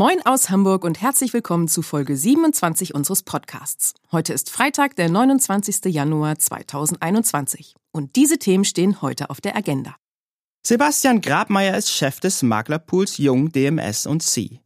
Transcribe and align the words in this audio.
Moin 0.00 0.24
aus 0.24 0.48
Hamburg 0.48 0.84
und 0.84 1.02
herzlich 1.02 1.34
willkommen 1.34 1.68
zu 1.68 1.82
Folge 1.82 2.16
27 2.16 2.94
unseres 2.94 3.22
Podcasts. 3.22 3.92
Heute 4.10 4.32
ist 4.32 4.48
Freitag, 4.48 4.96
der 4.96 5.10
29. 5.10 5.92
Januar 5.92 6.38
2021. 6.38 7.74
Und 7.92 8.16
diese 8.16 8.38
Themen 8.38 8.64
stehen 8.64 9.02
heute 9.02 9.28
auf 9.28 9.42
der 9.42 9.58
Agenda. 9.58 9.96
Sebastian 10.66 11.20
Grabmeier 11.20 11.76
ist 11.76 11.90
Chef 11.90 12.18
des 12.18 12.42
Maklerpools 12.42 13.18
Jung 13.18 13.52
DMS 13.52 14.06
und 14.06 14.22
C. 14.22 14.62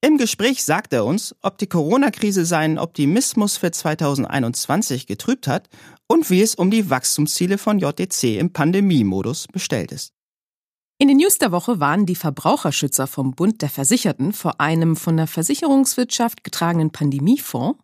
Im 0.00 0.16
Gespräch 0.16 0.64
sagt 0.64 0.94
er 0.94 1.04
uns, 1.04 1.36
ob 1.42 1.58
die 1.58 1.66
Corona-Krise 1.66 2.46
seinen 2.46 2.78
Optimismus 2.78 3.58
für 3.58 3.70
2021 3.70 5.06
getrübt 5.06 5.48
hat 5.48 5.68
und 6.06 6.30
wie 6.30 6.40
es 6.40 6.54
um 6.54 6.70
die 6.70 6.88
Wachstumsziele 6.88 7.58
von 7.58 7.78
JTC 7.78 8.38
im 8.38 8.54
Pandemiemodus 8.54 9.48
bestellt 9.48 9.92
ist. 9.92 10.14
In 11.00 11.06
den 11.06 11.18
News 11.18 11.38
der 11.38 11.52
Woche 11.52 11.78
waren 11.78 12.06
die 12.06 12.16
Verbraucherschützer 12.16 13.06
vom 13.06 13.30
Bund 13.30 13.62
der 13.62 13.68
Versicherten 13.68 14.32
vor 14.32 14.60
einem 14.60 14.96
von 14.96 15.16
der 15.16 15.28
Versicherungswirtschaft 15.28 16.42
getragenen 16.42 16.90
Pandemiefonds 16.90 17.78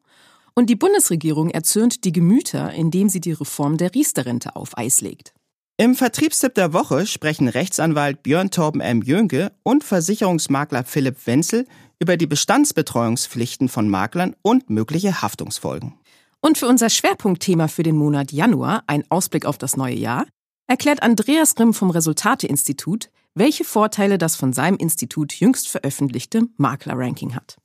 und 0.56 0.68
die 0.68 0.74
Bundesregierung 0.74 1.50
erzürnt 1.50 2.02
die 2.02 2.10
Gemüter, 2.10 2.72
indem 2.72 3.08
sie 3.08 3.20
die 3.20 3.30
Reform 3.30 3.76
der 3.76 3.94
Riester-Rente 3.94 4.56
auf 4.56 4.76
Eis 4.76 5.00
legt. 5.00 5.32
Im 5.76 5.94
Vertriebstipp 5.94 6.54
der 6.54 6.72
Woche 6.72 7.06
sprechen 7.06 7.46
Rechtsanwalt 7.46 8.24
Björn 8.24 8.50
Torben 8.50 8.80
M. 8.80 9.00
Jönke 9.00 9.52
und 9.62 9.84
Versicherungsmakler 9.84 10.82
Philipp 10.82 11.24
Wenzel 11.24 11.68
über 12.00 12.16
die 12.16 12.26
Bestandsbetreuungspflichten 12.26 13.68
von 13.68 13.88
Maklern 13.88 14.34
und 14.42 14.70
mögliche 14.70 15.22
Haftungsfolgen. 15.22 15.94
Und 16.40 16.58
für 16.58 16.66
unser 16.66 16.90
Schwerpunktthema 16.90 17.68
für 17.68 17.84
den 17.84 17.96
Monat 17.96 18.32
Januar, 18.32 18.82
ein 18.88 19.04
Ausblick 19.08 19.46
auf 19.46 19.56
das 19.56 19.76
neue 19.76 19.94
Jahr, 19.94 20.26
erklärt 20.66 21.02
Andreas 21.02 21.54
Grimm 21.54 21.74
vom 21.74 21.90
Resultate-Institut, 21.90 23.10
welche 23.34 23.64
Vorteile 23.64 24.18
das 24.18 24.36
von 24.36 24.52
seinem 24.52 24.76
Institut 24.76 25.32
jüngst 25.34 25.68
veröffentlichte 25.68 26.42
Makler-Ranking 26.56 27.34
hat. 27.34 27.56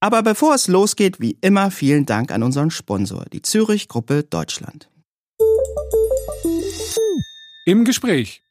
Aber 0.00 0.22
bevor 0.22 0.54
es 0.54 0.68
losgeht, 0.68 1.20
wie 1.20 1.38
immer 1.40 1.70
vielen 1.70 2.06
Dank 2.06 2.30
an 2.30 2.42
unseren 2.42 2.70
Sponsor, 2.70 3.24
die 3.32 3.42
Zürich 3.42 3.88
Gruppe 3.88 4.22
Deutschland. 4.22 4.88
Im 7.64 7.84
Gespräch. 7.84 8.42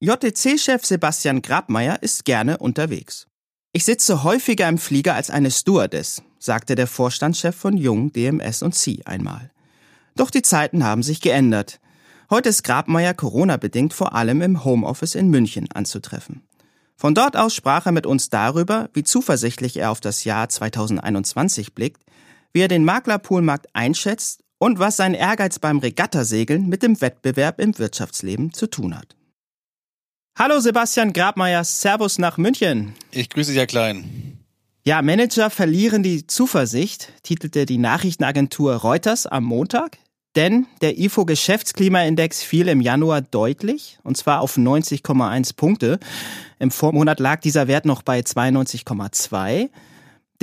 JTC-Chef 0.00 0.84
Sebastian 0.84 1.42
Grabmeier 1.42 2.02
ist 2.02 2.24
gerne 2.24 2.58
unterwegs. 2.58 3.26
Ich 3.72 3.84
sitze 3.84 4.24
häufiger 4.24 4.68
im 4.68 4.78
Flieger 4.78 5.14
als 5.14 5.30
eine 5.30 5.50
Stewardess, 5.50 6.22
sagte 6.38 6.74
der 6.74 6.86
Vorstandschef 6.86 7.54
von 7.54 7.76
Jung, 7.76 8.12
DMS 8.12 8.62
und 8.62 8.74
C 8.74 9.00
einmal. 9.04 9.50
Doch 10.16 10.30
die 10.30 10.42
Zeiten 10.42 10.84
haben 10.84 11.02
sich 11.02 11.20
geändert. 11.20 11.78
Heute 12.28 12.48
ist 12.48 12.64
Grabmeier 12.64 13.14
Corona-bedingt 13.14 13.92
vor 13.92 14.14
allem 14.14 14.42
im 14.42 14.64
Homeoffice 14.64 15.14
in 15.14 15.28
München 15.28 15.70
anzutreffen. 15.72 16.42
Von 16.96 17.14
dort 17.14 17.36
aus 17.36 17.54
sprach 17.54 17.86
er 17.86 17.92
mit 17.92 18.04
uns 18.04 18.30
darüber, 18.30 18.90
wie 18.94 19.04
zuversichtlich 19.04 19.76
er 19.76 19.92
auf 19.92 20.00
das 20.00 20.24
Jahr 20.24 20.48
2021 20.48 21.72
blickt, 21.72 22.02
wie 22.52 22.62
er 22.62 22.68
den 22.68 22.84
Maklerpoolmarkt 22.84 23.68
einschätzt 23.74 24.40
und 24.58 24.80
was 24.80 24.96
sein 24.96 25.14
Ehrgeiz 25.14 25.60
beim 25.60 25.78
Regattasegeln 25.78 26.68
mit 26.68 26.82
dem 26.82 27.00
Wettbewerb 27.00 27.60
im 27.60 27.78
Wirtschaftsleben 27.78 28.52
zu 28.52 28.66
tun 28.66 28.98
hat. 28.98 29.14
Hallo 30.36 30.58
Sebastian 30.58 31.12
Grabmeier, 31.12 31.62
Servus 31.62 32.18
nach 32.18 32.38
München. 32.38 32.94
Ich 33.12 33.30
grüße 33.30 33.52
Sie, 33.52 33.58
Herr 33.58 33.68
Klein. 33.68 34.38
Ja, 34.84 35.00
Manager 35.00 35.48
verlieren 35.48 36.02
die 36.02 36.26
Zuversicht, 36.26 37.12
titelte 37.22 37.66
die 37.66 37.78
Nachrichtenagentur 37.78 38.74
Reuters 38.74 39.26
am 39.26 39.44
Montag. 39.44 39.98
Denn 40.36 40.66
der 40.82 40.98
IFO 40.98 41.24
Geschäftsklimaindex 41.24 42.42
fiel 42.42 42.68
im 42.68 42.82
Januar 42.82 43.22
deutlich, 43.22 43.98
und 44.02 44.18
zwar 44.18 44.42
auf 44.42 44.58
90,1 44.58 45.56
Punkte. 45.56 45.98
Im 46.58 46.70
Vormonat 46.70 47.20
lag 47.20 47.40
dieser 47.40 47.68
Wert 47.68 47.86
noch 47.86 48.02
bei 48.02 48.20
92,2. 48.20 49.70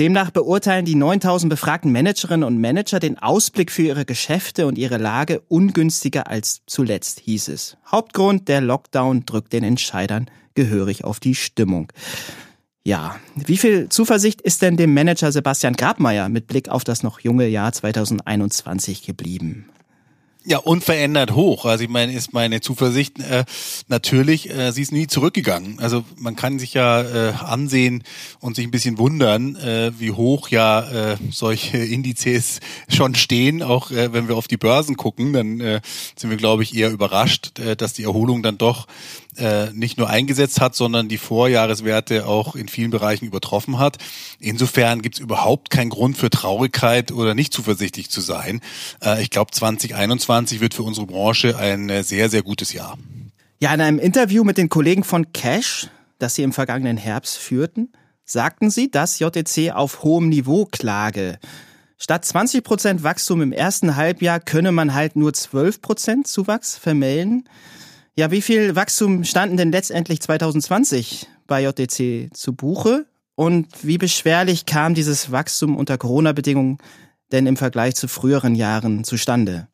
Demnach 0.00 0.32
beurteilen 0.32 0.84
die 0.84 0.96
9000 0.96 1.48
befragten 1.48 1.92
Managerinnen 1.92 2.42
und 2.42 2.60
Manager 2.60 2.98
den 2.98 3.16
Ausblick 3.20 3.70
für 3.70 3.82
ihre 3.82 4.04
Geschäfte 4.04 4.66
und 4.66 4.76
ihre 4.76 4.98
Lage 4.98 5.40
ungünstiger 5.46 6.26
als 6.26 6.62
zuletzt, 6.66 7.20
hieß 7.20 7.46
es. 7.46 7.76
Hauptgrund, 7.86 8.48
der 8.48 8.60
Lockdown 8.60 9.24
drückt 9.24 9.52
den 9.52 9.62
Entscheidern 9.62 10.28
gehörig 10.56 11.04
auf 11.04 11.20
die 11.20 11.36
Stimmung. 11.36 11.92
Ja, 12.82 13.16
wie 13.36 13.56
viel 13.56 13.88
Zuversicht 13.88 14.40
ist 14.42 14.62
denn 14.62 14.76
dem 14.76 14.92
Manager 14.92 15.30
Sebastian 15.30 15.74
Grabmeier 15.74 16.28
mit 16.28 16.48
Blick 16.48 16.68
auf 16.68 16.82
das 16.82 17.04
noch 17.04 17.20
junge 17.20 17.46
Jahr 17.46 17.72
2021 17.72 19.02
geblieben? 19.02 19.68
Ja, 20.46 20.58
unverändert 20.58 21.32
hoch. 21.32 21.64
Also 21.64 21.84
ich 21.84 21.90
meine, 21.90 22.12
ist 22.12 22.34
meine 22.34 22.60
Zuversicht 22.60 23.18
äh, 23.18 23.46
natürlich, 23.88 24.50
äh, 24.50 24.72
sie 24.72 24.82
ist 24.82 24.92
nie 24.92 25.06
zurückgegangen. 25.06 25.78
Also 25.80 26.04
man 26.18 26.36
kann 26.36 26.58
sich 26.58 26.74
ja 26.74 27.00
äh, 27.00 27.32
ansehen 27.32 28.04
und 28.40 28.54
sich 28.54 28.66
ein 28.66 28.70
bisschen 28.70 28.98
wundern, 28.98 29.56
äh, 29.56 29.92
wie 29.98 30.10
hoch 30.10 30.48
ja 30.48 31.12
äh, 31.12 31.16
solche 31.30 31.78
Indizes 31.94 32.60
schon 32.90 33.14
stehen. 33.14 33.62
Auch 33.62 33.90
äh, 33.90 34.12
wenn 34.12 34.28
wir 34.28 34.36
auf 34.36 34.46
die 34.46 34.58
Börsen 34.58 34.98
gucken, 34.98 35.32
dann 35.32 35.60
äh, 35.60 35.80
sind 36.14 36.28
wir, 36.28 36.36
glaube 36.36 36.62
ich, 36.62 36.76
eher 36.76 36.90
überrascht, 36.90 37.58
äh, 37.58 37.74
dass 37.74 37.94
die 37.94 38.04
Erholung 38.04 38.42
dann 38.42 38.58
doch 38.58 38.86
äh, 39.36 39.70
nicht 39.72 39.98
nur 39.98 40.08
eingesetzt 40.08 40.60
hat, 40.60 40.74
sondern 40.74 41.08
die 41.08 41.18
Vorjahreswerte 41.18 42.26
auch 42.26 42.54
in 42.54 42.68
vielen 42.68 42.90
Bereichen 42.90 43.26
übertroffen 43.26 43.78
hat. 43.78 43.98
Insofern 44.40 45.02
gibt 45.02 45.16
es 45.16 45.20
überhaupt 45.20 45.70
keinen 45.70 45.90
Grund 45.90 46.16
für 46.16 46.30
Traurigkeit 46.30 47.12
oder 47.12 47.34
nicht 47.34 47.52
zuversichtlich 47.52 48.10
zu 48.10 48.20
sein. 48.20 48.60
Äh, 49.02 49.22
ich 49.22 49.30
glaube, 49.30 49.50
2021 49.50 50.60
wird 50.60 50.74
für 50.74 50.82
unsere 50.82 51.06
Branche 51.06 51.58
ein 51.58 51.88
äh, 51.90 52.02
sehr, 52.02 52.28
sehr 52.28 52.42
gutes 52.42 52.72
Jahr. 52.72 52.98
Ja, 53.60 53.72
in 53.72 53.80
einem 53.80 53.98
Interview 53.98 54.44
mit 54.44 54.58
den 54.58 54.68
Kollegen 54.68 55.04
von 55.04 55.32
Cash, 55.32 55.88
das 56.18 56.34
Sie 56.34 56.42
im 56.42 56.52
vergangenen 56.52 56.96
Herbst 56.96 57.38
führten, 57.38 57.92
sagten 58.24 58.70
Sie, 58.70 58.90
dass 58.90 59.18
JTC 59.18 59.72
auf 59.74 60.02
hohem 60.02 60.28
Niveau 60.28 60.66
klage. 60.66 61.38
Statt 61.98 62.24
20% 62.24 63.02
Wachstum 63.02 63.40
im 63.40 63.52
ersten 63.52 63.96
Halbjahr 63.96 64.40
könne 64.40 64.72
man 64.72 64.94
halt 64.94 65.16
nur 65.16 65.30
12% 65.30 66.24
Zuwachs 66.24 66.76
vermelden. 66.76 67.48
Ja, 68.16 68.30
wie 68.30 68.42
viel 68.42 68.76
Wachstum 68.76 69.24
standen 69.24 69.56
denn 69.56 69.72
letztendlich 69.72 70.20
2020 70.20 71.26
bei 71.48 71.64
JTC 71.64 72.30
zu 72.32 72.54
Buche? 72.54 73.06
Und 73.34 73.66
wie 73.82 73.98
beschwerlich 73.98 74.66
kam 74.66 74.94
dieses 74.94 75.32
Wachstum 75.32 75.76
unter 75.76 75.98
Corona-Bedingungen 75.98 76.78
denn 77.32 77.48
im 77.48 77.56
Vergleich 77.56 77.96
zu 77.96 78.06
früheren 78.06 78.54
Jahren 78.54 79.02
zustande? 79.02 79.66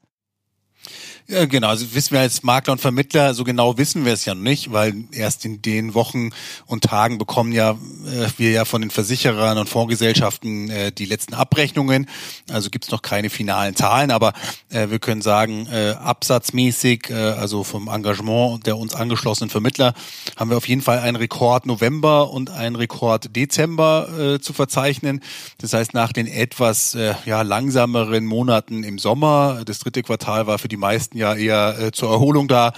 Ja, 1.26 1.44
genau, 1.44 1.68
also 1.68 1.94
wissen 1.94 2.12
wir 2.12 2.20
als 2.20 2.42
Makler 2.42 2.72
und 2.72 2.80
Vermittler, 2.80 3.34
so 3.34 3.44
genau 3.44 3.78
wissen 3.78 4.04
wir 4.04 4.12
es 4.12 4.24
ja 4.24 4.34
noch 4.34 4.42
nicht, 4.42 4.72
weil 4.72 5.04
erst 5.12 5.44
in 5.44 5.62
den 5.62 5.94
Wochen 5.94 6.30
und 6.66 6.84
Tagen 6.84 7.18
bekommen 7.18 7.52
ja 7.52 7.72
äh, 7.72 8.28
wir 8.36 8.50
ja 8.50 8.64
von 8.64 8.80
den 8.80 8.90
Versicherern 8.90 9.58
und 9.58 9.68
Fondsgesellschaften 9.68 10.70
äh, 10.70 10.92
die 10.92 11.04
letzten 11.04 11.34
Abrechnungen. 11.34 12.08
Also 12.50 12.70
gibt 12.70 12.86
es 12.86 12.90
noch 12.90 13.02
keine 13.02 13.30
finalen 13.30 13.76
Zahlen, 13.76 14.10
aber 14.10 14.32
äh, 14.70 14.88
wir 14.90 14.98
können 14.98 15.22
sagen, 15.22 15.66
äh, 15.66 15.90
absatzmäßig, 15.90 17.10
äh, 17.10 17.14
also 17.14 17.62
vom 17.62 17.88
Engagement 17.88 18.66
der 18.66 18.76
uns 18.76 18.94
angeschlossenen 18.94 19.50
Vermittler, 19.50 19.94
haben 20.36 20.50
wir 20.50 20.56
auf 20.56 20.66
jeden 20.66 20.82
Fall 20.82 20.98
einen 20.98 21.16
Rekord 21.16 21.66
November 21.66 22.30
und 22.30 22.50
einen 22.50 22.74
Rekord 22.74 23.36
Dezember 23.36 24.08
äh, 24.18 24.40
zu 24.40 24.52
verzeichnen. 24.52 25.20
Das 25.58 25.72
heißt, 25.72 25.94
nach 25.94 26.12
den 26.12 26.26
etwas 26.26 26.94
äh, 26.94 27.14
ja, 27.24 27.42
langsameren 27.42 28.26
Monaten 28.26 28.82
im 28.82 28.98
Sommer, 28.98 29.62
das 29.64 29.78
dritte 29.78 30.02
Quartal 30.02 30.46
war 30.46 30.58
für 30.58 30.68
die 30.68 30.76
meisten 30.76 31.19
ja 31.20 31.34
eher 31.34 31.78
äh, 31.78 31.92
zur 31.92 32.10
Erholung 32.10 32.48
da, 32.48 32.72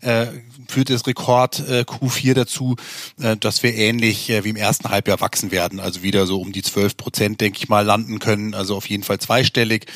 äh, 0.00 0.26
führt 0.68 0.90
das 0.90 1.06
Rekord 1.06 1.60
äh, 1.68 1.84
Q4 1.86 2.34
dazu, 2.34 2.76
äh, 3.20 3.36
dass 3.36 3.62
wir 3.62 3.74
ähnlich 3.74 4.30
äh, 4.30 4.44
wie 4.44 4.50
im 4.50 4.56
ersten 4.56 4.88
Halbjahr 4.90 5.20
wachsen 5.20 5.50
werden. 5.50 5.80
Also 5.80 6.02
wieder 6.02 6.26
so 6.26 6.40
um 6.40 6.52
die 6.52 6.62
12 6.62 6.96
Prozent, 6.96 7.40
denke 7.40 7.58
ich 7.58 7.68
mal, 7.68 7.84
landen 7.84 8.18
können. 8.18 8.54
Also 8.54 8.76
auf 8.76 8.88
jeden 8.88 9.02
Fall 9.02 9.18
zweistellig. 9.18 9.86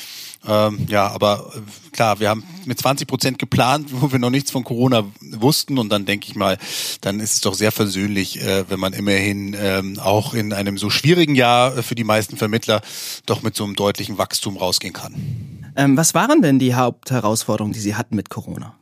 Ähm, 0.45 0.87
ja, 0.89 1.07
aber 1.07 1.53
äh, 1.55 1.91
klar, 1.91 2.19
wir 2.19 2.29
haben 2.29 2.43
mit 2.65 2.79
20 2.79 3.07
Prozent 3.07 3.39
geplant, 3.39 3.89
wo 3.91 4.11
wir 4.11 4.19
noch 4.19 4.29
nichts 4.29 4.51
von 4.51 4.63
Corona 4.63 5.05
wussten. 5.21 5.77
Und 5.77 5.89
dann 5.89 6.05
denke 6.05 6.27
ich 6.27 6.35
mal, 6.35 6.57
dann 7.01 7.19
ist 7.19 7.33
es 7.33 7.41
doch 7.41 7.53
sehr 7.53 7.71
versöhnlich, 7.71 8.41
äh, 8.41 8.69
wenn 8.69 8.79
man 8.79 8.93
immerhin 8.93 9.55
ähm, 9.57 9.99
auch 9.99 10.33
in 10.33 10.53
einem 10.53 10.77
so 10.77 10.89
schwierigen 10.89 11.35
Jahr 11.35 11.83
für 11.83 11.95
die 11.95 12.03
meisten 12.03 12.35
Vermittler 12.35 12.81
doch 13.25 13.41
mit 13.41 13.55
so 13.55 13.63
einem 13.63 13.75
deutlichen 13.75 14.17
Wachstum 14.17 14.57
rausgehen 14.57 14.93
kann. 14.93 15.62
Ähm, 15.75 15.97
was 15.97 16.13
waren 16.13 16.41
denn 16.41 16.59
die 16.59 16.75
Hauptherausforderungen, 16.75 17.73
die 17.73 17.79
Sie 17.79 17.95
hatten 17.95 18.15
mit 18.15 18.29
Corona? 18.29 18.75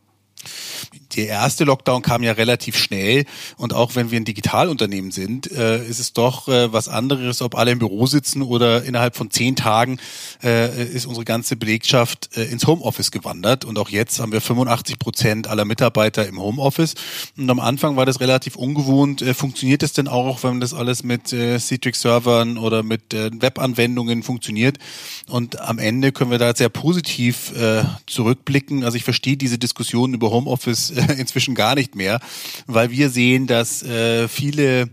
Der 1.15 1.27
erste 1.27 1.63
Lockdown 1.63 2.01
kam 2.01 2.23
ja 2.23 2.33
relativ 2.33 2.77
schnell 2.77 3.25
und 3.57 3.73
auch 3.73 3.95
wenn 3.95 4.11
wir 4.11 4.19
ein 4.19 4.25
Digitalunternehmen 4.25 5.11
sind, 5.11 5.51
äh, 5.51 5.85
ist 5.85 5.99
es 5.99 6.13
doch 6.13 6.47
äh, 6.47 6.71
was 6.73 6.87
anderes, 6.87 7.41
ob 7.41 7.55
alle 7.55 7.71
im 7.71 7.79
Büro 7.79 8.05
sitzen 8.05 8.41
oder 8.41 8.83
innerhalb 8.83 9.15
von 9.15 9.31
zehn 9.31 9.55
Tagen 9.55 9.99
äh, 10.43 10.85
ist 10.85 11.05
unsere 11.05 11.25
ganze 11.25 11.55
Belegschaft 11.55 12.35
äh, 12.35 12.45
ins 12.45 12.67
Homeoffice 12.67 13.11
gewandert 13.11 13.65
und 13.65 13.77
auch 13.77 13.89
jetzt 13.89 14.19
haben 14.19 14.31
wir 14.31 14.41
85 14.41 14.99
Prozent 14.99 15.47
aller 15.47 15.65
Mitarbeiter 15.65 16.27
im 16.27 16.39
Homeoffice 16.39 16.95
und 17.37 17.49
am 17.49 17.59
Anfang 17.59 17.95
war 17.95 18.05
das 18.05 18.19
relativ 18.19 18.55
ungewohnt. 18.55 19.21
Äh, 19.21 19.33
funktioniert 19.33 19.83
es 19.83 19.93
denn 19.93 20.07
auch, 20.07 20.43
wenn 20.43 20.59
das 20.59 20.73
alles 20.73 21.03
mit 21.03 21.33
äh, 21.33 21.59
Citrix-Servern 21.59 22.57
oder 22.57 22.83
mit 22.83 23.13
äh, 23.13 23.31
Webanwendungen 23.33 24.23
funktioniert? 24.23 24.77
Und 25.27 25.59
am 25.59 25.79
Ende 25.79 26.11
können 26.11 26.31
wir 26.31 26.37
da 26.37 26.53
sehr 26.55 26.69
positiv 26.69 27.53
äh, 27.55 27.83
zurückblicken. 28.07 28.83
Also 28.83 28.97
ich 28.97 29.03
verstehe 29.03 29.37
diese 29.37 29.57
Diskussion 29.57 30.13
über 30.13 30.31
Homeoffice 30.31 30.91
äh, 30.91 31.00
inzwischen 31.17 31.55
gar 31.55 31.75
nicht 31.75 31.95
mehr, 31.95 32.19
weil 32.67 32.91
wir 32.91 33.09
sehen, 33.09 33.47
dass 33.47 33.83
äh, 33.83 34.27
viele 34.27 34.89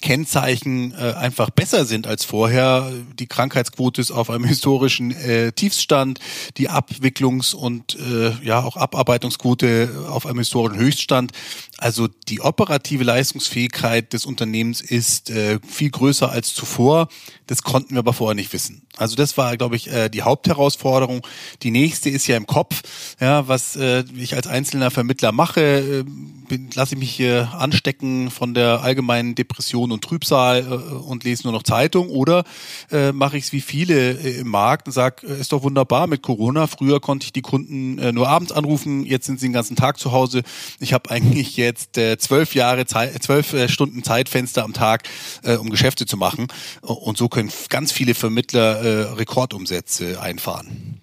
Kennzeichen 0.00 0.92
äh, 0.92 1.12
einfach 1.12 1.50
besser 1.50 1.84
sind 1.84 2.06
als 2.06 2.24
vorher. 2.24 2.92
Die 3.18 3.26
Krankheitsquote 3.26 4.00
ist 4.00 4.10
auf 4.10 4.30
einem 4.30 4.44
historischen 4.50 5.10
äh, 5.12 5.52
Tiefstand, 5.52 6.18
die 6.56 6.70
Abwicklungs- 6.70 7.54
und 7.54 7.96
äh, 7.98 8.32
ja 8.42 8.62
auch 8.62 8.76
Abarbeitungsquote 8.76 10.06
auf 10.08 10.26
einem 10.26 10.38
historischen 10.38 10.78
Höchststand. 10.78 11.32
Also 11.80 12.08
die 12.28 12.42
operative 12.42 13.04
Leistungsfähigkeit 13.04 14.12
des 14.12 14.26
Unternehmens 14.26 14.82
ist 14.82 15.30
äh, 15.30 15.58
viel 15.66 15.90
größer 15.90 16.30
als 16.30 16.52
zuvor. 16.52 17.08
Das 17.46 17.62
konnten 17.62 17.94
wir 17.94 18.00
aber 18.00 18.12
vorher 18.12 18.34
nicht 18.34 18.52
wissen. 18.52 18.82
Also 18.96 19.16
das 19.16 19.38
war, 19.38 19.56
glaube 19.56 19.76
ich, 19.76 19.90
äh, 19.90 20.10
die 20.10 20.22
Hauptherausforderung. 20.22 21.26
Die 21.62 21.70
nächste 21.70 22.10
ist 22.10 22.26
ja 22.26 22.36
im 22.36 22.46
Kopf. 22.46 22.82
Ja, 23.18 23.48
was 23.48 23.76
äh, 23.76 24.04
ich 24.14 24.34
als 24.34 24.46
einzelner 24.46 24.90
Vermittler 24.90 25.32
mache, 25.32 26.04
äh, 26.50 26.58
lasse 26.74 26.94
ich 26.94 27.00
mich 27.00 27.10
hier 27.10 27.54
anstecken 27.54 28.30
von 28.30 28.52
der 28.52 28.82
allgemeinen 28.82 29.34
Depression 29.34 29.90
und 29.90 30.04
Trübsal 30.04 30.60
äh, 30.60 30.94
und 30.94 31.24
lese 31.24 31.44
nur 31.44 31.52
noch 31.52 31.62
Zeitung 31.62 32.10
oder 32.10 32.44
äh, 32.90 33.12
mache 33.12 33.38
ich 33.38 33.44
es 33.44 33.52
wie 33.52 33.62
viele 33.62 34.18
äh, 34.18 34.40
im 34.40 34.48
Markt 34.48 34.86
und 34.86 34.92
sage, 34.92 35.26
äh, 35.26 35.40
ist 35.40 35.52
doch 35.52 35.62
wunderbar 35.62 36.06
mit 36.06 36.20
Corona. 36.20 36.66
Früher 36.66 37.00
konnte 37.00 37.24
ich 37.24 37.32
die 37.32 37.42
Kunden 37.42 37.98
äh, 37.98 38.12
nur 38.12 38.28
abends 38.28 38.52
anrufen, 38.52 39.06
jetzt 39.06 39.24
sind 39.24 39.40
sie 39.40 39.46
den 39.46 39.54
ganzen 39.54 39.76
Tag 39.76 39.98
zu 39.98 40.12
Hause. 40.12 40.42
Ich 40.78 40.92
habe 40.92 41.10
eigentlich 41.10 41.56
jetzt 41.56 41.69
äh, 41.96 42.18
zwölf 42.18 42.54
Jahre 42.54 42.86
zwölf 42.86 43.52
äh, 43.52 43.68
Stunden 43.68 44.02
Zeitfenster 44.02 44.64
am 44.64 44.72
Tag, 44.72 45.04
äh, 45.42 45.56
um 45.56 45.70
Geschäfte 45.70 46.06
zu 46.06 46.16
machen. 46.16 46.48
Und 46.82 47.18
so 47.18 47.28
können 47.28 47.50
ganz 47.68 47.92
viele 47.92 48.14
Vermittler 48.14 48.80
äh, 48.80 49.02
Rekordumsätze 49.12 50.20
einfahren. 50.20 51.00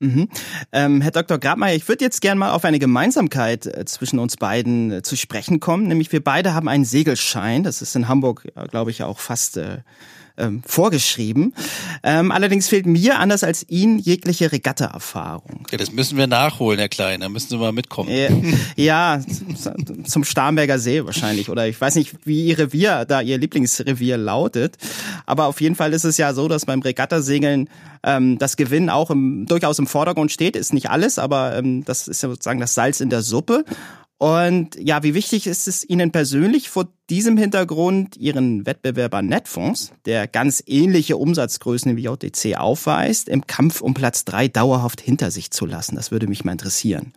Mhm. 0.00 0.28
Ähm, 0.70 1.00
Herr 1.00 1.10
Dr. 1.10 1.38
Grabmeier, 1.38 1.74
ich 1.74 1.88
würde 1.88 2.04
jetzt 2.04 2.20
gerne 2.20 2.38
mal 2.38 2.52
auf 2.52 2.64
eine 2.64 2.78
Gemeinsamkeit 2.78 3.66
äh, 3.66 3.84
zwischen 3.84 4.20
uns 4.20 4.36
beiden 4.36 4.92
äh, 4.92 5.02
zu 5.02 5.16
sprechen 5.16 5.58
kommen. 5.58 5.88
Nämlich 5.88 6.12
wir 6.12 6.22
beide 6.22 6.54
haben 6.54 6.68
einen 6.68 6.84
Segelschein. 6.84 7.64
Das 7.64 7.82
ist 7.82 7.96
in 7.96 8.06
Hamburg, 8.06 8.46
glaube 8.70 8.92
ich, 8.92 9.02
auch 9.02 9.18
fast 9.18 9.56
äh, 9.56 9.78
ähm, 10.38 10.62
vorgeschrieben. 10.66 11.54
Ähm, 12.02 12.32
allerdings 12.32 12.68
fehlt 12.68 12.86
mir, 12.86 13.18
anders 13.18 13.44
als 13.44 13.68
Ihnen, 13.68 13.98
jegliche 13.98 14.50
Regatta-Erfahrung. 14.52 15.66
Ja, 15.70 15.78
das 15.78 15.92
müssen 15.92 16.16
wir 16.16 16.26
nachholen, 16.26 16.78
Herr 16.78 16.88
Klein. 16.88 17.20
Da 17.20 17.28
müssen 17.28 17.48
Sie 17.48 17.56
mal 17.56 17.72
mitkommen. 17.72 18.08
Ja, 18.76 19.20
zum 20.04 20.24
Starnberger 20.24 20.78
See 20.78 21.04
wahrscheinlich. 21.04 21.50
Oder 21.50 21.68
ich 21.68 21.80
weiß 21.80 21.96
nicht, 21.96 22.14
wie 22.24 22.46
Ihr 22.46 22.58
Revier, 22.58 23.04
da 23.04 23.20
Ihr 23.20 23.38
Lieblingsrevier 23.38 24.16
lautet. 24.16 24.76
Aber 25.26 25.46
auf 25.46 25.60
jeden 25.60 25.74
Fall 25.74 25.92
ist 25.92 26.04
es 26.04 26.16
ja 26.16 26.32
so, 26.32 26.48
dass 26.48 26.66
beim 26.66 26.80
Regattasegeln 26.80 27.68
ähm, 28.02 28.38
das 28.38 28.56
Gewinn 28.56 28.90
auch 28.90 29.10
im, 29.10 29.46
durchaus 29.46 29.78
im 29.78 29.86
Vordergrund 29.86 30.32
steht. 30.32 30.56
Ist 30.56 30.72
nicht 30.72 30.90
alles, 30.90 31.18
aber 31.18 31.56
ähm, 31.56 31.84
das 31.84 32.08
ist 32.08 32.20
sozusagen 32.20 32.60
das 32.60 32.74
Salz 32.74 33.00
in 33.00 33.10
der 33.10 33.22
Suppe. 33.22 33.64
Und 34.18 34.74
ja, 34.80 35.04
wie 35.04 35.14
wichtig 35.14 35.46
ist 35.46 35.68
es 35.68 35.88
Ihnen 35.88 36.10
persönlich 36.10 36.68
vor 36.68 36.88
diesem 37.08 37.36
Hintergrund 37.36 38.16
Ihren 38.16 38.66
Wettbewerber 38.66 39.22
Netfonds, 39.22 39.92
der 40.06 40.26
ganz 40.26 40.62
ähnliche 40.66 41.16
Umsatzgrößen 41.16 41.96
wie 41.96 42.02
JTC 42.02 42.56
aufweist, 42.56 43.28
im 43.28 43.46
Kampf 43.46 43.80
um 43.80 43.94
Platz 43.94 44.24
drei 44.24 44.48
dauerhaft 44.48 45.00
hinter 45.00 45.30
sich 45.30 45.52
zu 45.52 45.66
lassen? 45.66 45.94
Das 45.94 46.10
würde 46.10 46.26
mich 46.26 46.44
mal 46.44 46.52
interessieren. 46.52 47.12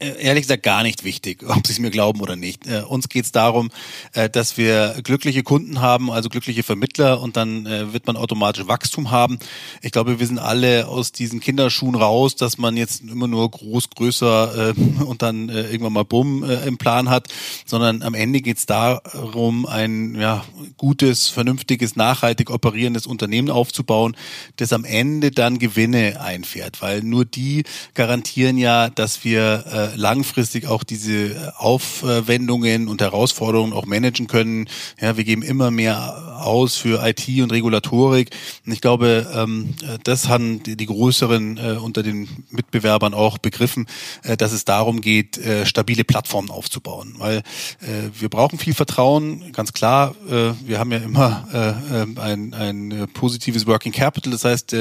Äh, 0.00 0.22
ehrlich 0.22 0.42
gesagt 0.42 0.62
gar 0.62 0.84
nicht 0.84 1.02
wichtig, 1.02 1.42
ob 1.48 1.66
Sie 1.66 1.72
es 1.72 1.78
mir 1.80 1.90
glauben 1.90 2.20
oder 2.20 2.36
nicht. 2.36 2.66
Äh, 2.68 2.82
uns 2.82 3.08
geht 3.08 3.24
es 3.24 3.32
darum, 3.32 3.70
äh, 4.12 4.30
dass 4.30 4.56
wir 4.56 4.96
glückliche 5.02 5.42
Kunden 5.42 5.80
haben, 5.80 6.12
also 6.12 6.28
glückliche 6.28 6.62
Vermittler 6.62 7.20
und 7.20 7.36
dann 7.36 7.66
äh, 7.66 7.92
wird 7.92 8.06
man 8.06 8.16
automatisch 8.16 8.68
Wachstum 8.68 9.10
haben. 9.10 9.40
Ich 9.82 9.90
glaube, 9.90 10.20
wir 10.20 10.26
sind 10.26 10.38
alle 10.38 10.86
aus 10.86 11.10
diesen 11.10 11.40
Kinderschuhen 11.40 11.96
raus, 11.96 12.36
dass 12.36 12.58
man 12.58 12.76
jetzt 12.76 13.02
immer 13.02 13.26
nur 13.26 13.50
groß, 13.50 13.90
größer 13.90 14.68
äh, 14.70 15.02
und 15.02 15.22
dann 15.22 15.48
äh, 15.48 15.62
irgendwann 15.62 15.94
mal 15.94 16.04
Bumm 16.04 16.44
im 16.44 16.78
Plan 16.78 17.10
hat, 17.10 17.28
sondern 17.66 18.02
am 18.02 18.14
Ende 18.14 18.40
geht 18.40 18.58
es 18.58 18.66
darum, 18.66 19.66
ein 19.66 20.14
ja, 20.14 20.44
gutes, 20.76 21.28
vernünftiges, 21.28 21.96
nachhaltig 21.96 22.50
operierendes 22.50 23.06
Unternehmen 23.06 23.50
aufzubauen, 23.50 24.16
das 24.56 24.72
am 24.72 24.84
Ende 24.84 25.30
dann 25.30 25.58
Gewinne 25.58 26.20
einfährt, 26.20 26.80
weil 26.80 27.02
nur 27.02 27.24
die 27.24 27.64
garantieren 27.94 28.58
ja, 28.58 28.90
dass 28.90 29.24
wir 29.24 29.87
langfristig 29.96 30.66
auch 30.66 30.84
diese 30.84 31.54
Aufwendungen 31.56 32.88
und 32.88 33.00
Herausforderungen 33.00 33.72
auch 33.72 33.86
managen 33.86 34.26
können. 34.26 34.68
Ja, 35.00 35.16
wir 35.16 35.24
geben 35.24 35.42
immer 35.42 35.70
mehr 35.70 36.28
aus 36.38 36.76
für 36.76 37.04
IT 37.06 37.28
und 37.42 37.52
Regulatorik. 37.52 38.30
Und 38.64 38.72
ich 38.72 38.80
glaube, 38.80 39.26
ähm, 39.34 39.74
das 40.04 40.28
haben 40.28 40.62
die, 40.62 40.86
größeren 40.86 41.58
äh, 41.58 41.76
unter 41.78 42.02
den 42.02 42.28
Mitbewerbern 42.50 43.14
auch 43.14 43.38
begriffen, 43.38 43.86
äh, 44.22 44.36
dass 44.36 44.52
es 44.52 44.64
darum 44.64 45.00
geht, 45.00 45.36
äh, 45.38 45.66
stabile 45.66 46.04
Plattformen 46.04 46.50
aufzubauen. 46.50 47.14
Weil 47.18 47.42
wir 48.18 48.28
brauchen 48.28 48.58
viel 48.58 48.74
Vertrauen, 48.74 49.52
ganz 49.52 49.72
klar. 49.72 50.14
wir 50.26 50.78
haben 50.78 50.92
ja 50.92 50.98
immer 50.98 51.46
ein, 52.16 52.54
ein 52.54 53.08
positives 53.12 53.66
Working 53.66 53.92
Capital. 53.92 54.32
Das 54.32 54.44
heißt, 54.44 54.76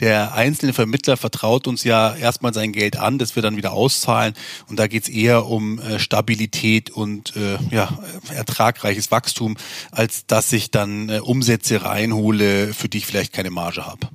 der 0.00 0.34
einzelne 0.34 0.72
Vermittler 0.72 1.16
vertraut 1.16 1.66
uns 1.66 1.84
ja 1.84 2.14
erstmal 2.14 2.54
sein 2.54 2.72
Geld 2.72 2.96
an, 2.96 3.18
das 3.18 3.36
wir 3.36 3.42
dann 3.42 3.56
wieder 3.56 3.72
auszahlen. 3.72 4.34
Und 4.68 4.78
da 4.78 4.86
geht 4.86 5.04
es 5.04 5.08
eher 5.08 5.46
um 5.46 5.78
äh, 5.78 5.98
Stabilität 5.98 6.90
und 6.90 7.36
äh, 7.36 7.58
ja, 7.70 7.98
ertragreiches 8.34 9.10
Wachstum, 9.10 9.56
als 9.90 10.26
dass 10.26 10.52
ich 10.52 10.70
dann 10.70 11.08
äh, 11.08 11.20
Umsätze 11.20 11.84
reinhole, 11.84 12.72
für 12.72 12.88
die 12.88 12.98
ich 12.98 13.06
vielleicht 13.06 13.32
keine 13.32 13.50
Marge 13.50 13.86
habe. 13.86 14.08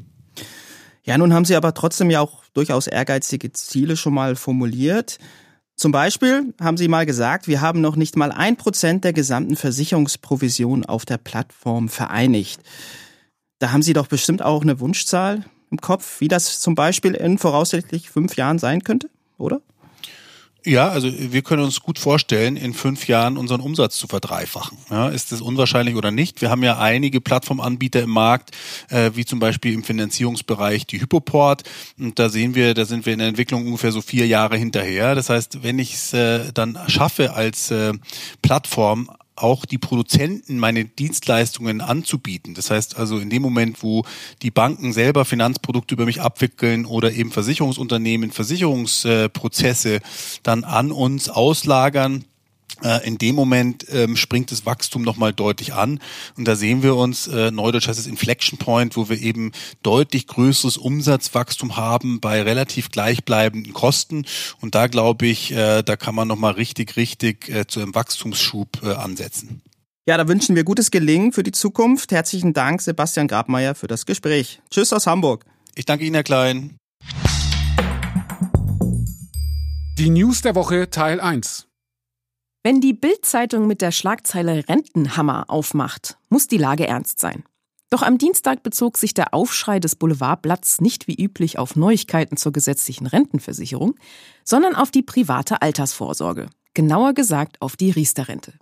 Ja, 1.03 1.17
nun 1.17 1.33
haben 1.33 1.45
Sie 1.45 1.55
aber 1.55 1.73
trotzdem 1.73 2.09
ja 2.09 2.19
auch 2.19 2.43
durchaus 2.53 2.87
ehrgeizige 2.87 3.51
Ziele 3.51 3.95
schon 3.95 4.13
mal 4.13 4.35
formuliert. 4.35 5.19
Zum 5.75 5.91
Beispiel 5.91 6.53
haben 6.59 6.77
Sie 6.77 6.87
mal 6.87 7.05
gesagt, 7.05 7.47
wir 7.47 7.61
haben 7.61 7.81
noch 7.81 7.95
nicht 7.95 8.15
mal 8.15 8.31
ein 8.31 8.55
Prozent 8.55 9.03
der 9.03 9.13
gesamten 9.13 9.55
Versicherungsprovision 9.55 10.85
auf 10.85 11.05
der 11.05 11.17
Plattform 11.17 11.89
vereinigt. 11.89 12.61
Da 13.59 13.71
haben 13.71 13.81
Sie 13.81 13.93
doch 13.93 14.07
bestimmt 14.07 14.41
auch 14.41 14.61
eine 14.61 14.79
Wunschzahl 14.79 15.45
im 15.69 15.79
Kopf, 15.79 16.21
wie 16.21 16.27
das 16.27 16.59
zum 16.59 16.75
Beispiel 16.75 17.13
in 17.13 17.37
voraussichtlich 17.37 18.09
fünf 18.09 18.35
Jahren 18.37 18.57
sein 18.57 18.83
könnte, 18.83 19.09
oder? 19.37 19.61
Ja, 20.65 20.89
also 20.89 21.09
wir 21.15 21.43
können 21.43 21.63
uns 21.63 21.79
gut 21.81 21.99
vorstellen, 21.99 22.57
in 22.57 22.73
fünf 22.73 23.07
Jahren 23.07 23.37
unseren 23.37 23.61
Umsatz 23.61 23.97
zu 23.97 24.07
verdreifachen. 24.07 24.77
Ja, 24.89 25.09
ist 25.09 25.31
das 25.31 25.41
unwahrscheinlich 25.41 25.95
oder 25.95 26.09
nicht? 26.09 26.41
Wir 26.41 26.49
haben 26.49 26.63
ja 26.63 26.79
einige 26.79 27.21
Plattformanbieter 27.21 28.01
im 28.01 28.09
Markt, 28.09 28.49
äh, 28.89 29.11
wie 29.13 29.25
zum 29.25 29.39
Beispiel 29.39 29.73
im 29.73 29.83
Finanzierungsbereich 29.83 30.87
die 30.87 30.99
Hypoport. 30.99 31.63
Und 31.99 32.17
da 32.17 32.29
sehen 32.29 32.55
wir, 32.55 32.73
da 32.73 32.85
sind 32.85 33.05
wir 33.05 33.13
in 33.13 33.19
der 33.19 33.27
Entwicklung 33.27 33.67
ungefähr 33.67 33.91
so 33.91 34.01
vier 34.01 34.25
Jahre 34.25 34.57
hinterher. 34.57 35.13
Das 35.13 35.29
heißt, 35.29 35.63
wenn 35.63 35.77
ich 35.77 35.93
es 35.93 36.13
äh, 36.13 36.51
dann 36.51 36.79
schaffe, 36.87 37.33
als 37.33 37.69
äh, 37.69 37.93
Plattform 38.41 39.11
auch 39.35 39.65
die 39.65 39.77
Produzenten 39.77 40.57
meine 40.59 40.85
Dienstleistungen 40.85 41.81
anzubieten. 41.81 42.53
Das 42.53 42.71
heißt 42.71 42.97
also 42.97 43.17
in 43.17 43.29
dem 43.29 43.41
Moment, 43.41 43.83
wo 43.83 44.03
die 44.41 44.51
Banken 44.51 44.93
selber 44.93 45.25
Finanzprodukte 45.25 45.95
über 45.95 46.05
mich 46.05 46.21
abwickeln 46.21 46.85
oder 46.85 47.11
eben 47.11 47.31
Versicherungsunternehmen 47.31 48.31
Versicherungsprozesse 48.31 49.99
dann 50.43 50.63
an 50.63 50.91
uns 50.91 51.29
auslagern, 51.29 52.25
in 53.05 53.17
dem 53.17 53.35
Moment 53.35 53.85
ähm, 53.89 54.15
springt 54.15 54.51
das 54.51 54.65
Wachstum 54.65 55.01
nochmal 55.01 55.33
deutlich 55.33 55.73
an. 55.73 55.99
Und 56.37 56.47
da 56.47 56.55
sehen 56.55 56.83
wir 56.83 56.95
uns, 56.95 57.27
äh, 57.27 57.51
Neudeutsch 57.51 57.87
heißt 57.87 57.99
es 57.99 58.07
Inflection 58.07 58.57
Point, 58.57 58.97
wo 58.97 59.09
wir 59.09 59.19
eben 59.19 59.51
deutlich 59.83 60.27
größeres 60.27 60.77
Umsatzwachstum 60.77 61.77
haben 61.77 62.19
bei 62.19 62.41
relativ 62.41 62.91
gleichbleibenden 62.91 63.73
Kosten. 63.73 64.25
Und 64.61 64.75
da 64.75 64.87
glaube 64.87 65.25
ich, 65.27 65.51
äh, 65.51 65.83
da 65.83 65.95
kann 65.95 66.15
man 66.15 66.27
nochmal 66.27 66.53
richtig, 66.53 66.97
richtig 66.97 67.49
äh, 67.49 67.67
zu 67.67 67.79
einem 67.79 67.95
Wachstumsschub 67.95 68.81
äh, 68.83 68.93
ansetzen. 68.93 69.61
Ja, 70.07 70.17
da 70.17 70.27
wünschen 70.27 70.55
wir 70.55 70.63
gutes 70.63 70.91
Gelingen 70.91 71.31
für 71.31 71.41
die 71.41 71.51
Zukunft. 71.51 72.11
Herzlichen 72.11 72.53
Dank, 72.53 72.81
Sebastian 72.81 73.27
Grabmeier, 73.27 73.73
für 73.73 73.87
das 73.87 74.05
Gespräch. 74.05 74.61
Tschüss 74.69 74.93
aus 74.93 75.07
Hamburg. 75.07 75.45
Ich 75.73 75.85
danke 75.85 76.05
Ihnen, 76.05 76.13
Herr 76.13 76.23
Klein. 76.23 76.77
Die 79.97 80.09
News 80.09 80.41
der 80.41 80.55
Woche 80.55 80.89
Teil 80.89 81.19
1. 81.19 81.67
Wenn 82.65 82.81
die 82.81 82.93
Bild-Zeitung 82.93 83.67
mit 83.67 83.81
der 83.81 83.91
Schlagzeile 83.91 84.67
Rentenhammer 84.67 85.51
aufmacht, 85.51 86.17
muss 86.29 86.47
die 86.47 86.57
Lage 86.57 86.87
ernst 86.87 87.19
sein. 87.19 87.43
Doch 87.91 88.01
am 88.01 88.17
Dienstag 88.17 88.63
bezog 88.63 88.97
sich 88.97 89.13
der 89.13 89.35
Aufschrei 89.35 89.79
des 89.79 89.95
Boulevardblatts 89.95 90.81
nicht 90.81 91.07
wie 91.07 91.13
üblich 91.13 91.59
auf 91.59 91.75
Neuigkeiten 91.75 92.37
zur 92.37 92.51
gesetzlichen 92.53 93.05
Rentenversicherung, 93.05 93.93
sondern 94.43 94.73
auf 94.73 94.89
die 94.89 95.03
private 95.03 95.61
Altersvorsorge, 95.61 96.47
genauer 96.73 97.13
gesagt 97.13 97.61
auf 97.61 97.75
die 97.75 97.91
Riester-Rente. 97.91 98.53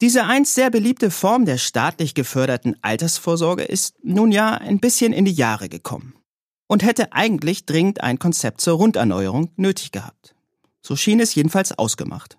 Diese 0.00 0.24
einst 0.24 0.54
sehr 0.54 0.70
beliebte 0.70 1.10
Form 1.10 1.44
der 1.44 1.58
staatlich 1.58 2.14
geförderten 2.14 2.76
Altersvorsorge 2.80 3.64
ist 3.64 3.94
nun 4.02 4.32
ja 4.32 4.54
ein 4.54 4.80
bisschen 4.80 5.12
in 5.12 5.26
die 5.26 5.32
Jahre 5.32 5.68
gekommen 5.68 6.14
und 6.66 6.82
hätte 6.82 7.12
eigentlich 7.12 7.66
dringend 7.66 8.00
ein 8.00 8.18
Konzept 8.18 8.62
zur 8.62 8.78
Runderneuerung 8.78 9.50
nötig 9.56 9.92
gehabt. 9.92 10.34
So 10.80 10.96
schien 10.96 11.20
es 11.20 11.34
jedenfalls 11.34 11.78
ausgemacht. 11.78 12.38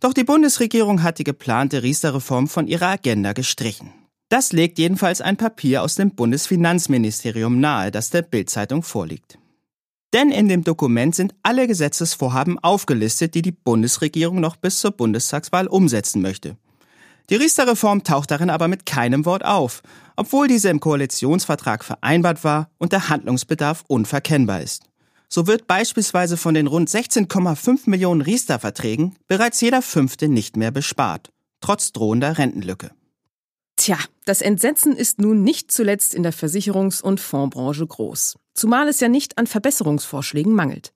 Doch 0.00 0.14
die 0.14 0.24
Bundesregierung 0.24 1.02
hat 1.02 1.18
die 1.18 1.24
geplante 1.24 1.82
Riester-Reform 1.82 2.48
von 2.48 2.66
ihrer 2.66 2.88
Agenda 2.88 3.34
gestrichen. 3.34 3.92
Das 4.30 4.52
legt 4.52 4.78
jedenfalls 4.78 5.20
ein 5.20 5.36
Papier 5.36 5.82
aus 5.82 5.96
dem 5.96 6.12
Bundesfinanzministerium 6.12 7.60
nahe, 7.60 7.90
das 7.90 8.08
der 8.08 8.22
Bildzeitung 8.22 8.82
vorliegt. 8.82 9.38
Denn 10.14 10.30
in 10.30 10.48
dem 10.48 10.64
Dokument 10.64 11.14
sind 11.14 11.34
alle 11.42 11.66
Gesetzesvorhaben 11.66 12.58
aufgelistet, 12.58 13.34
die 13.34 13.42
die 13.42 13.52
Bundesregierung 13.52 14.40
noch 14.40 14.56
bis 14.56 14.78
zur 14.78 14.92
Bundestagswahl 14.92 15.66
umsetzen 15.66 16.22
möchte. 16.22 16.56
Die 17.28 17.36
Riester-Reform 17.36 18.02
taucht 18.02 18.30
darin 18.30 18.50
aber 18.50 18.68
mit 18.68 18.86
keinem 18.86 19.24
Wort 19.24 19.44
auf, 19.44 19.82
obwohl 20.16 20.48
diese 20.48 20.68
im 20.68 20.80
Koalitionsvertrag 20.80 21.84
vereinbart 21.84 22.42
war 22.42 22.70
und 22.78 22.92
der 22.92 23.08
Handlungsbedarf 23.08 23.84
unverkennbar 23.86 24.62
ist. 24.62 24.89
So 25.32 25.46
wird 25.46 25.68
beispielsweise 25.68 26.36
von 26.36 26.54
den 26.54 26.66
rund 26.66 26.88
16,5 26.88 27.88
Millionen 27.88 28.20
Riester-Verträgen 28.20 29.14
bereits 29.28 29.60
jeder 29.60 29.80
fünfte 29.80 30.26
nicht 30.26 30.56
mehr 30.56 30.72
bespart, 30.72 31.30
trotz 31.60 31.92
drohender 31.92 32.36
Rentenlücke. 32.36 32.90
Tja, 33.76 33.96
das 34.24 34.42
Entsetzen 34.42 34.96
ist 34.96 35.20
nun 35.20 35.44
nicht 35.44 35.70
zuletzt 35.70 36.14
in 36.14 36.24
der 36.24 36.32
Versicherungs- 36.32 37.00
und 37.00 37.20
Fondsbranche 37.20 37.86
groß, 37.86 38.38
zumal 38.54 38.88
es 38.88 38.98
ja 38.98 39.08
nicht 39.08 39.38
an 39.38 39.46
Verbesserungsvorschlägen 39.46 40.52
mangelt. 40.52 40.92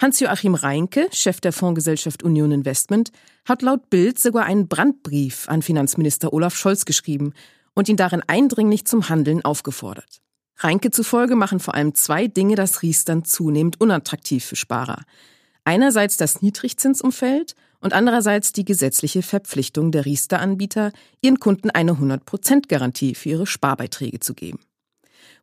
Hans-Joachim 0.00 0.54
Reinke, 0.54 1.08
Chef 1.12 1.40
der 1.40 1.52
Fondsgesellschaft 1.52 2.22
Union 2.22 2.52
Investment, 2.52 3.10
hat 3.44 3.62
laut 3.62 3.90
Bild 3.90 4.20
sogar 4.20 4.44
einen 4.44 4.68
Brandbrief 4.68 5.48
an 5.48 5.62
Finanzminister 5.62 6.32
Olaf 6.32 6.56
Scholz 6.56 6.84
geschrieben 6.84 7.32
und 7.74 7.88
ihn 7.88 7.96
darin 7.96 8.22
eindringlich 8.26 8.86
zum 8.86 9.08
Handeln 9.08 9.44
aufgefordert. 9.44 10.22
Reinke 10.64 10.90
zufolge 10.90 11.36
machen 11.36 11.60
vor 11.60 11.74
allem 11.74 11.94
zwei 11.94 12.26
Dinge 12.26 12.56
das 12.56 12.82
Riestern 12.82 13.24
zunehmend 13.24 13.80
unattraktiv 13.80 14.44
für 14.44 14.56
Sparer. 14.56 15.04
Einerseits 15.64 16.16
das 16.16 16.40
Niedrigzinsumfeld 16.40 17.54
und 17.80 17.92
andererseits 17.92 18.54
die 18.54 18.64
gesetzliche 18.64 19.20
Verpflichtung 19.22 19.92
der 19.92 20.06
Riester-Anbieter, 20.06 20.90
ihren 21.20 21.38
Kunden 21.38 21.68
eine 21.68 21.92
100%-Garantie 21.92 23.14
für 23.14 23.28
ihre 23.28 23.46
Sparbeiträge 23.46 24.20
zu 24.20 24.32
geben. 24.32 24.58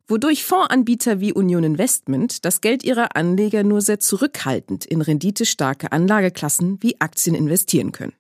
Wodurch 0.08 0.44
Fondsanbieter 0.44 1.20
wie 1.20 1.34
Union 1.34 1.64
Investment 1.64 2.44
das 2.44 2.62
Geld 2.62 2.84
ihrer 2.84 3.16
Anleger 3.16 3.64
nur 3.64 3.82
sehr 3.82 4.00
zurückhaltend 4.00 4.86
in 4.86 5.02
renditestarke 5.02 5.92
Anlageklassen 5.92 6.82
wie 6.82 7.00
Aktien 7.00 7.36
investieren 7.36 7.92
können. 7.92 8.14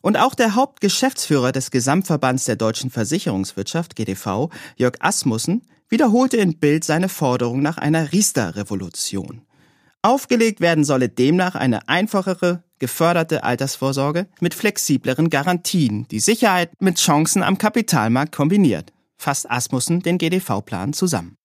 Und 0.00 0.16
auch 0.16 0.34
der 0.34 0.54
Hauptgeschäftsführer 0.54 1.52
des 1.52 1.70
Gesamtverbands 1.70 2.46
der 2.46 2.56
deutschen 2.56 2.90
Versicherungswirtschaft, 2.90 3.94
GDV, 3.94 4.48
Jörg 4.76 4.96
Asmussen, 5.00 5.62
wiederholte 5.92 6.38
in 6.38 6.58
Bild 6.58 6.84
seine 6.84 7.10
Forderung 7.10 7.60
nach 7.60 7.76
einer 7.76 8.12
Riester-Revolution. 8.12 9.42
Aufgelegt 10.00 10.62
werden 10.62 10.84
solle 10.84 11.10
demnach 11.10 11.54
eine 11.54 11.86
einfachere, 11.86 12.64
geförderte 12.78 13.44
Altersvorsorge 13.44 14.26
mit 14.40 14.54
flexibleren 14.54 15.28
Garantien, 15.28 16.08
die 16.10 16.18
Sicherheit 16.18 16.70
mit 16.80 16.96
Chancen 16.96 17.42
am 17.42 17.58
Kapitalmarkt 17.58 18.34
kombiniert, 18.34 18.94
fasst 19.18 19.48
Asmussen 19.50 20.00
den 20.00 20.16
GDV-Plan 20.16 20.94
zusammen. 20.94 21.36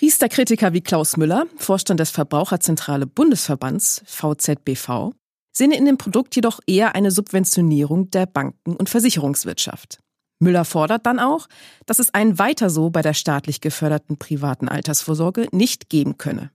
Riester-Kritiker 0.00 0.72
wie 0.72 0.80
Klaus 0.80 1.16
Müller, 1.16 1.46
Vorstand 1.56 1.98
des 1.98 2.10
Verbraucherzentrale 2.10 3.06
Bundesverbands 3.06 4.02
VZBV, 4.06 5.10
sehen 5.52 5.72
in 5.72 5.86
dem 5.86 5.98
Produkt 5.98 6.36
jedoch 6.36 6.60
eher 6.68 6.94
eine 6.94 7.10
Subventionierung 7.10 8.10
der 8.10 8.26
Banken- 8.26 8.76
und 8.76 8.88
Versicherungswirtschaft. 8.88 9.98
Müller 10.38 10.64
fordert 10.64 11.06
dann 11.06 11.18
auch, 11.18 11.48
dass 11.86 11.98
es 11.98 12.12
ein 12.12 12.38
Weiter 12.38 12.70
so 12.70 12.90
bei 12.90 13.02
der 13.02 13.14
staatlich 13.14 13.60
geförderten 13.60 14.18
privaten 14.18 14.68
Altersvorsorge 14.68 15.48
nicht 15.52 15.88
geben 15.88 16.18
könne. 16.18 16.50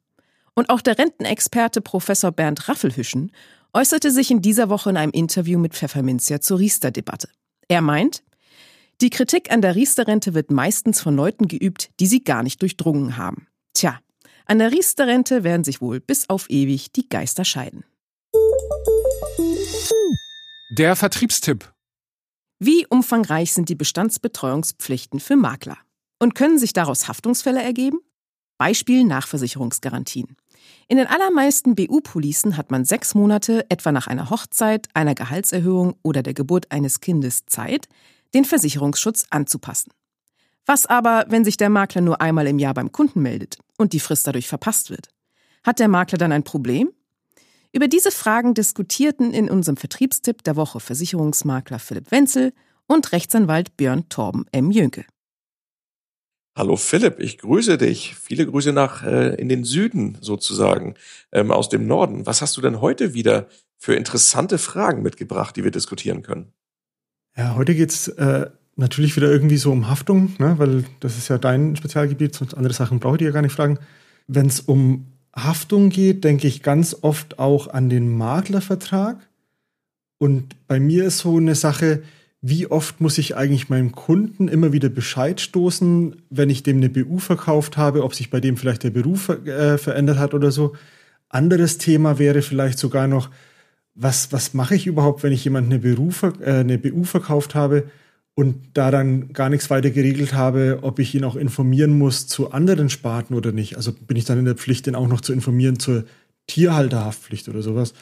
Und 0.54 0.70
auch 0.70 0.82
der 0.82 0.98
Rentenexperte 0.98 1.82
Professor 1.82 2.32
Bernd 2.32 2.68
Raffelhüschen 2.68 3.32
äußerte 3.74 4.12
sich 4.12 4.32
in 4.32 4.42
dieser 4.42 4.70
Woche 4.70 4.90
in 4.90 4.98
einem 4.98 5.12
Interview 5.12 5.58
mit 5.58 5.74
Pfefferminzia 5.74 6.42
zur 6.42 6.60
Riester-Debatte. 6.60 7.30
Er 7.68 7.82
meint, 7.82 8.24
die 9.02 9.10
Kritik 9.10 9.52
an 9.52 9.62
der 9.62 9.76
Riester-Rente 9.76 10.34
wird 10.34 10.52
meistens 10.52 11.02
von 11.02 11.16
Leuten 11.16 11.48
geübt, 11.48 11.90
die 12.00 12.06
sie 12.06 12.24
gar 12.24 12.44
nicht 12.44 12.62
durchdrungen 12.62 13.18
haben. 13.18 13.48
Tja, 13.74 14.00
an 14.46 14.60
der 14.60 14.72
Riester-Rente 14.72 15.44
werden 15.44 15.64
sich 15.64 15.82
wohl 15.82 16.00
bis 16.00 16.30
auf 16.30 16.50
ewig 16.50 16.92
die 16.92 17.08
Geister 17.08 17.46
scheiden. 17.46 17.84
Der 20.78 20.96
Vertriebstipp. 20.96 21.72
Wie 22.64 22.86
umfangreich 22.86 23.54
sind 23.54 23.70
die 23.70 23.76
Bestandsbetreuungspflichten 23.76 25.20
für 25.20 25.36
Makler? 25.36 25.80
Und 26.20 26.36
können 26.36 26.60
sich 26.60 26.74
daraus 26.74 27.08
Haftungsfälle 27.08 27.60
ergeben? 27.60 27.98
Beispiel 28.60 29.04
Nachversicherungsgarantien. 29.04 30.38
In 30.88 30.98
den 30.98 31.08
allermeisten 31.08 31.74
BU-Policen 31.74 32.58
hat 32.58 32.70
man 32.70 32.86
sechs 32.86 33.16
Monate, 33.16 33.66
etwa 33.72 33.92
nach 33.92 34.06
einer 34.06 34.30
Hochzeit, 34.30 34.90
einer 34.94 35.16
Gehaltserhöhung 35.16 35.96
oder 36.04 36.22
der 36.22 36.36
Geburt 36.36 36.72
eines 36.72 37.00
Kindes 37.00 37.48
Zeit, 37.48 37.88
den 38.36 38.46
Versicherungsschutz 38.46 39.26
anzupassen. 39.32 39.92
Was 40.68 40.86
aber, 40.86 41.26
wenn 41.30 41.44
sich 41.44 41.58
der 41.58 41.72
Makler 41.72 42.02
nur 42.02 42.22
einmal 42.22 42.46
im 42.46 42.60
Jahr 42.60 42.76
beim 42.76 42.92
Kunden 42.92 43.24
meldet 43.24 43.58
und 43.80 43.94
die 43.94 44.00
Frist 44.00 44.28
dadurch 44.28 44.48
verpasst 44.48 44.92
wird? 44.92 45.10
Hat 45.64 45.80
der 45.80 45.88
Makler 45.88 46.20
dann 46.20 46.32
ein 46.32 46.44
Problem? 46.44 46.92
Über 47.74 47.88
diese 47.88 48.12
Fragen 48.12 48.54
diskutierten 48.54 49.34
in 49.34 49.50
unserem 49.50 49.78
Vertriebstipp 49.78 50.44
der 50.44 50.58
Woche 50.58 50.82
Versicherungsmakler 50.82 51.80
Philipp 51.80 52.12
Wenzel 52.12 52.54
und 52.86 53.14
Rechtsanwalt 53.14 53.78
Björn 53.78 54.10
Torben 54.10 54.46
M. 54.52 54.72
Jönke. 54.72 55.06
Hallo 56.54 56.76
Philipp, 56.76 57.20
ich 57.20 57.38
grüße 57.38 57.78
dich. 57.78 58.14
Viele 58.16 58.46
Grüße 58.46 58.74
nach 58.74 59.04
äh, 59.04 59.36
in 59.36 59.48
den 59.48 59.64
Süden 59.64 60.18
sozusagen, 60.20 60.96
ähm, 61.32 61.50
aus 61.50 61.70
dem 61.70 61.88
Norden. 61.88 62.26
Was 62.26 62.42
hast 62.42 62.58
du 62.58 62.62
denn 62.62 62.82
heute 62.82 63.14
wieder 63.14 63.48
für 63.78 63.96
interessante 63.96 64.58
Fragen 64.58 65.02
mitgebracht, 65.02 65.56
die 65.56 65.64
wir 65.64 65.72
diskutieren 65.72 66.24
können? 66.24 66.52
Ja, 67.38 67.56
heute 67.56 67.74
geht's 67.74 68.10
äh, 68.10 68.50
natürlich 68.76 69.16
wieder 69.16 69.32
irgendwie 69.32 69.56
so 69.56 69.72
um 69.72 69.88
Haftung, 69.88 70.36
ne? 70.40 70.60
weil 70.60 70.84
das 71.00 71.18
ist 71.18 71.30
ja 71.30 71.38
dein 71.38 71.78
Spezialgebiet, 71.78 72.36
sonst 72.36 72.54
andere 72.54 72.74
Sachen 72.74 73.00
brauche 73.00 73.16
ich 73.16 73.20
dir 73.20 73.28
ja 73.28 73.32
gar 73.32 73.42
nicht 73.42 73.56
fragen. 73.56 73.80
Wenn 74.28 74.48
es 74.48 74.60
um 74.60 75.11
Haftung 75.36 75.90
geht, 75.90 76.24
denke 76.24 76.48
ich 76.48 76.62
ganz 76.62 76.96
oft 77.02 77.40
auch 77.40 77.68
an 77.68 77.90
den 77.90 78.18
Maklervertrag. 78.18 79.18
Und 80.18 80.56
bei 80.68 80.80
mir 80.80 81.06
ist 81.06 81.20
so 81.20 81.38
eine 81.38 81.56
Sache, 81.56 82.04
wie 82.42 82.68
oft 82.68 83.02
muss 83.02 83.18
ich 83.18 83.36
eigentlich 83.36 83.70
meinem 83.70 83.92
Kunden 83.92 84.48
immer 84.48 84.74
wieder 84.74 84.90
Bescheid 84.90 85.40
stoßen, 85.40 86.16
wenn 86.30 86.50
ich 86.50 86.64
dem 86.64 86.78
eine 86.78 86.90
BU 86.90 87.20
verkauft 87.20 87.78
habe, 87.78 88.04
ob 88.04 88.16
sich 88.16 88.30
bei 88.30 88.40
dem 88.40 88.58
vielleicht 88.58 88.84
der 88.84 88.90
Beruf 88.90 89.30
äh, 89.30 89.78
verändert 89.78 90.18
hat 90.18 90.34
oder 90.34 90.52
so. 90.52 90.76
Anderes 91.30 91.78
Thema 91.78 92.20
wäre 92.20 92.42
vielleicht 92.42 92.80
sogar 92.80 93.08
noch, 93.08 93.30
was, 93.94 94.32
was 94.32 94.54
mache 94.54 94.76
ich 94.76 94.88
überhaupt, 94.88 95.24
wenn 95.24 95.34
ich 95.34 95.44
jemanden 95.44 95.74
eine, 95.74 96.42
äh, 96.42 96.60
eine 96.60 96.78
BU 96.78 97.04
verkauft 97.04 97.56
habe 97.56 97.84
und 98.36 98.56
da 98.74 98.92
dann 98.92 99.34
gar 99.34 99.50
nichts 99.50 99.70
weiter 99.70 99.90
geregelt 99.90 100.34
habe, 100.34 100.80
ob 100.82 101.00
ich 101.00 101.14
ihn 101.14 101.24
auch 101.24 101.36
informieren 101.36 101.98
muss 101.98 102.28
zu 102.28 102.52
anderen 102.52 102.90
Sparten 102.90 103.36
oder 103.36 103.52
nicht. 103.52 103.76
Also 103.76 103.92
bin 103.94 104.18
ich 104.18 104.26
dann 104.26 104.40
in 104.40 104.46
der 104.46 104.56
Pflicht, 104.56 104.86
den 104.86 104.96
auch 104.96 105.08
noch 105.08 105.22
zu 105.22 105.34
informieren 105.34 105.80
zur 105.80 106.06
Tierhalterhaftpflicht 106.48 107.50
oder 107.50 107.62
sowas. 107.62 107.94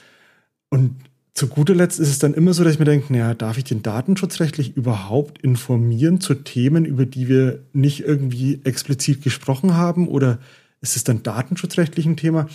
Und 0.70 0.96
zu 1.34 1.48
guter 1.48 1.74
Letzt 1.74 2.00
ist 2.00 2.10
es 2.10 2.20
dann 2.20 2.34
immer 2.34 2.54
so, 2.54 2.64
dass 2.64 2.74
ich 2.74 2.80
mir 2.80 2.86
denke, 2.86 3.14
naja, 3.14 3.34
darf 3.34 3.58
ich 3.58 3.64
den 3.64 3.82
datenschutzrechtlich 3.82 4.76
überhaupt 4.76 5.40
informieren 5.40 6.20
zu 6.20 6.36
Themen, 6.36 6.86
über 6.86 7.06
die 7.06 7.28
wir 7.28 7.60
nicht 7.74 8.02
irgendwie 8.02 8.60
explizit 8.66 9.24
gesprochen 9.24 9.76
haben? 9.76 10.08
Oder 10.08 10.40
ist 10.82 10.96
es 10.96 11.04
dann 11.04 11.24
datenschutzrechtlich 11.24 12.06
ein 12.06 12.18
Thema? 12.18 12.48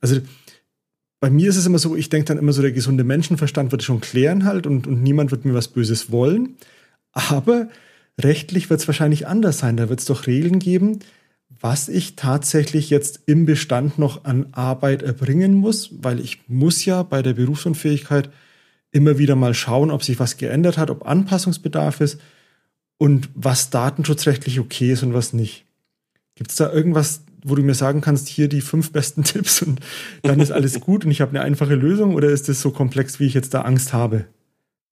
Also 0.00 0.20
bei 1.20 1.28
mir 1.28 1.50
ist 1.50 1.56
es 1.56 1.66
immer 1.66 1.78
so, 1.78 1.94
ich 1.94 2.08
denke 2.08 2.26
dann 2.26 2.38
immer 2.38 2.52
so, 2.52 2.62
der 2.62 2.72
gesunde 2.72 3.04
Menschenverstand 3.04 3.72
wird 3.72 3.82
schon 3.82 4.00
klären 4.00 4.44
halt 4.44 4.66
und, 4.66 4.86
und 4.86 5.02
niemand 5.02 5.30
wird 5.30 5.44
mir 5.44 5.54
was 5.54 5.68
Böses 5.68 6.10
wollen. 6.10 6.56
Aber 7.12 7.68
rechtlich 8.20 8.70
wird 8.70 8.80
es 8.80 8.88
wahrscheinlich 8.88 9.26
anders 9.26 9.58
sein. 9.58 9.76
Da 9.76 9.88
wird 9.88 10.00
es 10.00 10.06
doch 10.06 10.26
Regeln 10.26 10.58
geben, 10.58 11.00
was 11.60 11.88
ich 11.88 12.16
tatsächlich 12.16 12.90
jetzt 12.90 13.20
im 13.26 13.44
Bestand 13.44 13.98
noch 13.98 14.24
an 14.24 14.46
Arbeit 14.52 15.02
erbringen 15.02 15.54
muss, 15.54 15.90
weil 15.92 16.20
ich 16.20 16.42
muss 16.48 16.84
ja 16.84 17.02
bei 17.02 17.22
der 17.22 17.34
Berufsunfähigkeit 17.34 18.30
immer 18.92 19.18
wieder 19.18 19.36
mal 19.36 19.54
schauen, 19.54 19.90
ob 19.90 20.02
sich 20.02 20.18
was 20.18 20.36
geändert 20.36 20.78
hat, 20.78 20.90
ob 20.90 21.06
Anpassungsbedarf 21.06 22.00
ist 22.00 22.20
und 22.98 23.28
was 23.34 23.70
datenschutzrechtlich 23.70 24.60
okay 24.60 24.92
ist 24.92 25.02
und 25.02 25.14
was 25.14 25.32
nicht. 25.32 25.64
Gibt 26.34 26.50
es 26.50 26.56
da 26.56 26.72
irgendwas, 26.72 27.22
wo 27.44 27.54
du 27.54 27.62
mir 27.62 27.74
sagen 27.74 28.00
kannst, 28.00 28.28
hier 28.28 28.48
die 28.48 28.60
fünf 28.60 28.92
besten 28.92 29.24
Tipps 29.24 29.62
und 29.62 29.80
dann 30.22 30.40
ist 30.40 30.52
alles 30.52 30.80
gut 30.80 31.04
und 31.04 31.10
ich 31.10 31.20
habe 31.20 31.30
eine 31.30 31.42
einfache 31.42 31.74
Lösung 31.74 32.14
oder 32.14 32.30
ist 32.30 32.48
das 32.48 32.60
so 32.60 32.70
komplex, 32.70 33.20
wie 33.20 33.26
ich 33.26 33.34
jetzt 33.34 33.54
da 33.54 33.62
Angst 33.62 33.92
habe? 33.92 34.26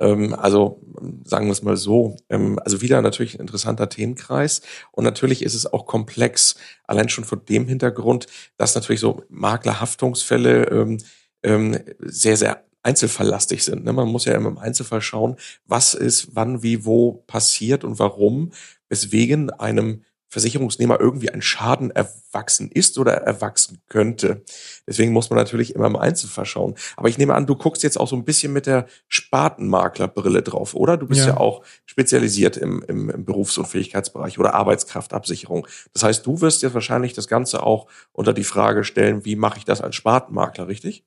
Ähm, 0.00 0.34
also 0.34 0.80
sagen 1.24 1.46
wir 1.46 1.52
es 1.52 1.62
mal 1.62 1.76
so. 1.76 2.16
Ähm, 2.28 2.58
also 2.64 2.80
wieder 2.80 3.02
natürlich 3.02 3.34
ein 3.34 3.40
interessanter 3.40 3.88
Themenkreis 3.88 4.62
und 4.92 5.04
natürlich 5.04 5.42
ist 5.42 5.54
es 5.54 5.66
auch 5.66 5.86
komplex. 5.86 6.56
Allein 6.84 7.08
schon 7.08 7.24
vor 7.24 7.38
dem 7.38 7.66
Hintergrund, 7.66 8.26
dass 8.56 8.74
natürlich 8.74 9.00
so 9.00 9.24
Maklerhaftungsfälle 9.28 10.64
ähm, 10.64 10.98
ähm, 11.42 11.78
sehr, 12.00 12.36
sehr 12.36 12.64
einzelfalllastig 12.82 13.64
sind. 13.64 13.84
Ne? 13.84 13.92
Man 13.92 14.08
muss 14.08 14.24
ja 14.24 14.34
immer 14.34 14.48
im 14.48 14.58
Einzelfall 14.58 15.02
schauen, 15.02 15.36
was 15.66 15.94
ist, 15.94 16.34
wann, 16.34 16.62
wie, 16.62 16.84
wo 16.84 17.24
passiert 17.26 17.84
und 17.84 17.98
warum, 17.98 18.52
weswegen 18.88 19.50
einem 19.50 20.02
Versicherungsnehmer 20.28 21.00
irgendwie 21.00 21.30
ein 21.30 21.40
Schaden 21.40 21.90
erwachsen 21.90 22.70
ist 22.70 22.98
oder 22.98 23.14
erwachsen 23.14 23.80
könnte. 23.88 24.42
Deswegen 24.86 25.12
muss 25.12 25.30
man 25.30 25.38
natürlich 25.38 25.74
immer 25.74 25.86
im 25.86 25.96
Einzelfall 25.96 26.44
schauen. 26.44 26.74
Aber 26.96 27.08
ich 27.08 27.16
nehme 27.16 27.34
an, 27.34 27.46
du 27.46 27.56
guckst 27.56 27.82
jetzt 27.82 27.98
auch 27.98 28.08
so 28.08 28.16
ein 28.16 28.24
bisschen 28.24 28.52
mit 28.52 28.66
der 28.66 28.86
Spartenmaklerbrille 29.08 30.42
drauf, 30.42 30.74
oder? 30.74 30.98
Du 30.98 31.06
bist 31.06 31.22
ja, 31.22 31.28
ja 31.28 31.36
auch 31.38 31.64
spezialisiert 31.86 32.58
im, 32.58 32.84
im, 32.86 33.08
im 33.08 33.24
Berufsunfähigkeitsbereich 33.24 34.38
oder 34.38 34.54
Arbeitskraftabsicherung. 34.54 35.66
Das 35.94 36.02
heißt, 36.02 36.26
du 36.26 36.40
wirst 36.42 36.62
jetzt 36.62 36.74
wahrscheinlich 36.74 37.14
das 37.14 37.26
Ganze 37.26 37.62
auch 37.62 37.86
unter 38.12 38.34
die 38.34 38.44
Frage 38.44 38.84
stellen, 38.84 39.24
wie 39.24 39.36
mache 39.36 39.58
ich 39.58 39.64
das 39.64 39.80
als 39.80 39.96
Spartenmakler, 39.96 40.68
richtig? 40.68 41.04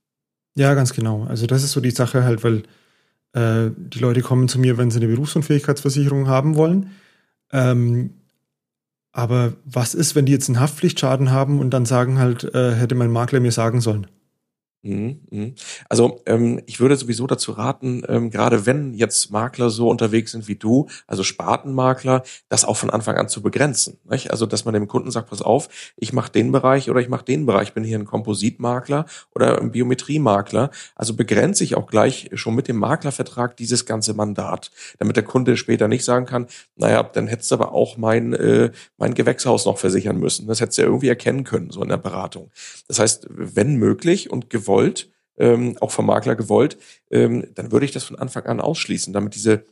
Ja, 0.55 0.73
ganz 0.73 0.93
genau. 0.93 1.25
Also 1.25 1.45
das 1.45 1.63
ist 1.63 1.71
so 1.71 1.79
die 1.79 1.91
Sache 1.91 2.23
halt, 2.23 2.43
weil 2.43 2.63
äh, 3.33 3.71
die 3.77 3.99
Leute 3.99 4.21
kommen 4.21 4.47
zu 4.47 4.59
mir, 4.59 4.77
wenn 4.77 4.91
sie 4.91 4.97
eine 4.97 5.07
Berufsunfähigkeitsversicherung 5.07 6.27
haben 6.27 6.55
wollen. 6.55 6.91
Ähm, 7.51 8.20
aber 9.11 9.53
was 9.65 9.93
ist, 9.93 10.15
wenn 10.15 10.25
die 10.25 10.31
jetzt 10.31 10.49
einen 10.49 10.59
Haftpflichtschaden 10.59 11.31
haben 11.31 11.59
und 11.59 11.71
dann 11.71 11.85
sagen 11.85 12.19
halt, 12.19 12.43
äh, 12.55 12.75
hätte 12.75 12.95
mein 12.95 13.11
Makler 13.11 13.39
mir 13.39 13.51
sagen 13.51 13.81
sollen? 13.81 14.07
Mhm, 14.83 15.21
mhm. 15.29 15.55
Also 15.89 16.21
ähm, 16.25 16.59
ich 16.65 16.79
würde 16.79 16.95
sowieso 16.95 17.27
dazu 17.27 17.51
raten, 17.51 18.03
ähm, 18.07 18.31
gerade 18.31 18.65
wenn 18.65 18.95
jetzt 18.95 19.29
Makler 19.29 19.69
so 19.69 19.87
unterwegs 19.89 20.31
sind 20.31 20.47
wie 20.47 20.55
du, 20.55 20.87
also 21.05 21.23
Spartenmakler, 21.23 22.23
das 22.49 22.65
auch 22.65 22.77
von 22.77 22.89
Anfang 22.89 23.15
an 23.17 23.29
zu 23.29 23.43
begrenzen. 23.43 23.99
Nicht? 24.09 24.31
Also 24.31 24.47
dass 24.47 24.65
man 24.65 24.73
dem 24.73 24.87
Kunden 24.87 25.11
sagt, 25.11 25.29
pass 25.29 25.43
auf, 25.43 25.69
ich 25.97 26.13
mache 26.13 26.31
den 26.31 26.51
Bereich 26.51 26.89
oder 26.89 26.99
ich 26.99 27.09
mache 27.09 27.25
den 27.25 27.45
Bereich, 27.45 27.69
ich 27.69 27.73
bin 27.75 27.83
hier 27.83 27.99
ein 27.99 28.05
Kompositmakler 28.05 29.05
oder 29.35 29.61
ein 29.61 29.71
Biometriemakler. 29.71 30.71
Also 30.95 31.13
begrenze 31.13 31.63
ich 31.63 31.75
auch 31.75 31.85
gleich 31.85 32.31
schon 32.33 32.55
mit 32.55 32.67
dem 32.67 32.77
Maklervertrag 32.77 33.55
dieses 33.57 33.85
ganze 33.85 34.15
Mandat, 34.15 34.71
damit 34.97 35.15
der 35.15 35.23
Kunde 35.23 35.57
später 35.57 35.87
nicht 35.87 36.03
sagen 36.03 36.25
kann, 36.25 36.47
naja, 36.75 37.03
dann 37.03 37.27
hättest 37.27 37.51
du 37.51 37.55
aber 37.55 37.71
auch 37.73 37.97
mein, 37.97 38.33
äh, 38.33 38.71
mein 38.97 39.13
Gewächshaus 39.13 39.65
noch 39.65 39.77
versichern 39.77 40.17
müssen. 40.17 40.47
Das 40.47 40.59
hättest 40.59 40.79
du 40.79 40.81
ja 40.81 40.87
irgendwie 40.87 41.09
erkennen 41.09 41.43
können, 41.43 41.69
so 41.69 41.83
in 41.83 41.89
der 41.89 41.97
Beratung. 41.97 42.49
Das 42.87 42.97
heißt, 42.97 43.27
wenn 43.29 43.75
möglich 43.75 44.31
und 44.31 44.49
gewollt, 44.49 44.70
gewollt, 44.71 45.09
ähm, 45.37 45.77
auch 45.81 45.91
vom 45.91 46.05
Makler 46.05 46.35
gewollt, 46.35 46.77
ähm, 47.09 47.47
dann 47.55 47.71
würde 47.71 47.85
ich 47.85 47.91
das 47.91 48.03
von 48.05 48.17
Anfang 48.17 48.45
an 48.45 48.61
ausschließen, 48.61 49.13
damit 49.13 49.35
diese 49.35 49.65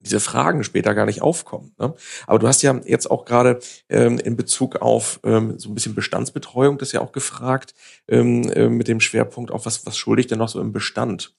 diese 0.00 0.18
Fragen 0.18 0.64
später 0.64 0.94
gar 0.94 1.06
nicht 1.06 1.20
aufkommen. 1.20 1.72
Ne? 1.78 1.94
Aber 2.26 2.38
du 2.38 2.48
hast 2.48 2.62
ja 2.62 2.78
jetzt 2.84 3.10
auch 3.10 3.24
gerade 3.24 3.60
ähm, 3.88 4.18
in 4.18 4.36
Bezug 4.36 4.76
auf 4.76 5.20
ähm, 5.24 5.58
so 5.58 5.68
ein 5.68 5.74
bisschen 5.74 5.94
Bestandsbetreuung 5.94 6.78
das 6.78 6.92
ja 6.92 7.00
auch 7.00 7.12
gefragt, 7.12 7.74
ähm, 8.08 8.44
äh, 8.50 8.68
mit 8.68 8.88
dem 8.88 9.00
Schwerpunkt 9.00 9.50
auf 9.50 9.66
was, 9.66 9.84
was 9.84 9.98
schuldig 9.98 10.26
denn 10.26 10.38
noch 10.38 10.48
so 10.48 10.60
im 10.60 10.72
Bestand. 10.72 11.34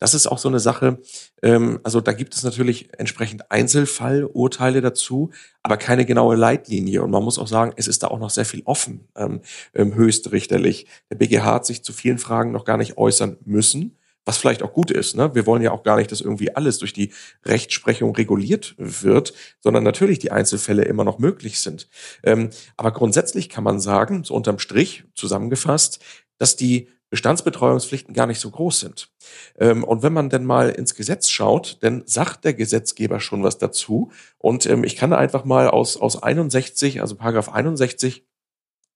Das 0.00 0.14
ist 0.14 0.26
auch 0.26 0.38
so 0.38 0.48
eine 0.48 0.60
Sache, 0.60 0.98
ähm, 1.42 1.78
also 1.82 2.00
da 2.00 2.12
gibt 2.12 2.34
es 2.34 2.42
natürlich 2.42 2.88
entsprechend 2.98 3.50
Einzelfallurteile 3.50 4.80
dazu, 4.80 5.30
aber 5.62 5.76
keine 5.76 6.06
genaue 6.06 6.36
Leitlinie. 6.36 7.02
Und 7.02 7.10
man 7.10 7.22
muss 7.22 7.38
auch 7.38 7.48
sagen, 7.48 7.72
es 7.76 7.86
ist 7.86 8.02
da 8.02 8.08
auch 8.08 8.18
noch 8.18 8.30
sehr 8.30 8.46
viel 8.46 8.62
offen, 8.64 9.08
ähm, 9.14 9.42
ähm 9.74 9.94
höchstrichterlich. 9.94 10.86
Der 11.10 11.16
BGH 11.16 11.44
hat 11.44 11.66
sich 11.66 11.84
zu 11.84 11.92
vielen 11.92 12.18
Fragen 12.18 12.52
noch 12.52 12.64
gar 12.64 12.78
nicht 12.78 12.96
äußern 12.96 13.36
müssen 13.44 13.96
was 14.26 14.36
vielleicht 14.36 14.62
auch 14.62 14.74
gut 14.74 14.90
ist. 14.90 15.16
Ne? 15.16 15.34
Wir 15.34 15.46
wollen 15.46 15.62
ja 15.62 15.70
auch 15.70 15.84
gar 15.84 15.96
nicht, 15.96 16.12
dass 16.12 16.20
irgendwie 16.20 16.54
alles 16.54 16.78
durch 16.78 16.92
die 16.92 17.12
Rechtsprechung 17.44 18.14
reguliert 18.14 18.74
wird, 18.76 19.32
sondern 19.60 19.84
natürlich 19.84 20.18
die 20.18 20.32
Einzelfälle 20.32 20.82
immer 20.82 21.04
noch 21.04 21.18
möglich 21.18 21.60
sind. 21.60 21.88
Ähm, 22.22 22.50
aber 22.76 22.90
grundsätzlich 22.90 23.48
kann 23.48 23.64
man 23.64 23.80
sagen, 23.80 24.24
so 24.24 24.34
unterm 24.34 24.58
Strich 24.58 25.04
zusammengefasst, 25.14 26.00
dass 26.38 26.56
die 26.56 26.88
Bestandsbetreuungspflichten 27.08 28.14
gar 28.14 28.26
nicht 28.26 28.40
so 28.40 28.50
groß 28.50 28.80
sind. 28.80 29.10
Ähm, 29.58 29.84
und 29.84 30.02
wenn 30.02 30.12
man 30.12 30.28
denn 30.28 30.44
mal 30.44 30.70
ins 30.70 30.96
Gesetz 30.96 31.28
schaut, 31.28 31.78
dann 31.82 32.02
sagt 32.06 32.44
der 32.44 32.54
Gesetzgeber 32.54 33.20
schon 33.20 33.44
was 33.44 33.58
dazu. 33.58 34.10
Und 34.38 34.66
ähm, 34.66 34.82
ich 34.82 34.96
kann 34.96 35.12
einfach 35.12 35.44
mal 35.44 35.68
aus, 35.68 35.96
aus 35.96 36.20
61, 36.20 37.00
also 37.00 37.14
Paragraph 37.14 37.48
61 37.48 38.26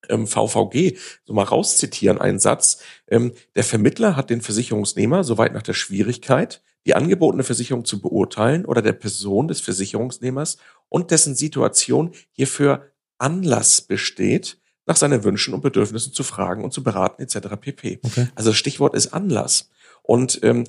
ähm, 0.08 0.26
VVG 0.26 0.96
so 1.24 1.32
mal 1.32 1.44
rauszitieren, 1.44 2.18
einen 2.18 2.38
Satz. 2.38 2.82
Ähm, 3.08 3.32
der 3.54 3.64
Vermittler 3.64 4.16
hat 4.16 4.30
den 4.30 4.40
Versicherungsnehmer, 4.40 5.24
soweit 5.24 5.52
nach 5.52 5.62
der 5.62 5.74
Schwierigkeit, 5.74 6.62
die 6.86 6.94
angebotene 6.94 7.44
Versicherung 7.44 7.84
zu 7.84 8.00
beurteilen 8.00 8.64
oder 8.64 8.82
der 8.82 8.92
Person 8.92 9.48
des 9.48 9.60
Versicherungsnehmers 9.60 10.56
und 10.88 11.10
dessen 11.10 11.34
Situation 11.34 12.12
hierfür 12.32 12.90
Anlass 13.18 13.82
besteht, 13.82 14.58
nach 14.86 14.96
seinen 14.96 15.22
Wünschen 15.22 15.54
und 15.54 15.60
Bedürfnissen 15.60 16.12
zu 16.12 16.22
fragen 16.22 16.64
und 16.64 16.72
zu 16.72 16.82
beraten 16.82 17.22
etc. 17.22 17.56
pp. 17.60 18.00
Okay. 18.02 18.28
Also 18.34 18.50
das 18.50 18.56
Stichwort 18.56 18.94
ist 18.94 19.12
Anlass. 19.12 19.70
Und 20.02 20.40
ähm, 20.42 20.64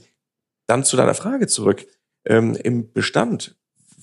dann 0.67 0.83
zu 0.83 0.97
deiner 0.97 1.15
Frage 1.15 1.47
zurück. 1.47 1.87
Ähm, 2.25 2.55
Im 2.55 2.91
Bestand 2.93 3.57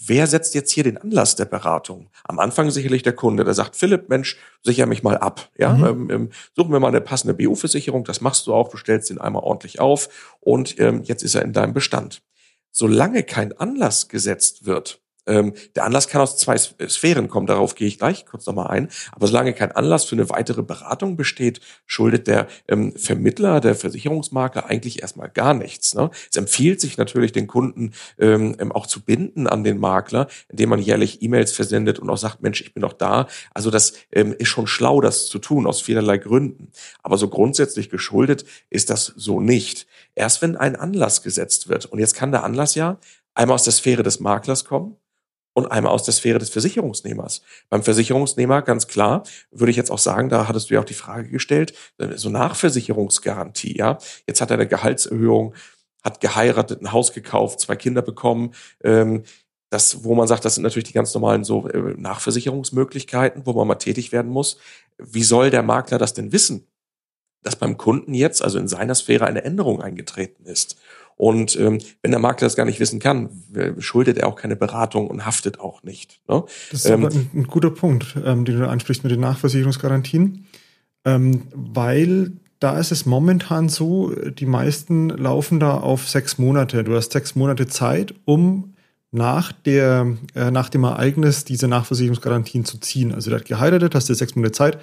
wer 0.07 0.27
setzt 0.27 0.55
jetzt 0.55 0.71
hier 0.71 0.85
den 0.85 0.99
Anlass 0.99 1.37
der 1.37 1.45
Beratung? 1.45 2.11
Am 2.25 2.39
Anfang 2.39 2.71
sicherlich 2.71 3.03
der 3.03 3.15
Kunde, 3.15 3.45
der 3.45 3.55
sagt, 3.55 3.77
Philipp, 3.77 4.09
Mensch, 4.09 4.37
sicher 4.63 4.87
mich 4.87 5.03
mal 5.03 5.19
ab. 5.19 5.51
Ja, 5.59 5.75
mhm. 5.75 5.85
ähm, 5.85 6.11
ähm 6.11 6.31
suchen 6.57 6.73
wir 6.73 6.81
mal 6.81 6.89
eine 6.89 7.01
passende 7.01 7.35
BU-Versicherung. 7.35 8.05
Das 8.05 8.21
machst 8.21 8.47
du 8.47 8.55
auch. 8.55 8.69
Du 8.69 8.77
stellst 8.77 9.11
den 9.11 9.21
einmal 9.21 9.43
ordentlich 9.43 9.81
auf 9.81 10.37
und 10.41 10.79
ähm, 10.79 11.03
jetzt 11.05 11.23
ist 11.23 11.35
er 11.35 11.43
in 11.43 11.53
deinem 11.53 11.75
Bestand. 11.75 12.23
Solange 12.71 13.23
kein 13.23 13.53
Anlass 13.59 14.09
gesetzt 14.09 14.67
wird, 14.67 15.01
ähm, 15.29 15.55
der 15.77 15.85
Anlass 15.85 16.09
kann 16.09 16.21
aus 16.21 16.37
zwei 16.37 16.57
Sphären 16.57 17.29
kommen, 17.29 17.47
darauf 17.47 17.75
gehe 17.75 17.87
ich 17.87 17.99
gleich 17.99 18.27
kurz 18.27 18.47
nochmal 18.47 18.69
ein. 18.69 18.89
Aber 19.13 19.27
solange 19.27 19.53
kein 19.53 19.73
Anlass 19.73 20.05
für 20.05 20.17
eine 20.17 20.31
weitere 20.31 20.63
Beratung 20.63 21.17
besteht, 21.17 21.61
schuldet 21.87 22.27
der 22.27 22.49
ähm, 22.67 22.95
Vermittler, 22.97 23.61
der 23.61 23.75
Versicherungsmakler 23.75 24.67
eigentlich 24.67 25.03
erstmal 25.03 25.29
gar 25.29 25.55
nichts. 25.55 25.95
Ne? 25.95 26.11
Es 26.31 26.37
empfiehlt 26.37 26.81
sich 26.81 26.97
natürlich 26.97 27.33
den 27.33 27.47
Kunden 27.47 27.93
ähm, 28.19 28.57
ähm, 28.59 28.73
auch 28.73 28.87
zu 28.87 29.05
binden 29.05 29.47
an 29.47 29.65
den 29.65 29.79
Makler, 29.79 30.29
indem 30.49 30.71
man 30.71 30.81
jährlich 30.81 31.23
E-Mails 31.23 31.53
versendet 31.53 31.99
und 31.99 32.11
auch 32.11 32.17
sagt, 32.17 32.43
Mensch, 32.43 32.61
ich 32.61 32.75
bin 32.75 32.83
doch 32.83 32.93
da. 32.93 33.29
Also 33.53 33.71
das 33.71 33.93
ähm, 34.13 34.35
ist 34.39 34.49
schon 34.49 34.67
schlau, 34.67 35.01
das 35.01 35.27
zu 35.27 35.39
tun, 35.39 35.67
aus 35.67 35.81
vielerlei 35.81 36.19
Gründen. 36.19 36.73
Aber 37.03 37.19
so 37.19 37.29
grundsätzlich 37.29 37.91
geschuldet 37.91 38.45
ist 38.71 38.91
das 38.91 39.13
so 39.17 39.41
nicht. 39.41 39.87
Erst 40.15 40.43
wenn 40.43 40.57
ein 40.57 40.77
Anlass 40.77 41.23
gesetzt 41.23 41.69
wird. 41.69 41.87
Und 41.87 41.99
jetzt 41.99 42.15
kann 42.15 42.33
der 42.33 42.45
Anlass 42.45 42.75
ja 42.75 42.99
einmal 43.35 43.55
aus 43.55 43.65
der 43.65 43.73
Sphäre 43.73 44.03
des 44.03 44.21
Maklers 44.21 44.65
kommen, 44.65 44.97
und 45.59 45.71
einmal 45.71 45.93
aus 45.93 46.05
der 46.05 46.15
Sphäre 46.15 46.39
des 46.39 46.51
Versicherungsnehmers. 46.51 47.43
Beim 47.69 47.83
Versicherungsnehmer 47.83 48.63
ganz 48.63 48.87
klar, 48.87 49.25
würde 49.51 49.71
ich 49.71 49.77
jetzt 49.77 49.91
auch 49.91 49.99
sagen, 49.99 50.29
da 50.29 50.49
hattest 50.49 50.71
du 50.71 50.75
ja 50.75 50.81
auch 50.81 50.85
die 50.85 50.95
Frage 50.95 51.29
gestellt, 51.29 51.75
äh, 51.99 52.17
so 52.17 52.31
Nachversicherungsgarantie, 52.31 53.77
ja. 53.77 53.99
Jetzt 54.27 54.41
hat 54.41 54.51
er 54.51 54.55
eine 54.55 54.69
Gehaltserhöhung, 54.69 55.55
hat 56.03 56.21
geheiratet, 56.21 56.81
ein 56.81 56.93
Haus 56.93 57.13
gekauft, 57.13 57.61
zwei 57.61 57.77
Kinder 57.77 58.03
bekommen, 58.03 58.55
ähm, 58.83 59.25
das, 59.71 60.05
wo 60.05 60.15
man 60.15 60.29
sagt, 60.29 60.45
das 60.45 60.55
sind 60.55 60.63
natürlich 60.63 60.89
die 60.89 60.95
ganz 60.95 61.13
normalen 61.13 61.45
so 61.45 61.69
äh, 61.69 61.95
Nachversicherungsmöglichkeiten, 61.97 63.45
wo 63.45 63.53
man 63.53 63.69
mal 63.69 63.75
tätig 63.75 64.13
werden 64.13 64.31
muss. 64.31 64.57
Wie 64.97 65.23
soll 65.23 65.51
der 65.51 65.63
Makler 65.63 65.99
das 65.99 66.15
denn 66.15 66.33
wissen? 66.33 66.67
Dass 67.43 67.57
beim 67.57 67.77
Kunden 67.77 68.15
jetzt, 68.15 68.43
also 68.43 68.59
in 68.59 68.69
seiner 68.69 68.95
Sphäre, 68.95 69.27
eine 69.27 69.45
Änderung 69.45 69.83
eingetreten 69.83 70.47
ist. 70.47 70.77
Und 71.19 71.59
ähm, 71.59 71.81
wenn 72.01 72.13
der 72.13 72.21
Makler 72.21 72.47
das 72.47 72.55
gar 72.55 72.65
nicht 72.65 72.79
wissen 72.79 73.01
kann, 73.01 73.29
schuldet 73.79 74.19
er 74.19 74.29
auch 74.29 74.37
keine 74.37 74.55
Beratung 74.55 75.09
und 75.09 75.27
haftet 75.27 75.59
auch 75.59 75.83
nicht. 75.83 76.21
Ne? 76.29 76.45
Das 76.71 76.85
ist 76.85 76.91
ähm, 76.91 77.07
ein, 77.07 77.31
ein, 77.35 77.45
guter 77.45 77.71
Punkt, 77.71 78.17
ähm, 78.25 78.45
den 78.45 78.61
du 78.61 78.69
ansprichst 78.69 79.03
mit 79.03 79.11
den 79.11 79.21
Nachversicherungsgarantien, 79.21 80.47
ähm, 81.05 81.43
weil 81.53 82.33
da 82.61 82.79
ist 82.79 82.93
es 82.93 83.05
momentan 83.05 83.69
so, 83.69 84.15
die 84.15 84.47
meisten 84.47 85.09
laufen 85.09 85.59
da 85.59 85.79
auf 85.79 86.09
sechs 86.09 86.39
Monate. 86.39 86.85
Du 86.85 86.95
hast 86.95 87.13
sechs 87.13 87.35
Monate 87.35 87.67
Zeit, 87.67 88.15
um 88.25 88.75
nach, 89.11 89.51
der, 89.51 90.17
äh, 90.37 90.53
nach 90.53 90.69
dem 90.69 90.85
Ereignis 90.85 91.45
diese 91.45 91.67
Nachversicherungsgarantien 91.67 92.65
zu 92.65 92.79
ziehen. 92.79 93.13
Also 93.13 93.31
der 93.31 93.41
hat 93.41 93.47
geheiratet, 93.47 93.97
hast 93.97 94.09
du 94.09 94.15
sechs 94.15 94.37
Monate 94.37 94.53
Zeit, 94.53 94.79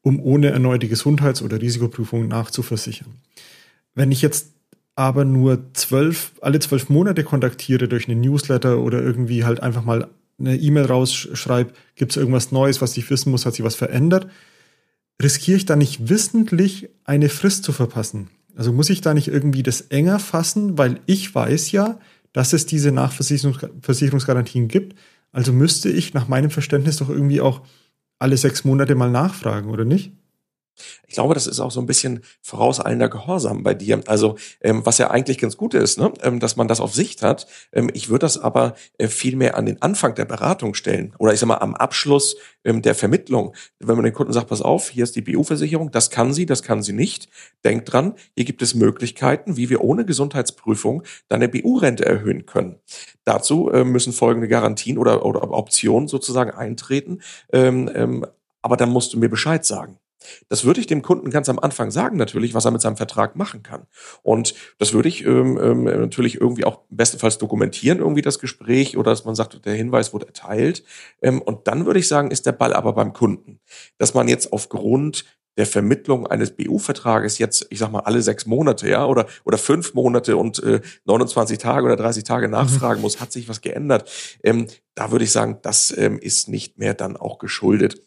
um 0.00 0.20
ohne 0.20 0.50
erneute 0.50 0.88
Gesundheits- 0.88 1.42
oder 1.42 1.60
Risikoprüfung 1.60 2.28
nachzuversichern. 2.28 3.08
Wenn 3.94 4.10
ich 4.10 4.22
jetzt 4.22 4.55
aber 4.96 5.24
nur 5.24 5.72
zwölf, 5.74 6.32
alle 6.40 6.58
zwölf 6.58 6.88
Monate 6.88 7.22
kontaktiere 7.22 7.86
durch 7.86 8.08
einen 8.08 8.20
Newsletter 8.20 8.78
oder 8.78 9.02
irgendwie 9.02 9.44
halt 9.44 9.62
einfach 9.62 9.84
mal 9.84 10.08
eine 10.38 10.56
E-Mail 10.56 10.86
rausschreibe, 10.86 11.72
gibt 11.94 12.12
es 12.12 12.16
irgendwas 12.16 12.50
Neues, 12.50 12.80
was 12.82 12.96
ich 12.96 13.08
wissen 13.08 13.30
muss, 13.30 13.46
hat 13.46 13.54
sich 13.54 13.64
was 13.64 13.74
verändert, 13.74 14.28
riskiere 15.22 15.58
ich 15.58 15.66
da 15.66 15.76
nicht 15.76 16.08
wissentlich 16.08 16.88
eine 17.04 17.28
Frist 17.28 17.64
zu 17.64 17.72
verpassen. 17.72 18.28
Also 18.56 18.72
muss 18.72 18.90
ich 18.90 19.02
da 19.02 19.12
nicht 19.12 19.28
irgendwie 19.28 19.62
das 19.62 19.82
enger 19.82 20.18
fassen, 20.18 20.78
weil 20.78 21.00
ich 21.04 21.34
weiß 21.34 21.72
ja, 21.72 21.98
dass 22.32 22.54
es 22.54 22.64
diese 22.66 22.90
Nachversicherungsgarantien 22.90 24.68
gibt. 24.68 24.98
Also 25.30 25.52
müsste 25.52 25.90
ich 25.90 26.14
nach 26.14 26.28
meinem 26.28 26.50
Verständnis 26.50 26.96
doch 26.96 27.10
irgendwie 27.10 27.42
auch 27.42 27.62
alle 28.18 28.36
sechs 28.38 28.64
Monate 28.64 28.94
mal 28.94 29.10
nachfragen, 29.10 29.68
oder 29.68 29.84
nicht? 29.84 30.12
Ich 31.06 31.14
glaube, 31.14 31.34
das 31.34 31.46
ist 31.46 31.60
auch 31.60 31.70
so 31.70 31.80
ein 31.80 31.86
bisschen 31.86 32.20
vorauseilender 32.42 33.08
Gehorsam 33.08 33.62
bei 33.62 33.74
dir. 33.74 34.00
Also 34.06 34.36
ähm, 34.60 34.84
was 34.84 34.98
ja 34.98 35.10
eigentlich 35.10 35.38
ganz 35.38 35.56
gut 35.56 35.74
ist, 35.74 35.98
ne? 35.98 36.12
ähm, 36.22 36.40
dass 36.40 36.56
man 36.56 36.68
das 36.68 36.80
auf 36.80 36.94
Sicht 36.94 37.22
hat. 37.22 37.46
Ähm, 37.72 37.90
ich 37.94 38.08
würde 38.08 38.20
das 38.20 38.38
aber 38.38 38.74
äh, 38.98 39.08
viel 39.08 39.36
mehr 39.36 39.56
an 39.56 39.66
den 39.66 39.80
Anfang 39.82 40.14
der 40.14 40.24
Beratung 40.24 40.74
stellen 40.74 41.14
oder 41.18 41.32
ich 41.32 41.40
sag 41.40 41.46
mal 41.46 41.58
am 41.58 41.74
Abschluss 41.74 42.36
ähm, 42.64 42.82
der 42.82 42.94
Vermittlung. 42.94 43.54
Wenn 43.78 43.96
man 43.96 44.04
den 44.04 44.14
Kunden 44.14 44.32
sagt, 44.32 44.48
pass 44.48 44.62
auf, 44.62 44.90
hier 44.90 45.04
ist 45.04 45.16
die 45.16 45.22
BU-Versicherung, 45.22 45.90
das 45.90 46.10
kann 46.10 46.32
sie, 46.32 46.46
das 46.46 46.62
kann 46.62 46.82
sie 46.82 46.92
nicht. 46.92 47.28
Denkt 47.64 47.92
dran, 47.92 48.14
hier 48.34 48.44
gibt 48.44 48.62
es 48.62 48.74
Möglichkeiten, 48.74 49.56
wie 49.56 49.70
wir 49.70 49.82
ohne 49.82 50.04
Gesundheitsprüfung 50.04 51.02
deine 51.28 51.48
BU-Rente 51.48 52.04
erhöhen 52.04 52.46
können. 52.46 52.76
Dazu 53.24 53.70
äh, 53.70 53.84
müssen 53.84 54.12
folgende 54.12 54.48
Garantien 54.48 54.98
oder, 54.98 55.24
oder 55.24 55.50
Optionen 55.50 56.08
sozusagen 56.08 56.50
eintreten. 56.50 57.20
Ähm, 57.52 57.90
ähm, 57.94 58.26
aber 58.62 58.76
dann 58.76 58.90
musst 58.90 59.12
du 59.12 59.18
mir 59.18 59.28
Bescheid 59.28 59.64
sagen. 59.64 59.98
Das 60.48 60.64
würde 60.64 60.80
ich 60.80 60.86
dem 60.86 61.02
Kunden 61.02 61.30
ganz 61.30 61.48
am 61.48 61.58
Anfang 61.58 61.90
sagen, 61.90 62.16
natürlich, 62.16 62.54
was 62.54 62.64
er 62.64 62.70
mit 62.70 62.80
seinem 62.80 62.96
Vertrag 62.96 63.36
machen 63.36 63.62
kann. 63.62 63.86
Und 64.22 64.54
das 64.78 64.92
würde 64.92 65.08
ich 65.08 65.24
ähm, 65.24 65.58
ähm, 65.60 65.84
natürlich 65.84 66.40
irgendwie 66.40 66.64
auch 66.64 66.80
bestenfalls 66.90 67.38
dokumentieren, 67.38 67.98
irgendwie 67.98 68.22
das 68.22 68.38
Gespräch 68.38 68.96
oder 68.96 69.10
dass 69.10 69.24
man 69.24 69.34
sagt, 69.34 69.64
der 69.64 69.74
Hinweis 69.74 70.12
wurde 70.12 70.26
erteilt. 70.26 70.84
Ähm, 71.22 71.42
und 71.42 71.66
dann 71.66 71.86
würde 71.86 72.00
ich 72.00 72.08
sagen, 72.08 72.30
ist 72.30 72.46
der 72.46 72.52
Ball 72.52 72.72
aber 72.72 72.92
beim 72.92 73.12
Kunden. 73.12 73.60
Dass 73.98 74.14
man 74.14 74.28
jetzt 74.28 74.52
aufgrund 74.52 75.24
der 75.56 75.66
Vermittlung 75.66 76.26
eines 76.26 76.54
BU-Vertrages 76.54 77.38
jetzt, 77.38 77.66
ich 77.70 77.78
sag 77.78 77.90
mal, 77.90 78.00
alle 78.00 78.22
sechs 78.22 78.46
Monate, 78.46 78.88
ja, 78.88 79.06
oder, 79.06 79.26
oder 79.44 79.58
fünf 79.58 79.94
Monate 79.94 80.36
und 80.36 80.62
äh, 80.62 80.80
29 81.06 81.58
Tage 81.58 81.86
oder 81.86 81.96
30 81.96 82.24
Tage 82.24 82.48
nachfragen 82.48 83.00
muss, 83.00 83.20
hat 83.20 83.32
sich 83.32 83.48
was 83.48 83.60
geändert. 83.60 84.10
Ähm, 84.42 84.66
da 84.94 85.10
würde 85.10 85.24
ich 85.24 85.32
sagen, 85.32 85.58
das 85.62 85.96
ähm, 85.96 86.18
ist 86.18 86.48
nicht 86.48 86.78
mehr 86.78 86.94
dann 86.94 87.16
auch 87.16 87.38
geschuldet. 87.38 88.05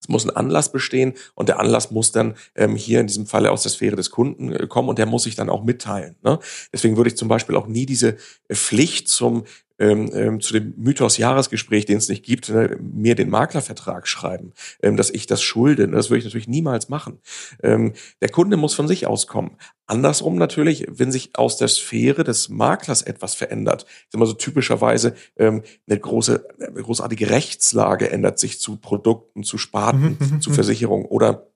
Es 0.00 0.08
muss 0.08 0.24
ein 0.24 0.34
Anlass 0.34 0.72
bestehen 0.72 1.14
und 1.34 1.48
der 1.48 1.60
Anlass 1.60 1.90
muss 1.90 2.12
dann 2.12 2.34
ähm, 2.54 2.74
hier 2.74 3.00
in 3.00 3.06
diesem 3.06 3.26
Falle 3.26 3.50
aus 3.50 3.62
der 3.62 3.70
Sphäre 3.70 3.96
des 3.96 4.10
Kunden 4.10 4.52
äh, 4.52 4.66
kommen 4.66 4.88
und 4.88 4.98
der 4.98 5.06
muss 5.06 5.24
sich 5.24 5.36
dann 5.36 5.50
auch 5.50 5.62
mitteilen. 5.62 6.16
Ne? 6.22 6.38
Deswegen 6.72 6.96
würde 6.96 7.10
ich 7.10 7.16
zum 7.16 7.28
Beispiel 7.28 7.56
auch 7.56 7.66
nie 7.66 7.86
diese 7.86 8.16
Pflicht 8.50 9.08
zum 9.08 9.44
ähm, 9.80 10.10
ähm, 10.12 10.40
zu 10.40 10.52
dem 10.52 10.74
Mythos 10.76 11.16
Jahresgespräch, 11.16 11.86
den 11.86 11.96
es 11.96 12.08
nicht 12.08 12.24
gibt, 12.24 12.50
ne, 12.50 12.78
mir 12.80 13.14
den 13.14 13.30
Maklervertrag 13.30 14.06
schreiben, 14.06 14.52
ähm, 14.82 14.96
dass 14.96 15.10
ich 15.10 15.26
das 15.26 15.42
schulde. 15.42 15.88
Ne, 15.88 15.96
das 15.96 16.10
würde 16.10 16.18
ich 16.18 16.24
natürlich 16.24 16.48
niemals 16.48 16.88
machen. 16.88 17.18
Ähm, 17.62 17.94
der 18.20 18.28
Kunde 18.28 18.56
muss 18.56 18.74
von 18.74 18.86
sich 18.86 19.06
auskommen. 19.06 19.56
Andersrum 19.86 20.36
natürlich, 20.36 20.86
wenn 20.88 21.10
sich 21.10 21.30
aus 21.34 21.56
der 21.56 21.66
Sphäre 21.66 22.22
des 22.22 22.48
Maklers 22.48 23.02
etwas 23.02 23.34
verändert, 23.34 23.86
ist 24.04 24.14
immer 24.14 24.26
so 24.26 24.34
typischerweise 24.34 25.14
ähm, 25.36 25.62
eine 25.88 25.98
große, 25.98 26.46
eine 26.60 26.82
großartige 26.82 27.30
Rechtslage 27.30 28.10
ändert 28.10 28.38
sich 28.38 28.60
zu 28.60 28.76
Produkten, 28.76 29.42
zu 29.42 29.58
Sparten, 29.58 30.18
mhm, 30.20 30.34
mhm 30.34 30.40
zu 30.40 30.50
mhm. 30.50 30.54
Versicherungen 30.54 31.06
oder 31.06 31.49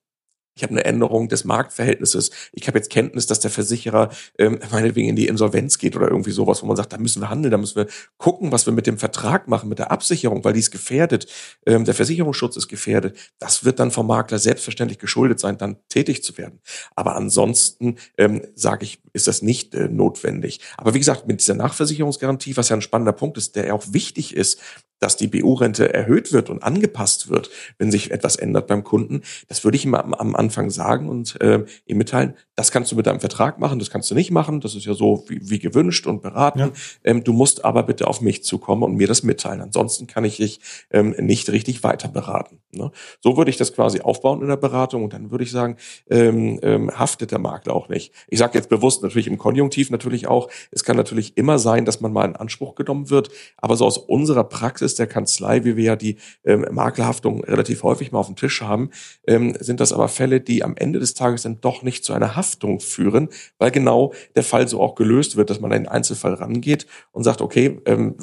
ich 0.57 0.63
habe 0.63 0.73
eine 0.73 0.85
Änderung 0.85 1.29
des 1.29 1.45
Marktverhältnisses. 1.45 2.31
Ich 2.53 2.69
habe 2.69 2.79
jetzt 2.79 2.91
Kenntnis, 2.91 3.27
dass 3.27 3.41
der 3.41 3.51
Versicherer 3.51 4.11
ähm, 4.39 4.61
meinetwegen 4.71 5.09
in 5.09 5.17
die 5.17 5.27
Insolvenz 5.27 5.79
geht 5.79 5.97
oder 5.97 6.09
irgendwie 6.09 6.31
sowas, 6.31 6.63
wo 6.63 6.67
man 6.67 6.77
sagt, 6.77 6.93
da 6.93 6.99
müssen 6.99 7.21
wir 7.21 7.29
handeln, 7.29 7.51
da 7.51 7.59
müssen 7.59 7.77
wir 7.77 7.87
gucken, 8.19 8.53
was 8.53 8.67
wir 8.67 8.73
mit 8.73 8.87
dem 8.87 8.99
Vertrag 8.99 9.49
machen, 9.49 9.69
mit 9.69 9.79
der 9.81 9.91
Absicherung, 9.91 10.45
weil 10.45 10.53
die 10.53 10.61
ist 10.61 10.71
gefährdet. 10.71 11.27
Ähm, 11.67 11.85
der 11.85 11.95
Versicherungsschutz 11.95 12.57
ist 12.57 12.69
gefährdet. 12.69 13.17
Das 13.39 13.65
wird 13.65 13.81
dann 13.81 13.91
vom 13.91 14.07
Makler 14.07 14.39
selbstverständlich 14.39 14.99
geschuldet 14.99 15.41
sein, 15.41 15.59
dann 15.59 15.77
tätig 15.89 16.23
zu 16.23 16.39
werden. 16.39 16.61
Aber 16.95 17.17
ansonsten 17.17 17.97
ähm, 18.17 18.43
sage 18.55 18.85
ich, 18.85 19.01
ist 19.13 19.27
das 19.27 19.43
nicht 19.43 19.75
äh, 19.75 19.89
notwendig. 19.89 20.61
Aber 20.77 20.95
wie 20.95 20.99
gesagt, 20.99 21.27
mit 21.27 21.41
dieser 21.41 21.55
Nachversicherungsgarantie, 21.55 22.57
was 22.57 22.69
ja 22.69 22.77
ein 22.77 22.83
spannender 22.83 23.13
Punkt 23.13 23.39
ist, 23.39 23.57
der 23.57 23.75
auch 23.75 23.85
wichtig 23.91 24.37
ist, 24.37 24.61
dass 25.05 25.19
die 25.19 25.29
BU-Rente 25.29 25.93
erhöht 25.93 26.33
wird 26.33 26.49
und 26.49 26.63
angepasst 26.63 27.29
wird, 27.29 27.51
wenn 27.77 27.91
sich 27.91 28.11
etwas 28.11 28.37
ändert 28.37 28.67
beim 28.69 28.85
Kunden, 28.85 29.21
das 29.49 29.63
würde 29.63 29.77
ich 29.77 29.85
ihm 29.85 29.95
am, 29.95 30.15
am 30.15 30.35
Anfang 30.35 30.71
sagen 30.71 31.11
und 31.11 31.39
äh, 31.43 31.63
ihm 31.85 31.99
mitteilen, 31.99 32.33
das 32.57 32.71
kannst 32.71 32.91
du 32.91 32.97
mit 32.97 33.07
deinem 33.07 33.21
Vertrag 33.21 33.59
machen, 33.59 33.79
das 33.79 33.91
kannst 33.91 34.11
du 34.11 34.15
nicht 34.15 34.31
machen, 34.31 34.63
das 34.63 34.75
ist 34.75 34.87
ja 34.87 34.95
so 34.95 35.25
wie, 35.29 35.51
wie 35.51 35.59
gewünscht 35.59 36.07
und 36.07 36.23
beraten. 36.23 36.59
Ja. 36.59 36.71
Ähm, 37.05 37.23
du 37.23 37.35
musst 37.35 37.67
aber 37.67 37.83
bitte 37.83 38.07
auf 38.07 38.23
mich 38.23 38.45
zukommen 38.45 38.83
und 38.83 38.95
mir 38.95 39.07
das 39.07 39.25
mitteilen. 39.25 39.61
Ansonsten 39.61 40.07
kann 40.07 40.25
ich 40.25 40.39
dich 40.39 40.61
ähm, 40.91 41.15
nicht 41.19 41.51
richtig 41.51 41.83
weiter 41.83 42.09
beraten. 42.09 42.61
Ne? 42.73 42.91
So 43.21 43.37
würde 43.37 43.51
ich 43.51 43.59
das 43.59 43.75
quasi 43.75 44.01
aufbauen 44.01 44.41
in 44.41 44.49
der 44.49 44.57
Beratung 44.57 45.05
und 45.05 45.13
dann 45.13 45.31
würde 45.31 45.45
ich 45.45 45.51
sagen, 45.51 45.77
ähm, 46.09 46.61
ähm, 46.63 46.91
haftet 46.99 47.31
der 47.31 47.41
Makler 47.41 47.75
auch 47.75 47.91
nicht. 47.91 48.15
Ich 48.29 48.39
sage 48.39 48.57
jetzt 48.57 48.71
bewusst 48.71 49.03
natürlich 49.03 49.27
im 49.27 49.37
Konjunktiv 49.37 49.91
natürlich 49.91 50.29
auch, 50.29 50.49
es 50.71 50.83
kann 50.83 50.97
natürlich 50.97 51.37
immer 51.37 51.59
sein, 51.59 51.85
dass 51.85 52.01
man 52.01 52.13
mal 52.13 52.25
in 52.25 52.37
Anspruch 52.37 52.75
genommen 52.75 53.11
wird, 53.11 53.31
aber 53.59 53.77
so 53.77 53.85
aus 53.85 53.99
unserer 53.99 54.45
Praxis 54.45 54.94
der 54.99 55.07
Kanzlei, 55.07 55.65
wie 55.65 55.77
wir 55.77 55.85
ja 55.85 55.97
die 55.97 56.17
ähm, 56.45 56.67
Maklerhaftung 56.71 57.45
relativ 57.45 57.83
häufig 57.83 58.13
mal 58.13 58.21
auf 58.21 58.27
dem 58.27 58.37
Tisch 58.37 58.63
haben, 58.63 58.91
ähm, 59.27 59.57
sind 59.59 59.81
das 59.81 59.93
aber 59.93 60.09
Fälle, 60.09 60.41
die 60.41 60.65
am 60.65 60.77
Ende 60.77 60.99
des 60.99 61.15
Tages 61.15 61.43
dann 61.43 61.61
doch 61.61 61.83
nicht 61.83 62.05
zu 62.05 62.13
einer 62.13 62.37
Haftung 62.37 62.81
führen, 62.81 63.29
weil 63.59 63.71
genau 63.71 64.13
der 64.35 64.45
Fall 64.45 64.69
so 64.69 64.81
auch 64.81 64.95
gelöst 64.95 65.37
wird, 65.37 65.51
dass 65.51 65.61
man 65.61 65.73
in 65.73 65.85
den 65.85 65.89
Einzelfall 65.89 66.35
rangeht 66.35 66.87
und 67.13 67.25
sagt, 67.25 67.41
okay, 67.41 67.81
ähm, 67.87 68.17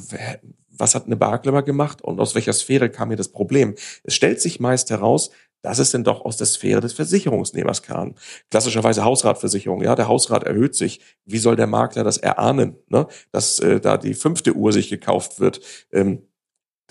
was 0.69 0.95
hat 0.95 1.05
eine 1.05 1.15
Makler 1.15 1.61
gemacht 1.61 2.01
und 2.01 2.19
aus 2.19 2.33
welcher 2.35 2.53
Sphäre 2.53 2.89
kam 2.89 3.09
hier 3.09 3.17
das 3.17 3.29
Problem? 3.29 3.75
Es 4.03 4.15
stellt 4.15 4.41
sich 4.41 4.59
meist 4.59 4.89
heraus, 4.89 5.29
dass 5.61 5.79
es 5.79 5.91
denn 5.91 6.03
doch 6.03 6.25
aus 6.25 6.37
der 6.37 6.47
Sphäre 6.47 6.81
des 6.81 6.93
Versicherungsnehmers 6.93 7.83
kam. 7.83 8.15
Klassischerweise 8.49 9.03
Hausratversicherung, 9.03 9.83
ja, 9.83 9.95
der 9.95 10.07
Hausrat 10.07 10.43
erhöht 10.43 10.75
sich. 10.75 10.99
Wie 11.25 11.37
soll 11.37 11.55
der 11.55 11.67
Makler 11.67 12.03
das 12.03 12.17
erahnen, 12.17 12.77
ne? 12.87 13.07
dass 13.31 13.59
äh, 13.59 13.79
da 13.79 13.97
die 13.97 14.13
fünfte 14.13 14.53
Uhr 14.53 14.73
sich 14.73 14.89
gekauft 14.89 15.39
wird? 15.39 15.61
Ähm, 15.91 16.23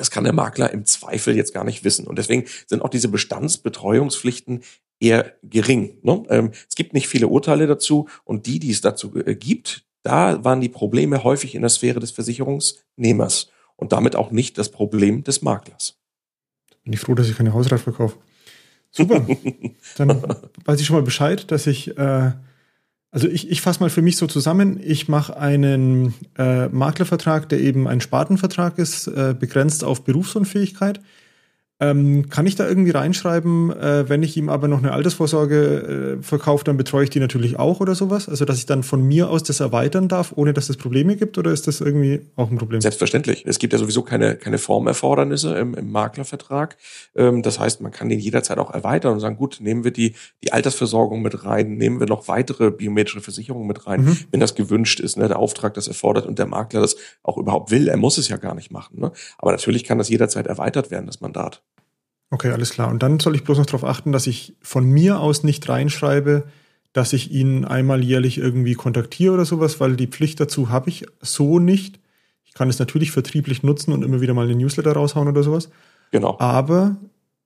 das 0.00 0.10
kann 0.10 0.24
der 0.24 0.32
Makler 0.32 0.72
im 0.72 0.86
Zweifel 0.86 1.36
jetzt 1.36 1.52
gar 1.52 1.62
nicht 1.62 1.84
wissen. 1.84 2.06
Und 2.06 2.18
deswegen 2.18 2.46
sind 2.66 2.80
auch 2.80 2.88
diese 2.88 3.08
Bestandsbetreuungspflichten 3.08 4.62
eher 4.98 5.34
gering. 5.42 5.98
Ne? 6.02 6.22
Ähm, 6.30 6.52
es 6.66 6.74
gibt 6.74 6.94
nicht 6.94 7.06
viele 7.06 7.28
Urteile 7.28 7.66
dazu 7.66 8.08
und 8.24 8.46
die, 8.46 8.58
die 8.58 8.70
es 8.70 8.80
dazu 8.80 9.14
äh, 9.14 9.34
gibt, 9.34 9.84
da 10.02 10.42
waren 10.42 10.62
die 10.62 10.70
Probleme 10.70 11.22
häufig 11.22 11.54
in 11.54 11.60
der 11.60 11.68
Sphäre 11.68 12.00
des 12.00 12.12
Versicherungsnehmers 12.12 13.50
und 13.76 13.92
damit 13.92 14.16
auch 14.16 14.30
nicht 14.30 14.56
das 14.56 14.70
Problem 14.70 15.22
des 15.22 15.42
Maklers. 15.42 15.98
Bin 16.82 16.94
ich 16.94 17.00
froh, 17.00 17.14
dass 17.14 17.28
ich 17.28 17.36
keine 17.36 17.52
Hausrat 17.52 17.80
verkaufe. 17.80 18.16
Super. 18.90 19.26
Dann 19.98 20.22
weiß 20.64 20.80
ich 20.80 20.86
schon 20.86 20.96
mal 20.96 21.02
Bescheid, 21.02 21.50
dass 21.50 21.66
ich 21.66 21.94
äh, 21.98 22.32
also 23.12 23.28
ich, 23.28 23.50
ich 23.50 23.60
fasse 23.60 23.80
mal 23.80 23.90
für 23.90 24.02
mich 24.02 24.16
so 24.16 24.26
zusammen. 24.26 24.80
Ich 24.82 25.08
mache 25.08 25.36
einen 25.36 26.14
äh, 26.38 26.68
Maklervertrag, 26.68 27.48
der 27.48 27.60
eben 27.60 27.88
ein 27.88 28.00
Spartenvertrag 28.00 28.78
ist, 28.78 29.08
äh, 29.08 29.34
begrenzt 29.38 29.82
auf 29.82 30.04
Berufsunfähigkeit. 30.04 31.00
Ähm, 31.80 32.28
kann 32.28 32.46
ich 32.46 32.56
da 32.56 32.68
irgendwie 32.68 32.90
reinschreiben, 32.90 33.70
äh, 33.70 34.08
wenn 34.08 34.22
ich 34.22 34.36
ihm 34.36 34.50
aber 34.50 34.68
noch 34.68 34.78
eine 34.78 34.92
Altersvorsorge 34.92 36.18
äh, 36.18 36.22
verkaufe, 36.22 36.62
dann 36.62 36.76
betreue 36.76 37.04
ich 37.04 37.10
die 37.10 37.20
natürlich 37.20 37.58
auch 37.58 37.80
oder 37.80 37.94
sowas? 37.94 38.28
Also, 38.28 38.44
dass 38.44 38.58
ich 38.58 38.66
dann 38.66 38.82
von 38.82 39.02
mir 39.02 39.30
aus 39.30 39.42
das 39.42 39.60
erweitern 39.60 40.06
darf, 40.06 40.32
ohne 40.36 40.52
dass 40.52 40.68
es 40.68 40.76
Probleme 40.76 41.16
gibt, 41.16 41.38
oder 41.38 41.52
ist 41.52 41.66
das 41.66 41.80
irgendwie 41.80 42.20
auch 42.36 42.50
ein 42.50 42.58
Problem? 42.58 42.82
Selbstverständlich. 42.82 43.44
Es 43.46 43.58
gibt 43.58 43.72
ja 43.72 43.78
sowieso 43.78 44.02
keine, 44.02 44.36
keine 44.36 44.58
Formerfordernisse 44.58 45.56
im, 45.56 45.74
im 45.74 45.90
Maklervertrag. 45.90 46.76
Ähm, 47.16 47.42
das 47.42 47.58
heißt, 47.58 47.80
man 47.80 47.92
kann 47.92 48.10
den 48.10 48.20
jederzeit 48.20 48.58
auch 48.58 48.74
erweitern 48.74 49.14
und 49.14 49.20
sagen, 49.20 49.36
gut, 49.36 49.58
nehmen 49.60 49.82
wir 49.82 49.90
die, 49.90 50.14
die 50.44 50.52
Altersversorgung 50.52 51.22
mit 51.22 51.46
rein, 51.46 51.78
nehmen 51.78 51.98
wir 51.98 52.06
noch 52.06 52.28
weitere 52.28 52.70
biometrische 52.70 53.22
Versicherungen 53.22 53.66
mit 53.66 53.86
rein, 53.86 54.04
mhm. 54.04 54.18
wenn 54.30 54.40
das 54.40 54.54
gewünscht 54.54 55.00
ist, 55.00 55.16
ne, 55.16 55.28
der 55.28 55.38
Auftrag 55.38 55.72
das 55.72 55.88
erfordert 55.88 56.26
und 56.26 56.38
der 56.38 56.46
Makler 56.46 56.82
das 56.82 56.96
auch 57.22 57.38
überhaupt 57.38 57.70
will. 57.70 57.88
Er 57.88 57.96
muss 57.96 58.18
es 58.18 58.28
ja 58.28 58.36
gar 58.36 58.54
nicht 58.54 58.70
machen. 58.70 59.00
Ne? 59.00 59.12
Aber 59.38 59.52
natürlich 59.52 59.84
kann 59.84 59.96
das 59.96 60.10
jederzeit 60.10 60.46
erweitert 60.46 60.90
werden, 60.90 61.06
das 61.06 61.22
Mandat. 61.22 61.62
Okay, 62.30 62.50
alles 62.50 62.70
klar. 62.70 62.88
Und 62.88 63.02
dann 63.02 63.18
soll 63.18 63.34
ich 63.34 63.44
bloß 63.44 63.58
noch 63.58 63.66
darauf 63.66 63.84
achten, 63.84 64.12
dass 64.12 64.26
ich 64.26 64.54
von 64.62 64.84
mir 64.84 65.20
aus 65.20 65.42
nicht 65.42 65.68
reinschreibe, 65.68 66.44
dass 66.92 67.12
ich 67.12 67.30
ihn 67.30 67.64
einmal 67.64 68.02
jährlich 68.02 68.38
irgendwie 68.38 68.74
kontaktiere 68.74 69.34
oder 69.34 69.44
sowas, 69.44 69.80
weil 69.80 69.96
die 69.96 70.06
Pflicht 70.06 70.40
dazu 70.40 70.70
habe 70.70 70.90
ich 70.90 71.06
so 71.20 71.58
nicht. 71.58 72.00
Ich 72.44 72.54
kann 72.54 72.68
es 72.68 72.78
natürlich 72.78 73.10
vertrieblich 73.10 73.62
nutzen 73.62 73.92
und 73.92 74.02
immer 74.02 74.20
wieder 74.20 74.34
mal 74.34 74.46
eine 74.46 74.56
Newsletter 74.56 74.92
raushauen 74.92 75.28
oder 75.28 75.42
sowas. 75.42 75.70
Genau. 76.12 76.36
Aber 76.38 76.96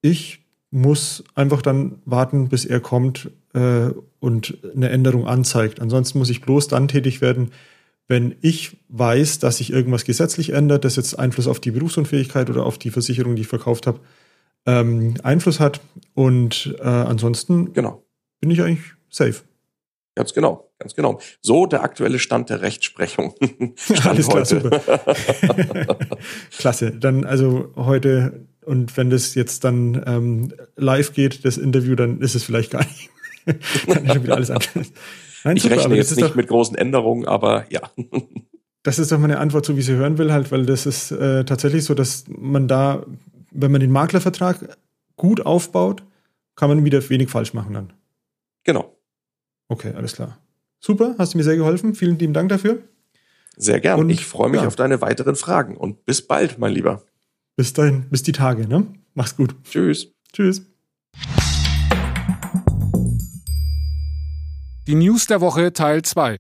ich 0.00 0.40
muss 0.70 1.24
einfach 1.34 1.62
dann 1.62 1.96
warten, 2.04 2.48
bis 2.48 2.64
er 2.64 2.80
kommt 2.80 3.30
äh, 3.54 3.90
und 4.20 4.58
eine 4.74 4.90
Änderung 4.90 5.26
anzeigt. 5.26 5.80
Ansonsten 5.80 6.18
muss 6.18 6.30
ich 6.30 6.40
bloß 6.40 6.68
dann 6.68 6.88
tätig 6.88 7.20
werden, 7.20 7.52
wenn 8.08 8.34
ich 8.42 8.76
weiß, 8.88 9.38
dass 9.38 9.58
sich 9.58 9.72
irgendwas 9.72 10.04
gesetzlich 10.04 10.50
ändert, 10.50 10.84
das 10.84 10.96
jetzt 10.96 11.18
Einfluss 11.18 11.46
auf 11.46 11.60
die 11.60 11.70
Berufsunfähigkeit 11.70 12.50
oder 12.50 12.66
auf 12.66 12.76
die 12.76 12.90
Versicherung, 12.90 13.36
die 13.36 13.42
ich 13.42 13.48
verkauft 13.48 13.86
habe, 13.86 14.00
ähm, 14.66 15.14
Einfluss 15.22 15.60
hat. 15.60 15.80
Und 16.14 16.74
äh, 16.80 16.84
ansonsten 16.84 17.72
genau. 17.72 18.04
bin 18.40 18.50
ich 18.50 18.62
eigentlich 18.62 18.92
safe. 19.10 19.42
Ganz 20.16 20.32
genau, 20.32 20.70
ganz 20.78 20.94
genau. 20.94 21.18
So 21.40 21.66
der 21.66 21.82
aktuelle 21.82 22.20
Stand 22.20 22.48
der 22.48 22.62
Rechtsprechung. 22.62 23.34
Stand 23.76 24.06
Alles 24.06 24.28
klar, 24.28 24.44
super. 24.44 24.80
Klasse. 26.56 26.92
Dann 26.92 27.24
also 27.24 27.72
heute 27.74 28.46
und 28.64 28.96
wenn 28.96 29.10
das 29.10 29.34
jetzt 29.34 29.64
dann 29.64 30.02
ähm, 30.06 30.52
live 30.76 31.12
geht, 31.12 31.44
das 31.44 31.58
Interview, 31.58 31.94
dann 31.94 32.20
ist 32.20 32.34
es 32.34 32.44
vielleicht 32.44 32.70
gar 32.70 32.84
nicht. 32.84 33.10
Kann 33.86 34.04
ich 34.04 34.12
schon 34.12 34.22
wieder 34.22 34.36
alles 34.36 34.50
anschauen. 34.50 34.86
Nein, 35.44 35.56
ich 35.56 35.64
super, 35.64 35.76
rechne 35.76 35.96
jetzt 35.96 36.16
nicht 36.16 36.30
doch, 36.30 36.34
mit 36.34 36.48
großen 36.48 36.76
Änderungen, 36.76 37.26
aber 37.26 37.66
ja. 37.68 37.82
das 38.82 38.98
ist 38.98 39.12
doch 39.12 39.18
meine 39.18 39.38
Antwort, 39.38 39.66
so 39.66 39.76
wie 39.76 39.82
sie 39.82 39.94
hören 39.94 40.16
will, 40.16 40.32
halt, 40.32 40.50
weil 40.50 40.64
das 40.64 40.86
ist 40.86 41.10
äh, 41.10 41.44
tatsächlich 41.44 41.84
so, 41.84 41.92
dass 41.92 42.24
man 42.28 42.66
da 42.66 43.04
wenn 43.54 43.72
man 43.72 43.80
den 43.80 43.90
Maklervertrag 43.90 44.76
gut 45.16 45.46
aufbaut, 45.46 46.02
kann 46.56 46.68
man 46.68 46.84
wieder 46.84 47.08
wenig 47.08 47.30
falsch 47.30 47.54
machen 47.54 47.74
dann. 47.74 47.92
Genau. 48.64 48.96
Okay, 49.68 49.92
alles 49.94 50.14
klar. 50.14 50.38
Super, 50.80 51.14
hast 51.18 51.32
du 51.32 51.38
mir 51.38 51.44
sehr 51.44 51.56
geholfen. 51.56 51.94
Vielen 51.94 52.18
lieben 52.18 52.34
Dank 52.34 52.50
dafür. 52.50 52.82
Sehr 53.56 53.80
gern. 53.80 54.00
Und 54.00 54.10
ich 54.10 54.26
freue 54.26 54.50
mich 54.50 54.60
ja. 54.60 54.66
auf 54.66 54.76
deine 54.76 55.00
weiteren 55.00 55.36
Fragen 55.36 55.76
und 55.76 56.04
bis 56.04 56.26
bald, 56.26 56.58
mein 56.58 56.72
Lieber. 56.72 57.02
Bis 57.56 57.72
dahin, 57.72 58.08
bis 58.10 58.22
die 58.22 58.32
Tage, 58.32 58.68
ne? 58.68 58.86
Mach's 59.14 59.36
gut. 59.36 59.54
Tschüss. 59.64 60.12
Tschüss. 60.32 60.62
Die 64.86 64.96
News 64.96 65.26
der 65.26 65.40
Woche 65.40 65.72
Teil 65.72 66.02
2. 66.02 66.36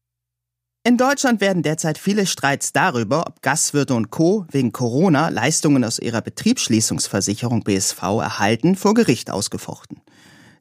In 0.86 0.98
Deutschland 0.98 1.40
werden 1.40 1.62
derzeit 1.62 1.96
viele 1.96 2.26
Streits 2.26 2.74
darüber, 2.74 3.24
ob 3.26 3.40
Gastwirte 3.40 3.94
und 3.94 4.10
Co. 4.10 4.44
wegen 4.50 4.70
Corona 4.70 5.30
Leistungen 5.30 5.82
aus 5.82 5.98
ihrer 5.98 6.20
Betriebsschließungsversicherung 6.20 7.62
BSV 7.62 8.02
erhalten, 8.02 8.76
vor 8.76 8.92
Gericht 8.92 9.30
ausgefochten. 9.30 10.02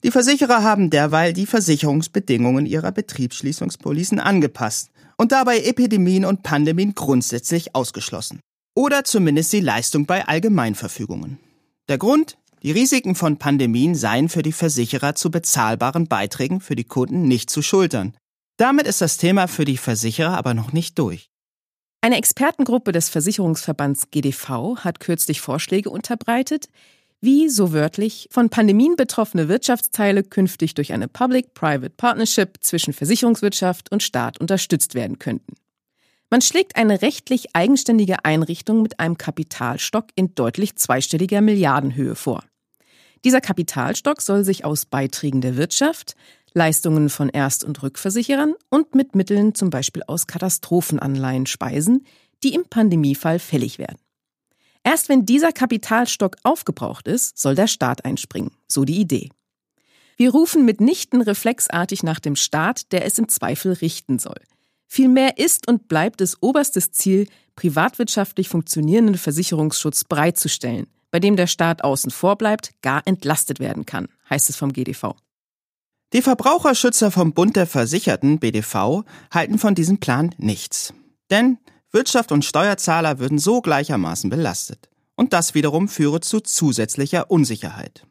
Die 0.01 0.11
Versicherer 0.11 0.63
haben 0.63 0.89
derweil 0.89 1.33
die 1.33 1.45
Versicherungsbedingungen 1.45 2.65
ihrer 2.65 2.93
Betriebsschließungspolicen 2.93 4.21
angepasst 4.21 4.91
und 5.17 5.33
dabei 5.33 5.59
Epidemien 5.59 6.23
und 6.23 6.41
Pandemien 6.41 6.95
grundsätzlich 6.95 7.75
ausgeschlossen. 7.75 8.39
Oder 8.75 9.03
zumindest 9.03 9.51
die 9.51 9.59
Leistung 9.59 10.05
bei 10.05 10.25
Allgemeinverfügungen. 10.25 11.37
Der 11.89 11.97
Grund? 11.97 12.37
Die 12.63 12.71
Risiken 12.71 13.15
von 13.15 13.39
Pandemien 13.39 13.93
seien 13.93 14.29
für 14.29 14.41
die 14.41 14.53
Versicherer 14.53 15.15
zu 15.15 15.29
bezahlbaren 15.31 16.07
Beiträgen 16.07 16.61
für 16.61 16.77
die 16.77 16.85
Kunden 16.85 17.23
nicht 17.27 17.49
zu 17.49 17.61
schultern. 17.61 18.13
Damit 18.57 18.87
ist 18.87 19.01
das 19.01 19.17
Thema 19.17 19.47
für 19.47 19.65
die 19.65 19.77
Versicherer 19.77 20.37
aber 20.37 20.53
noch 20.53 20.73
nicht 20.73 20.99
durch. 20.99 21.29
Eine 22.01 22.17
Expertengruppe 22.17 22.91
des 22.91 23.09
Versicherungsverbands 23.09 24.11
GDV 24.11 24.77
hat 24.77 24.99
kürzlich 24.99 25.39
Vorschläge 25.39 25.89
unterbreitet, 25.89 26.67
wie, 27.21 27.47
so 27.47 27.71
wörtlich, 27.71 28.27
von 28.31 28.49
Pandemien 28.49 28.97
betroffene 28.97 29.47
Wirtschaftsteile 29.47 30.23
künftig 30.23 30.73
durch 30.73 30.91
eine 30.91 31.07
Public-Private 31.07 31.91
Partnership 31.91 32.57
zwischen 32.59 32.91
Versicherungswirtschaft 32.91 33.89
und 33.93 34.03
Staat 34.03 34.41
unterstützt 34.41 34.93
werden 34.93 35.19
könnten. 35.19 35.55
Man 36.29 36.41
schlägt 36.41 36.75
eine 36.75 37.01
rechtlich 37.01 37.55
eigenständige 37.55 38.25
Einrichtung 38.25 38.81
mit 38.81 38.99
einem 38.99 39.17
Kapitalstock 39.17 40.07
in 40.15 40.35
deutlich 40.35 40.75
zweistelliger 40.75 41.39
Milliardenhöhe 41.39 42.15
vor. 42.15 42.43
Dieser 43.23 43.39
Kapitalstock 43.39 44.21
soll 44.21 44.43
sich 44.43 44.65
aus 44.65 44.85
Beiträgen 44.85 45.39
der 45.39 45.55
Wirtschaft, 45.55 46.15
Leistungen 46.53 47.09
von 47.09 47.29
Erst- 47.29 47.63
und 47.63 47.81
Rückversicherern 47.81 48.53
und 48.69 48.95
mit 48.95 49.15
Mitteln 49.15 49.55
zum 49.55 49.69
Beispiel 49.69 50.03
aus 50.03 50.27
Katastrophenanleihen 50.27 51.45
speisen, 51.45 52.05
die 52.43 52.53
im 52.53 52.65
Pandemiefall 52.65 53.39
fällig 53.39 53.79
werden. 53.79 53.97
Erst 54.83 55.09
wenn 55.09 55.25
dieser 55.25 55.51
Kapitalstock 55.51 56.35
aufgebraucht 56.43 57.07
ist, 57.07 57.37
soll 57.37 57.55
der 57.55 57.67
Staat 57.67 58.05
einspringen, 58.05 58.51
so 58.67 58.83
die 58.85 58.99
Idee. 58.99 59.29
Wir 60.17 60.31
rufen 60.31 60.65
mitnichten 60.65 61.21
reflexartig 61.21 62.03
nach 62.03 62.19
dem 62.19 62.35
Staat, 62.35 62.91
der 62.91 63.05
es 63.05 63.17
im 63.17 63.29
Zweifel 63.29 63.73
richten 63.73 64.19
soll. 64.19 64.39
Vielmehr 64.85 65.39
ist 65.39 65.67
und 65.67 65.87
bleibt 65.87 66.21
es 66.21 66.37
oberstes 66.43 66.91
Ziel, 66.91 67.27
privatwirtschaftlich 67.55 68.49
funktionierenden 68.49 69.17
Versicherungsschutz 69.17 70.03
bereitzustellen, 70.03 70.87
bei 71.09 71.19
dem 71.19 71.35
der 71.35 71.47
Staat 71.47 71.83
außen 71.83 72.11
vor 72.11 72.37
bleibt, 72.37 72.71
gar 72.81 73.01
entlastet 73.05 73.59
werden 73.59 73.85
kann, 73.85 74.07
heißt 74.29 74.49
es 74.49 74.55
vom 74.55 74.71
GDV. 74.71 75.15
Die 76.13 76.21
Verbraucherschützer 76.21 77.09
vom 77.09 77.33
Bund 77.33 77.55
der 77.55 77.65
Versicherten 77.65 78.37
BDV 78.37 79.03
halten 79.31 79.57
von 79.57 79.73
diesem 79.73 79.97
Plan 79.97 80.33
nichts. 80.37 80.93
Denn 81.31 81.57
Wirtschaft 81.91 82.31
und 82.31 82.45
Steuerzahler 82.45 83.17
würden 83.17 83.39
so 83.39 83.61
gleichermaßen 83.61 84.29
belastet. 84.29 84.89
Und 85.15 85.33
das 85.33 85.55
wiederum 85.55 85.87
führe 85.87 86.19
zu 86.19 86.39
zusätzlicher 86.39 87.31
Unsicherheit. 87.31 88.05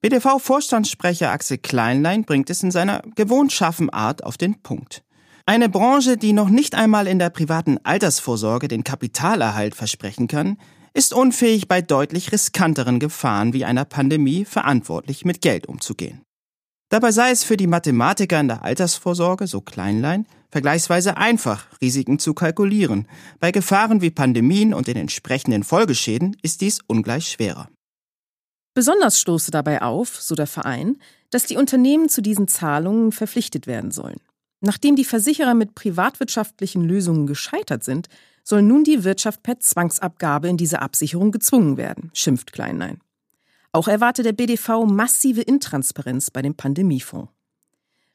BDV-Vorstandssprecher 0.00 1.30
Axel 1.30 1.58
Kleinlein 1.58 2.24
bringt 2.24 2.48
es 2.48 2.62
in 2.62 2.70
seiner 2.70 3.02
gewohnt 3.14 3.52
scharfen 3.52 3.90
Art 3.90 4.24
auf 4.24 4.38
den 4.38 4.62
Punkt. 4.62 5.02
Eine 5.44 5.68
Branche, 5.68 6.16
die 6.16 6.32
noch 6.32 6.48
nicht 6.48 6.74
einmal 6.74 7.06
in 7.06 7.18
der 7.18 7.30
privaten 7.30 7.78
Altersvorsorge 7.82 8.68
den 8.68 8.84
Kapitalerhalt 8.84 9.74
versprechen 9.74 10.28
kann, 10.28 10.56
ist 10.94 11.12
unfähig 11.12 11.68
bei 11.68 11.82
deutlich 11.82 12.32
riskanteren 12.32 13.00
Gefahren 13.00 13.52
wie 13.52 13.66
einer 13.66 13.84
Pandemie 13.84 14.46
verantwortlich 14.46 15.26
mit 15.26 15.42
Geld 15.42 15.66
umzugehen. 15.66 16.22
Dabei 16.90 17.12
sei 17.12 17.30
es 17.30 17.44
für 17.44 17.58
die 17.58 17.66
Mathematiker 17.66 18.40
in 18.40 18.48
der 18.48 18.62
Altersvorsorge, 18.62 19.46
so 19.46 19.60
Kleinlein, 19.60 20.26
vergleichsweise 20.50 21.18
einfach, 21.18 21.66
Risiken 21.82 22.18
zu 22.18 22.32
kalkulieren. 22.32 23.06
Bei 23.40 23.52
Gefahren 23.52 24.00
wie 24.00 24.10
Pandemien 24.10 24.72
und 24.72 24.86
den 24.86 24.96
entsprechenden 24.96 25.64
Folgeschäden 25.64 26.36
ist 26.42 26.62
dies 26.62 26.80
ungleich 26.86 27.28
schwerer. 27.28 27.68
Besonders 28.72 29.20
stoße 29.20 29.50
dabei 29.50 29.82
auf, 29.82 30.20
so 30.20 30.34
der 30.34 30.46
Verein, 30.46 30.96
dass 31.30 31.44
die 31.44 31.56
Unternehmen 31.56 32.08
zu 32.08 32.22
diesen 32.22 32.48
Zahlungen 32.48 33.12
verpflichtet 33.12 33.66
werden 33.66 33.90
sollen. 33.90 34.20
Nachdem 34.60 34.96
die 34.96 35.04
Versicherer 35.04 35.54
mit 35.54 35.74
privatwirtschaftlichen 35.74 36.84
Lösungen 36.84 37.26
gescheitert 37.26 37.84
sind, 37.84 38.08
soll 38.44 38.62
nun 38.62 38.82
die 38.82 39.04
Wirtschaft 39.04 39.42
per 39.42 39.60
Zwangsabgabe 39.60 40.48
in 40.48 40.56
diese 40.56 40.80
Absicherung 40.80 41.32
gezwungen 41.32 41.76
werden, 41.76 42.10
schimpft 42.14 42.52
Kleinlein. 42.52 43.00
Auch 43.78 43.86
erwarte 43.86 44.24
der 44.24 44.32
BDV 44.32 44.86
massive 44.86 45.40
Intransparenz 45.40 46.32
bei 46.32 46.42
dem 46.42 46.56
Pandemiefonds. 46.56 47.30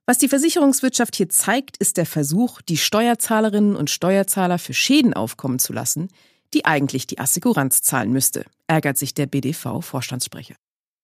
Was 0.06 0.18
die 0.18 0.28
Versicherungswirtschaft 0.28 1.16
hier 1.16 1.30
zeigt, 1.30 1.78
ist 1.78 1.96
der 1.96 2.06
Versuch, 2.06 2.62
die 2.62 2.76
Steuerzahlerinnen 2.76 3.78
und 3.78 3.90
Steuerzahler 3.90 4.60
für 4.60 4.74
Schäden 4.74 5.14
aufkommen 5.14 5.60
zu 5.60 5.72
lassen, 5.72 6.10
die 6.54 6.66
eigentlich 6.66 7.08
die 7.08 7.18
Assekuranz 7.18 7.82
zahlen 7.82 8.12
müsste, 8.12 8.44
ärgert 8.68 8.98
sich 8.98 9.14
der 9.14 9.26
BDV-Vorstandssprecher. 9.26 10.56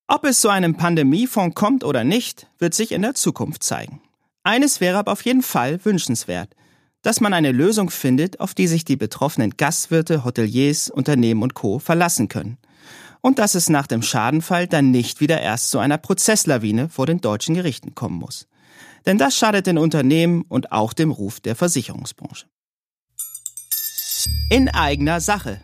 Ob 0.10 0.26
es 0.26 0.42
zu 0.42 0.50
einem 0.50 0.76
Pandemiefonds 0.76 1.56
kommt 1.56 1.86
oder 1.86 2.04
nicht, 2.04 2.48
wird 2.58 2.74
sich 2.74 2.92
in 2.92 3.04
der 3.04 3.16
Zukunft 3.16 3.64
zeigen. 3.64 4.02
Eines 4.44 4.82
wäre 4.82 4.98
aber 4.98 5.14
auf 5.14 5.22
jeden 5.22 5.42
Fall 5.42 5.86
wünschenswert, 5.86 6.54
dass 7.02 7.22
man 7.22 7.34
eine 7.34 7.54
Lösung 7.54 7.90
findet, 7.90 8.42
auf 8.42 8.54
die 8.54 8.68
sich 8.68 8.84
die 8.84 8.98
betroffenen 8.98 9.56
Gastwirte, 9.56 10.26
Hoteliers, 10.26 10.90
Unternehmen 10.90 11.44
und 11.44 11.54
Co. 11.54 11.80
verlassen 11.80 12.28
können– 12.28 12.58
und 13.22 13.40
dass 13.40 13.56
es 13.56 13.70
nach 13.70 13.88
dem 13.88 14.02
Schadenfall 14.02 14.68
dann 14.68 14.92
nicht 14.92 15.22
wieder 15.22 15.42
erst 15.42 15.70
zu 15.70 15.80
einer 15.80 15.98
Prozesslawine 15.98 16.90
vor 16.90 17.06
den 17.06 17.22
deutschen 17.22 17.56
Gerichten 17.56 17.96
kommen 17.96 18.18
muss. 18.18 18.48
Denn 19.06 19.18
das 19.18 19.36
schadet 19.36 19.68
den 19.68 19.78
Unternehmen 19.78 20.44
und 20.48 20.72
auch 20.72 20.94
dem 20.94 21.12
Ruf 21.12 21.40
der 21.40 21.56
Versicherungsbranche. 21.56 22.48
In 24.50 24.70
eigener 24.70 25.22
Sache. 25.22 25.62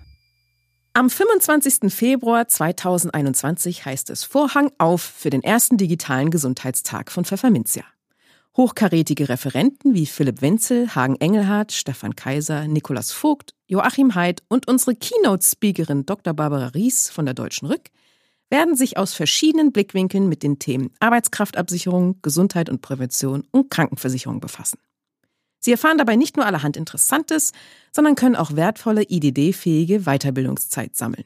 Am 0.94 1.10
25. 1.10 1.94
Februar 1.94 2.48
2021 2.48 3.86
heißt 3.86 4.10
es 4.10 4.24
Vorhang 4.24 4.72
auf 4.78 5.02
für 5.02 5.30
den 5.30 5.44
ersten 5.44 5.76
digitalen 5.78 6.32
Gesundheitstag 6.32 7.12
von 7.12 7.26
Pfefferminzia. 7.26 7.84
Hochkarätige 8.58 9.28
Referenten 9.28 9.94
wie 9.96 10.06
Philipp 10.06 10.42
Wenzel, 10.42 10.96
Hagen 10.96 11.18
Engelhardt, 11.20 11.74
Stefan 11.74 12.16
Kaiser, 12.16 12.68
Nikolaus 12.70 13.12
Vogt, 13.12 13.54
Joachim 13.68 14.16
Haidt 14.16 14.44
und 14.48 14.70
unsere 14.70 14.96
Keynote-Speakerin 14.96 16.06
Dr. 16.06 16.34
Barbara 16.34 16.68
Ries 16.68 17.10
von 17.10 17.26
der 17.26 17.34
Deutschen 17.34 17.68
Rück 17.68 17.90
werden 18.50 18.78
sich 18.78 18.96
aus 18.96 19.14
verschiedenen 19.14 19.74
Blickwinkeln 19.74 20.30
mit 20.30 20.42
den 20.42 20.58
Themen 20.58 20.92
Arbeitskraftabsicherung, 21.02 22.22
Gesundheit 22.22 22.70
und 22.70 22.82
Prävention 22.82 23.44
und 23.52 23.70
Krankenversicherung 23.70 24.40
befassen. 24.40 24.80
Sie 25.60 25.72
erfahren 25.72 25.98
dabei 25.98 26.16
nicht 26.16 26.38
nur 26.38 26.46
allerhand 26.46 26.78
Interessantes, 26.78 27.52
sondern 27.92 28.16
können 28.16 28.38
auch 28.38 28.56
wertvolle 28.56 29.04
IDD-fähige 29.04 30.02
Weiterbildungszeit 30.02 30.96
sammeln. 30.96 31.26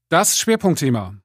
Das 0.09 0.37
Schwerpunktthema. 0.37 1.15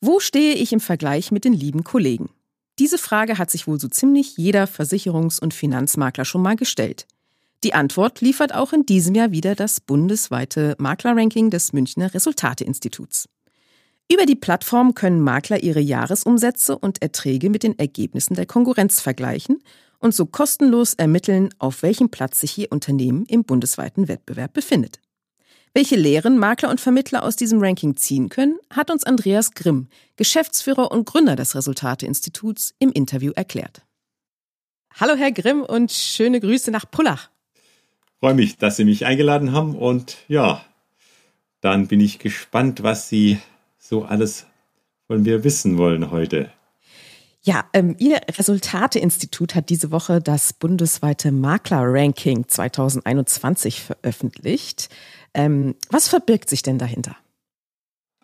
Wo 0.00 0.20
stehe 0.20 0.54
ich 0.54 0.72
im 0.72 0.80
Vergleich 0.80 1.32
mit 1.32 1.44
den 1.44 1.54
lieben 1.54 1.82
Kollegen? 1.82 2.30
Diese 2.78 2.98
Frage 2.98 3.38
hat 3.38 3.50
sich 3.50 3.66
wohl 3.66 3.80
so 3.80 3.88
ziemlich 3.88 4.36
jeder 4.36 4.64
Versicherungs- 4.64 5.40
und 5.40 5.54
Finanzmakler 5.54 6.24
schon 6.24 6.42
mal 6.42 6.56
gestellt. 6.56 7.06
Die 7.64 7.74
Antwort 7.74 8.20
liefert 8.20 8.54
auch 8.54 8.72
in 8.72 8.84
diesem 8.84 9.14
Jahr 9.14 9.30
wieder 9.30 9.54
das 9.54 9.80
bundesweite 9.80 10.74
Maklerranking 10.78 11.50
des 11.50 11.72
Münchner 11.72 12.12
Resultateinstituts. 12.12 13.28
Über 14.12 14.26
die 14.26 14.36
Plattform 14.36 14.94
können 14.94 15.22
Makler 15.22 15.62
ihre 15.62 15.80
Jahresumsätze 15.80 16.76
und 16.76 17.00
Erträge 17.00 17.48
mit 17.48 17.62
den 17.62 17.78
Ergebnissen 17.78 18.34
der 18.34 18.44
Konkurrenz 18.44 19.00
vergleichen 19.00 19.62
und 20.00 20.14
so 20.14 20.26
kostenlos 20.26 20.92
ermitteln, 20.92 21.48
auf 21.58 21.82
welchem 21.82 22.10
Platz 22.10 22.40
sich 22.40 22.58
ihr 22.58 22.70
Unternehmen 22.70 23.24
im 23.24 23.44
bundesweiten 23.44 24.08
Wettbewerb 24.08 24.52
befindet. 24.52 25.00
Welche 25.72 25.96
Lehren 25.96 26.36
Makler 26.36 26.68
und 26.68 26.78
Vermittler 26.78 27.22
aus 27.22 27.36
diesem 27.36 27.62
Ranking 27.62 27.96
ziehen 27.96 28.28
können, 28.28 28.58
hat 28.68 28.90
uns 28.90 29.04
Andreas 29.04 29.52
Grimm, 29.52 29.88
Geschäftsführer 30.16 30.92
und 30.92 31.06
Gründer 31.06 31.34
des 31.34 31.54
Resultate-Instituts, 31.54 32.74
im 32.78 32.92
Interview 32.92 33.32
erklärt. 33.34 33.80
Hallo 34.94 35.14
Herr 35.14 35.32
Grimm 35.32 35.62
und 35.62 35.90
schöne 35.90 36.38
Grüße 36.38 36.70
nach 36.70 36.84
Pullach. 36.90 37.30
Freue 38.20 38.34
mich, 38.34 38.58
dass 38.58 38.76
Sie 38.76 38.84
mich 38.84 39.06
eingeladen 39.06 39.52
haben 39.52 39.74
und 39.74 40.18
ja, 40.28 40.62
dann 41.62 41.86
bin 41.86 42.00
ich 42.00 42.18
gespannt, 42.18 42.82
was 42.82 43.08
Sie 43.08 43.38
so 43.82 44.04
alles 44.04 44.46
von 45.08 45.22
mir 45.22 45.42
wissen 45.42 45.76
wollen 45.76 46.10
heute. 46.10 46.50
Ja, 47.42 47.64
ähm, 47.72 47.96
Ihr 47.98 48.20
Resultate-Institut 48.38 49.56
hat 49.56 49.68
diese 49.68 49.90
Woche 49.90 50.20
das 50.20 50.52
bundesweite 50.52 51.32
Makler-Ranking 51.32 52.46
2021 52.46 53.82
veröffentlicht. 53.82 54.88
Ähm, 55.34 55.74
was 55.90 56.08
verbirgt 56.08 56.48
sich 56.48 56.62
denn 56.62 56.78
dahinter? 56.78 57.16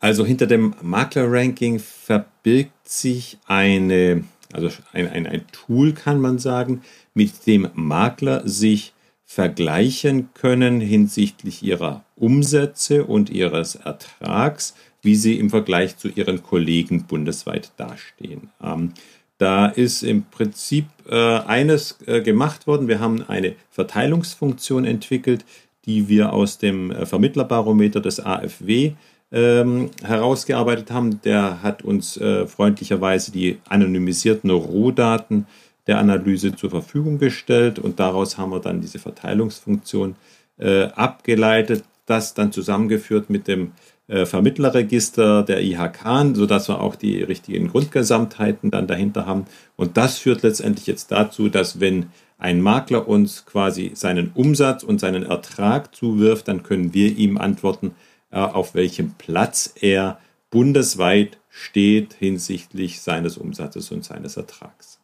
Also 0.00 0.24
hinter 0.24 0.46
dem 0.46 0.76
Makler-Ranking 0.80 1.80
verbirgt 1.80 2.88
sich 2.88 3.38
eine, 3.46 4.22
also 4.52 4.70
ein, 4.92 5.08
ein, 5.08 5.26
ein 5.26 5.44
Tool, 5.50 5.92
kann 5.92 6.20
man 6.20 6.38
sagen, 6.38 6.82
mit 7.14 7.48
dem 7.48 7.68
Makler 7.74 8.46
sich 8.46 8.92
vergleichen 9.24 10.32
können 10.32 10.80
hinsichtlich 10.80 11.62
ihrer 11.64 12.04
Umsätze 12.14 13.04
und 13.04 13.28
ihres 13.28 13.74
Ertrags, 13.74 14.74
wie 15.08 15.16
sie 15.16 15.38
im 15.38 15.48
Vergleich 15.48 15.96
zu 15.96 16.08
ihren 16.08 16.42
Kollegen 16.42 17.04
bundesweit 17.04 17.72
dastehen. 17.78 18.50
Ähm, 18.62 18.92
da 19.38 19.64
ist 19.64 20.02
im 20.02 20.24
Prinzip 20.24 20.84
äh, 21.08 21.14
eines 21.14 21.96
äh, 22.04 22.20
gemacht 22.20 22.66
worden. 22.66 22.88
Wir 22.88 23.00
haben 23.00 23.22
eine 23.26 23.54
Verteilungsfunktion 23.70 24.84
entwickelt, 24.84 25.46
die 25.86 26.10
wir 26.10 26.34
aus 26.34 26.58
dem 26.58 26.90
äh, 26.90 27.06
Vermittlerbarometer 27.06 28.02
des 28.02 28.20
AFW 28.20 28.92
ähm, 29.32 29.90
herausgearbeitet 30.02 30.90
haben. 30.90 31.22
Der 31.22 31.62
hat 31.62 31.80
uns 31.80 32.18
äh, 32.18 32.46
freundlicherweise 32.46 33.32
die 33.32 33.60
anonymisierten 33.66 34.50
Rohdaten 34.50 35.46
der 35.86 36.00
Analyse 36.00 36.54
zur 36.54 36.68
Verfügung 36.68 37.16
gestellt 37.16 37.78
und 37.78 37.98
daraus 37.98 38.36
haben 38.36 38.52
wir 38.52 38.60
dann 38.60 38.82
diese 38.82 38.98
Verteilungsfunktion 38.98 40.16
äh, 40.58 40.82
abgeleitet, 40.88 41.84
das 42.04 42.34
dann 42.34 42.52
zusammengeführt 42.52 43.30
mit 43.30 43.48
dem 43.48 43.72
Vermittlerregister 44.08 45.42
der 45.42 45.62
IHK, 45.62 46.34
sodass 46.34 46.68
wir 46.68 46.80
auch 46.80 46.96
die 46.96 47.22
richtigen 47.22 47.68
Grundgesamtheiten 47.68 48.70
dann 48.70 48.86
dahinter 48.86 49.26
haben. 49.26 49.44
Und 49.76 49.98
das 49.98 50.18
führt 50.18 50.42
letztendlich 50.42 50.86
jetzt 50.86 51.10
dazu, 51.10 51.48
dass 51.48 51.78
wenn 51.78 52.06
ein 52.38 52.60
Makler 52.60 53.08
uns 53.08 53.44
quasi 53.44 53.90
seinen 53.94 54.30
Umsatz 54.32 54.82
und 54.82 55.00
seinen 55.00 55.24
Ertrag 55.24 55.94
zuwirft, 55.94 56.48
dann 56.48 56.62
können 56.62 56.94
wir 56.94 57.16
ihm 57.16 57.36
antworten, 57.36 57.94
äh, 58.30 58.38
auf 58.38 58.74
welchem 58.74 59.12
Platz 59.14 59.74
er 59.80 60.18
bundesweit 60.50 61.38
steht 61.48 62.14
hinsichtlich 62.14 63.00
seines 63.00 63.36
Umsatzes 63.36 63.90
und 63.90 64.04
seines 64.04 64.36
Ertrags. 64.36 65.00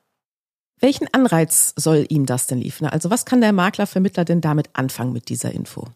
Welchen 0.80 1.12
Anreiz 1.12 1.72
soll 1.76 2.06
ihm 2.08 2.26
das 2.26 2.46
denn 2.46 2.58
liefern? 2.58 2.88
Also 2.88 3.10
was 3.10 3.24
kann 3.24 3.40
der 3.40 3.52
Maklervermittler 3.52 4.24
denn 4.24 4.40
damit 4.40 4.70
anfangen 4.74 5.12
mit 5.12 5.28
dieser 5.28 5.52
Info? 5.52 5.88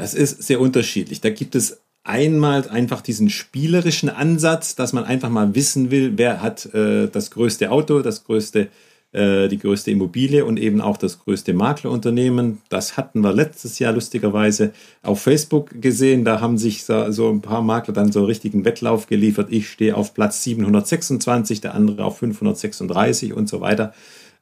Das 0.00 0.14
ist 0.14 0.42
sehr 0.42 0.60
unterschiedlich. 0.60 1.20
Da 1.20 1.30
gibt 1.30 1.54
es 1.54 1.82
einmal 2.04 2.68
einfach 2.68 3.02
diesen 3.02 3.28
spielerischen 3.28 4.08
Ansatz, 4.08 4.74
dass 4.74 4.92
man 4.92 5.04
einfach 5.04 5.28
mal 5.28 5.54
wissen 5.54 5.90
will, 5.90 6.14
wer 6.16 6.40
hat 6.42 6.72
äh, 6.74 7.08
das 7.08 7.30
größte 7.30 7.70
Auto, 7.70 8.00
das 8.00 8.24
größte 8.24 8.68
äh, 9.12 9.48
die 9.48 9.58
größte 9.58 9.90
Immobilie 9.90 10.44
und 10.44 10.58
eben 10.58 10.80
auch 10.80 10.96
das 10.96 11.18
größte 11.18 11.52
Maklerunternehmen. 11.52 12.62
Das 12.68 12.96
hatten 12.96 13.22
wir 13.22 13.32
letztes 13.32 13.80
Jahr 13.80 13.92
lustigerweise 13.92 14.72
auf 15.02 15.20
Facebook 15.20 15.82
gesehen. 15.82 16.24
Da 16.24 16.40
haben 16.40 16.58
sich 16.58 16.84
so, 16.84 17.10
so 17.10 17.28
ein 17.28 17.40
paar 17.40 17.60
Makler 17.60 17.92
dann 17.92 18.12
so 18.12 18.20
einen 18.20 18.28
richtigen 18.28 18.64
Wettlauf 18.64 19.08
geliefert. 19.08 19.48
Ich 19.50 19.68
stehe 19.68 19.96
auf 19.96 20.14
Platz 20.14 20.44
726, 20.44 21.60
der 21.60 21.74
andere 21.74 22.04
auf 22.04 22.18
536 22.18 23.32
und 23.34 23.48
so 23.48 23.60
weiter. 23.60 23.92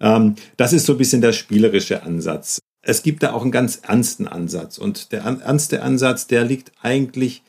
Ähm, 0.01 0.35
das 0.59 0.75
ist 0.75 0.85
so 0.85 0.93
ein 0.93 0.99
bisschen 0.99 1.23
der 1.23 1.33
spielerische 1.33 2.03
Ansatz. 2.03 2.61
Es 2.89 3.03
gibt 3.03 3.23
da 3.23 3.35
auch 3.35 3.43
einen 3.43 3.51
ganz 3.51 3.83
ernsten 3.87 4.27
Ansatz 4.27 4.79
und 4.79 5.13
der 5.13 5.21
ernste 5.21 5.83
Ansatz, 5.83 6.27
der 6.27 6.43
liegt 6.43 6.73
eigentlich 6.81 7.43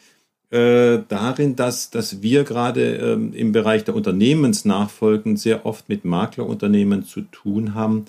äh, 0.49 0.99
darin, 1.07 1.55
dass, 1.55 1.91
dass 1.91 2.21
wir 2.21 2.43
gerade 2.43 2.95
ähm, 2.97 3.31
im 3.31 3.53
Bereich 3.53 3.85
der 3.85 3.95
Unternehmensnachfolgen 3.95 5.37
sehr 5.37 5.65
oft 5.65 5.87
mit 5.87 6.03
Maklerunternehmen 6.03 7.05
zu 7.05 7.21
tun 7.21 7.73
haben, 7.73 8.03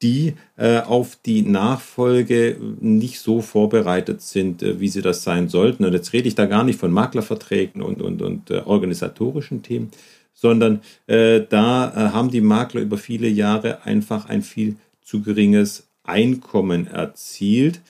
die 0.00 0.32
äh, 0.56 0.78
auf 0.78 1.18
die 1.26 1.42
Nachfolge 1.42 2.56
nicht 2.80 3.20
so 3.20 3.42
vorbereitet 3.42 4.22
sind, 4.22 4.62
äh, 4.62 4.80
wie 4.80 4.88
sie 4.88 5.02
das 5.02 5.24
sein 5.24 5.50
sollten. 5.50 5.84
Und 5.84 5.92
jetzt 5.92 6.14
rede 6.14 6.26
ich 6.26 6.36
da 6.36 6.46
gar 6.46 6.64
nicht 6.64 6.80
von 6.80 6.90
Maklerverträgen 6.90 7.82
und, 7.82 8.00
und, 8.00 8.22
und 8.22 8.50
äh, 8.50 8.62
organisatorischen 8.64 9.62
Themen, 9.62 9.90
sondern 10.32 10.80
äh, 11.06 11.42
da 11.46 11.90
äh, 11.90 12.12
haben 12.12 12.30
die 12.30 12.40
Makler 12.40 12.80
über 12.80 12.96
viele 12.96 13.28
Jahre 13.28 13.84
einfach 13.84 14.30
ein 14.30 14.40
viel 14.40 14.76
zu 15.02 15.20
geringes 15.20 15.91
Einkommen 16.04 16.86
erzielt 16.86 17.80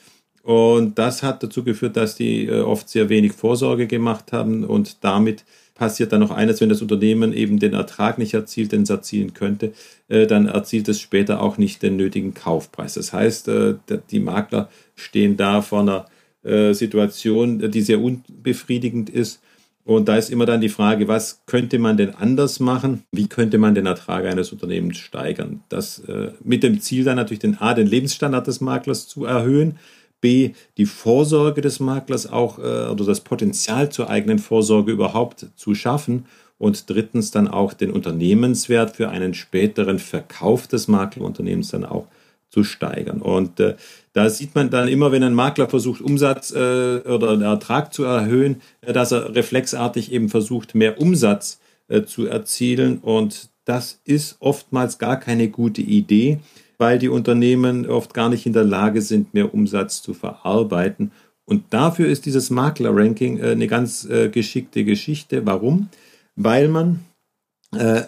und 0.43 0.99
das 0.99 1.23
hat 1.23 1.41
dazu 1.41 1.63
geführt, 1.63 1.95
dass 1.95 2.15
die 2.15 2.45
äh, 2.45 2.59
oft 2.59 2.89
sehr 2.89 3.07
wenig 3.07 3.31
Vorsorge 3.31 3.87
gemacht 3.87 4.33
haben 4.33 4.65
und 4.65 5.03
damit 5.03 5.45
passiert 5.73 6.11
dann 6.11 6.19
noch 6.19 6.31
eines, 6.31 6.59
wenn 6.59 6.69
das 6.69 6.81
Unternehmen 6.81 7.33
eben 7.33 7.59
den 7.59 7.73
Ertrag 7.73 8.17
nicht 8.17 8.33
erzielt, 8.33 8.73
den 8.73 8.83
es 8.83 8.89
erzielen 8.89 9.33
könnte, 9.33 9.71
äh, 10.09 10.27
dann 10.27 10.47
erzielt 10.47 10.89
es 10.89 10.99
später 10.99 11.41
auch 11.41 11.57
nicht 11.57 11.81
den 11.81 11.95
nötigen 11.95 12.33
Kaufpreis. 12.33 12.95
Das 12.95 13.13
heißt, 13.13 13.47
äh, 13.47 13.75
die 14.11 14.19
Makler 14.19 14.69
stehen 14.95 15.37
da 15.37 15.61
vor 15.61 15.79
einer 15.81 16.05
Situation, 16.45 17.71
die 17.71 17.81
sehr 17.81 18.01
unbefriedigend 18.01 19.09
ist. 19.09 19.39
Und 19.85 20.07
da 20.07 20.15
ist 20.15 20.29
immer 20.29 20.45
dann 20.45 20.61
die 20.61 20.69
Frage, 20.69 21.07
was 21.09 21.41
könnte 21.45 21.77
man 21.77 21.97
denn 21.97 22.15
anders 22.15 22.59
machen? 22.61 23.03
Wie 23.11 23.27
könnte 23.27 23.57
man 23.57 23.75
den 23.75 23.85
Ertrag 23.85 24.25
eines 24.25 24.53
Unternehmens 24.53 24.97
steigern? 24.97 25.61
Das 25.67 26.01
mit 26.41 26.63
dem 26.63 26.79
Ziel 26.79 27.03
dann 27.03 27.17
natürlich 27.17 27.39
den 27.39 27.59
A, 27.59 27.73
den 27.73 27.87
Lebensstandard 27.87 28.47
des 28.47 28.61
Maklers 28.61 29.09
zu 29.09 29.25
erhöhen, 29.25 29.77
B, 30.23 30.53
die 30.77 30.85
Vorsorge 30.85 31.59
des 31.59 31.81
Maklers 31.81 32.31
auch 32.31 32.57
äh, 32.57 32.87
oder 32.89 33.03
das 33.03 33.19
Potenzial 33.19 33.91
zur 33.91 34.09
eigenen 34.09 34.39
Vorsorge 34.39 34.93
überhaupt 34.93 35.47
zu 35.57 35.75
schaffen 35.75 36.25
und 36.57 36.89
drittens 36.89 37.31
dann 37.31 37.49
auch 37.49 37.73
den 37.73 37.91
Unternehmenswert 37.91 38.95
für 38.95 39.09
einen 39.09 39.33
späteren 39.33 39.99
Verkauf 39.99 40.65
des 40.67 40.87
Maklerunternehmens 40.87 41.71
dann 41.71 41.83
auch 41.83 42.07
zu 42.53 42.63
steigern. 42.63 43.19
Und 43.19 43.59
äh, 43.59 43.75
da 44.13 44.29
sieht 44.29 44.53
man 44.53 44.69
dann 44.69 44.87
immer, 44.87 45.11
wenn 45.11 45.23
ein 45.23 45.33
Makler 45.33 45.67
versucht, 45.67 46.01
Umsatz 46.01 46.51
äh, 46.51 46.99
oder 46.99 47.41
Ertrag 47.41 47.91
zu 47.91 48.03
erhöhen, 48.03 48.61
äh, 48.81 48.93
dass 48.93 49.11
er 49.11 49.33
reflexartig 49.33 50.11
eben 50.11 50.29
versucht, 50.29 50.75
mehr 50.75 51.01
Umsatz 51.01 51.59
äh, 51.87 52.03
zu 52.03 52.27
erzielen. 52.27 52.99
Und 52.99 53.49
das 53.65 54.01
ist 54.05 54.37
oftmals 54.39 54.99
gar 54.99 55.19
keine 55.19 55.49
gute 55.49 55.81
Idee, 55.81 56.41
weil 56.77 56.99
die 56.99 57.09
Unternehmen 57.09 57.89
oft 57.89 58.13
gar 58.13 58.29
nicht 58.29 58.45
in 58.45 58.53
der 58.53 58.65
Lage 58.65 59.01
sind, 59.01 59.33
mehr 59.33 59.51
Umsatz 59.51 60.03
zu 60.03 60.13
verarbeiten. 60.13 61.11
Und 61.45 61.73
dafür 61.73 62.07
ist 62.07 62.27
dieses 62.27 62.51
Makler-Ranking 62.51 63.39
äh, 63.39 63.49
eine 63.49 63.65
ganz 63.65 64.05
äh, 64.05 64.29
geschickte 64.29 64.85
Geschichte. 64.85 65.43
Warum? 65.47 65.89
Weil 66.35 66.67
man, 66.67 66.99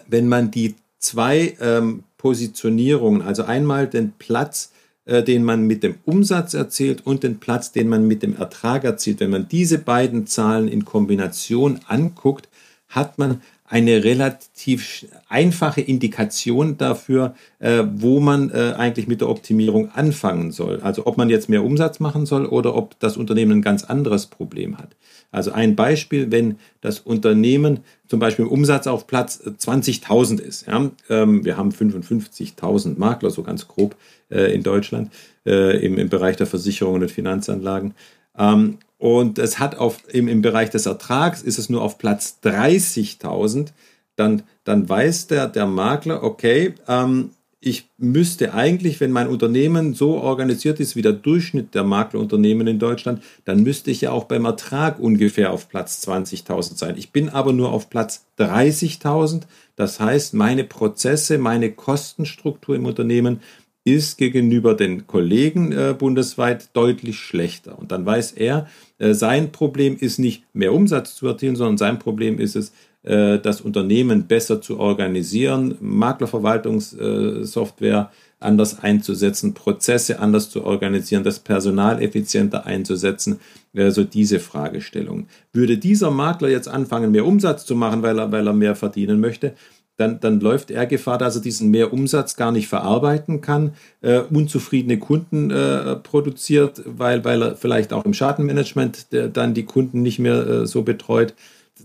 wenn 0.08 0.28
man 0.28 0.52
die 0.52 0.76
zwei 0.98 1.56
ähm, 1.60 2.04
Positionierungen, 2.26 3.22
also 3.22 3.44
einmal 3.44 3.86
den 3.86 4.10
Platz, 4.18 4.72
den 5.06 5.44
man 5.44 5.64
mit 5.68 5.84
dem 5.84 5.94
Umsatz 6.04 6.54
erzielt 6.54 7.06
und 7.06 7.22
den 7.22 7.38
Platz, 7.38 7.70
den 7.70 7.88
man 7.88 8.08
mit 8.08 8.24
dem 8.24 8.34
Ertrag 8.34 8.82
erzielt, 8.82 9.20
wenn 9.20 9.30
man 9.30 9.46
diese 9.48 9.78
beiden 9.78 10.26
Zahlen 10.26 10.66
in 10.66 10.84
Kombination 10.84 11.78
anguckt, 11.86 12.48
hat 12.88 13.16
man 13.16 13.42
eine 13.68 14.04
relativ 14.04 15.06
einfache 15.28 15.80
Indikation 15.80 16.78
dafür, 16.78 17.34
äh, 17.58 17.82
wo 17.94 18.20
man 18.20 18.50
äh, 18.50 18.74
eigentlich 18.76 19.08
mit 19.08 19.20
der 19.20 19.28
Optimierung 19.28 19.90
anfangen 19.90 20.52
soll. 20.52 20.80
Also 20.80 21.06
ob 21.06 21.16
man 21.16 21.28
jetzt 21.28 21.48
mehr 21.48 21.64
Umsatz 21.64 22.00
machen 22.00 22.26
soll 22.26 22.46
oder 22.46 22.74
ob 22.74 22.98
das 23.00 23.16
Unternehmen 23.16 23.58
ein 23.58 23.62
ganz 23.62 23.84
anderes 23.84 24.26
Problem 24.26 24.78
hat. 24.78 24.90
Also 25.32 25.52
ein 25.52 25.74
Beispiel, 25.76 26.30
wenn 26.30 26.58
das 26.80 27.00
Unternehmen 27.00 27.80
zum 28.06 28.20
Beispiel 28.20 28.44
im 28.44 28.50
Umsatz 28.52 28.86
auf 28.86 29.06
Platz 29.06 29.42
20.000 29.44 30.40
ist. 30.40 30.66
Ja, 30.66 30.90
ähm, 31.10 31.44
wir 31.44 31.56
haben 31.56 31.70
55.000 31.70 32.98
Makler, 32.98 33.30
so 33.30 33.42
ganz 33.42 33.66
grob 33.66 33.96
äh, 34.30 34.54
in 34.54 34.62
Deutschland 34.62 35.10
äh, 35.44 35.84
im, 35.84 35.98
im 35.98 36.08
Bereich 36.08 36.36
der 36.36 36.46
Versicherungen 36.46 37.02
und 37.02 37.10
Finanzanlagen. 37.10 37.94
Ähm, 38.38 38.78
und 38.98 39.38
es 39.38 39.58
hat 39.58 39.76
auf, 39.76 39.98
im, 40.08 40.28
im 40.28 40.42
Bereich 40.42 40.70
des 40.70 40.86
Ertrags 40.86 41.42
ist 41.42 41.58
es 41.58 41.68
nur 41.68 41.82
auf 41.82 41.98
Platz 41.98 42.38
30.000, 42.42 43.68
dann, 44.16 44.42
dann 44.64 44.88
weiß 44.88 45.26
der, 45.26 45.48
der 45.48 45.66
Makler, 45.66 46.22
okay, 46.22 46.74
ähm, 46.88 47.30
ich 47.60 47.88
müsste 47.98 48.54
eigentlich, 48.54 49.00
wenn 49.00 49.10
mein 49.10 49.28
Unternehmen 49.28 49.94
so 49.94 50.18
organisiert 50.18 50.78
ist 50.78 50.94
wie 50.94 51.02
der 51.02 51.12
Durchschnitt 51.12 51.74
der 51.74 51.82
Maklerunternehmen 51.82 52.66
in 52.66 52.78
Deutschland, 52.78 53.22
dann 53.44 53.62
müsste 53.62 53.90
ich 53.90 54.02
ja 54.02 54.12
auch 54.12 54.24
beim 54.24 54.44
Ertrag 54.44 55.00
ungefähr 55.00 55.52
auf 55.52 55.68
Platz 55.68 56.06
20.000 56.06 56.76
sein. 56.76 56.96
Ich 56.96 57.10
bin 57.10 57.28
aber 57.28 57.52
nur 57.52 57.72
auf 57.72 57.90
Platz 57.90 58.24
30.000. 58.38 59.42
Das 59.74 59.98
heißt, 59.98 60.34
meine 60.34 60.64
Prozesse, 60.64 61.38
meine 61.38 61.72
Kostenstruktur 61.72 62.76
im 62.76 62.86
Unternehmen 62.86 63.40
ist 63.86 64.18
gegenüber 64.18 64.74
den 64.74 65.06
Kollegen 65.06 65.70
äh, 65.70 65.94
bundesweit 65.96 66.70
deutlich 66.72 67.18
schlechter. 67.18 67.78
Und 67.78 67.92
dann 67.92 68.04
weiß 68.04 68.32
er, 68.32 68.66
äh, 68.98 69.14
sein 69.14 69.52
Problem 69.52 69.96
ist 69.98 70.18
nicht 70.18 70.42
mehr 70.52 70.74
Umsatz 70.74 71.14
zu 71.14 71.28
erzielen, 71.28 71.54
sondern 71.54 71.78
sein 71.78 72.00
Problem 72.00 72.40
ist 72.40 72.56
es, 72.56 72.72
äh, 73.04 73.38
das 73.38 73.60
Unternehmen 73.60 74.26
besser 74.26 74.60
zu 74.60 74.80
organisieren, 74.80 75.76
Maklerverwaltungssoftware 75.80 78.10
anders 78.40 78.80
einzusetzen, 78.80 79.54
Prozesse 79.54 80.18
anders 80.18 80.50
zu 80.50 80.64
organisieren, 80.64 81.22
das 81.22 81.38
Personal 81.38 82.02
effizienter 82.02 82.66
einzusetzen, 82.66 83.38
also 83.74 84.02
diese 84.02 84.40
Fragestellung. 84.40 85.28
Würde 85.52 85.78
dieser 85.78 86.10
Makler 86.10 86.48
jetzt 86.48 86.66
anfangen, 86.68 87.12
mehr 87.12 87.24
Umsatz 87.24 87.64
zu 87.64 87.76
machen, 87.76 88.02
weil 88.02 88.18
er, 88.18 88.32
weil 88.32 88.48
er 88.48 88.52
mehr 88.52 88.74
verdienen 88.74 89.20
möchte, 89.20 89.54
dann, 89.96 90.20
dann 90.20 90.40
läuft 90.40 90.70
er 90.70 90.86
Gefahr, 90.86 91.18
dass 91.18 91.36
er 91.36 91.42
diesen 91.42 91.70
Mehrumsatz 91.70 92.36
gar 92.36 92.52
nicht 92.52 92.68
verarbeiten 92.68 93.40
kann, 93.40 93.72
äh, 94.02 94.20
unzufriedene 94.20 94.98
Kunden 94.98 95.50
äh, 95.50 95.96
produziert, 95.96 96.82
weil, 96.84 97.24
weil 97.24 97.42
er 97.42 97.56
vielleicht 97.56 97.92
auch 97.92 98.04
im 98.04 98.14
Schadenmanagement 98.14 99.12
der, 99.12 99.28
dann 99.28 99.54
die 99.54 99.64
Kunden 99.64 100.02
nicht 100.02 100.18
mehr 100.18 100.46
äh, 100.46 100.66
so 100.66 100.82
betreut. 100.82 101.34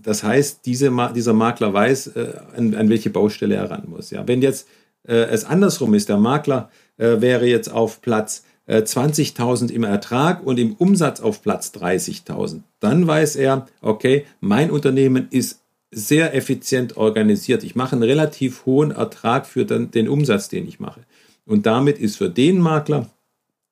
Das 0.02 0.22
heißt, 0.22 0.66
diese, 0.66 0.90
dieser 1.14 1.32
Makler 1.32 1.72
weiß, 1.72 2.08
äh, 2.08 2.32
an, 2.56 2.74
an 2.74 2.90
welche 2.90 3.10
Baustelle 3.10 3.54
er 3.54 3.70
ran 3.70 3.84
muss. 3.88 4.10
Ja. 4.10 4.26
Wenn 4.26 4.42
jetzt 4.42 4.68
äh, 5.06 5.14
es 5.14 5.44
andersrum 5.44 5.94
ist, 5.94 6.08
der 6.08 6.18
Makler 6.18 6.70
äh, 6.98 7.20
wäre 7.20 7.46
jetzt 7.46 7.72
auf 7.72 8.02
Platz 8.02 8.44
20.000 8.68 9.72
im 9.72 9.82
Ertrag 9.82 10.46
und 10.46 10.56
im 10.56 10.74
Umsatz 10.74 11.20
auf 11.20 11.42
Platz 11.42 11.72
30.000, 11.74 12.60
dann 12.78 13.08
weiß 13.08 13.34
er, 13.34 13.66
okay, 13.80 14.24
mein 14.40 14.70
Unternehmen 14.70 15.26
ist 15.30 15.61
sehr 15.92 16.34
effizient 16.34 16.96
organisiert. 16.96 17.62
Ich 17.62 17.76
mache 17.76 17.92
einen 17.92 18.02
relativ 18.02 18.66
hohen 18.66 18.90
Ertrag 18.90 19.46
für 19.46 19.64
den, 19.64 19.90
den 19.90 20.08
Umsatz, 20.08 20.48
den 20.48 20.66
ich 20.66 20.80
mache. 20.80 21.02
Und 21.44 21.66
damit 21.66 21.98
ist 21.98 22.16
für 22.16 22.30
den 22.30 22.58
Makler 22.58 23.10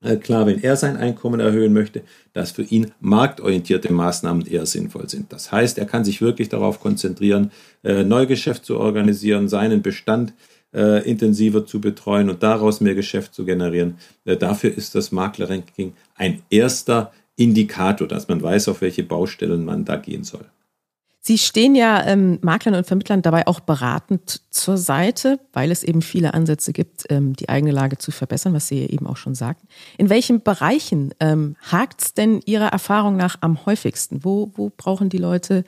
äh, 0.03 0.17
klar, 0.17 0.47
wenn 0.47 0.63
er 0.63 0.77
sein 0.77 0.97
Einkommen 0.97 1.41
erhöhen 1.41 1.73
möchte, 1.73 2.03
dass 2.33 2.53
für 2.53 2.63
ihn 2.63 2.93
marktorientierte 3.01 3.93
Maßnahmen 3.93 4.47
eher 4.47 4.67
sinnvoll 4.67 5.09
sind. 5.09 5.33
Das 5.33 5.53
heißt, 5.53 5.79
er 5.79 5.87
kann 5.87 6.05
sich 6.05 6.23
wirklich 6.23 6.49
darauf 6.49 6.81
konzentrieren, 6.81 7.51
äh, 7.83 8.03
Neugeschäft 8.03 8.65
zu 8.65 8.79
organisieren, 8.79 9.49
seinen 9.49 9.83
Bestand 9.83 10.33
äh, 10.73 11.09
intensiver 11.09 11.67
zu 11.67 11.81
betreuen 11.81 12.31
und 12.31 12.43
daraus 12.43 12.81
mehr 12.81 12.95
Geschäft 12.95 13.35
zu 13.35 13.45
generieren. 13.45 13.97
Dafür 14.25 14.77
ist 14.77 14.95
das 14.95 15.11
Maklerranking 15.11 15.95
ein 16.15 16.43
erster 16.49 17.13
Indikator, 17.37 18.07
dass 18.07 18.29
man 18.29 18.41
weiß, 18.41 18.69
auf 18.69 18.81
welche 18.81 19.03
Baustellen 19.03 19.65
man 19.65 19.85
da 19.85 19.97
gehen 19.97 20.25
soll. 20.25 20.45
Sie 21.23 21.37
stehen 21.37 21.75
ja 21.75 22.03
ähm, 22.07 22.39
Maklern 22.41 22.75
und 22.75 22.87
Vermittlern 22.87 23.21
dabei 23.21 23.47
auch 23.47 23.61
beratend 23.61 24.41
zur 24.51 24.79
Seite, 24.79 25.39
weil 25.53 25.71
es 25.71 25.85
eben 25.85 26.01
viele 26.01 26.33
Ansätze 26.33 26.73
gibt, 26.73 27.05
ähm, 27.11 27.37
die 27.37 27.51
eigene 27.51 27.73
Lage 27.73 27.99
zu 27.99 28.11
verbessern, 28.11 28.55
was 28.55 28.69
Sie 28.69 28.79
eben 28.79 29.07
auch 29.07 29.19
schon 29.19 29.35
sagten. 29.35 29.69
In 29.99 30.09
welchen 30.09 30.43
Bereichen 30.43 31.13
ähm, 31.21 31.57
hakt 31.71 32.01
es 32.01 32.15
denn 32.15 32.41
Ihrer 32.47 32.69
Erfahrung 32.69 33.17
nach 33.17 33.37
am 33.43 33.67
häufigsten? 33.67 34.25
Wo, 34.25 34.51
wo 34.55 34.73
brauchen 34.75 35.11
die 35.11 35.19
Leute 35.19 35.65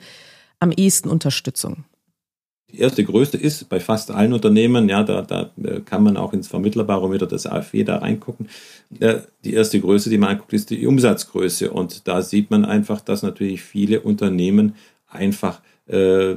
am 0.59 0.71
ehesten 0.71 1.09
Unterstützung? 1.09 1.85
Die 2.71 2.79
erste 2.79 3.03
größte 3.03 3.37
ist 3.37 3.69
bei 3.69 3.79
fast 3.79 4.09
allen 4.09 4.33
Unternehmen, 4.33 4.89
ja, 4.89 5.03
da, 5.03 5.21
da 5.21 5.51
äh, 5.63 5.81
kann 5.81 6.01
man 6.01 6.17
auch 6.17 6.33
ins 6.33 6.47
Vermittlerbarometer 6.47 7.27
des 7.27 7.45
AfW 7.45 7.83
da 7.83 7.97
reingucken. 7.97 8.49
Die 8.89 9.53
erste 9.53 9.79
Größe, 9.79 10.09
die 10.09 10.17
man 10.17 10.29
anguckt, 10.29 10.53
ist 10.53 10.71
die 10.71 10.87
Umsatzgröße. 10.87 11.69
Und 11.69 12.07
da 12.07 12.23
sieht 12.23 12.49
man 12.49 12.65
einfach, 12.65 13.01
dass 13.01 13.21
natürlich 13.21 13.61
viele 13.61 14.01
Unternehmen 14.01 14.73
einfach 15.13 15.61
äh, 15.87 16.35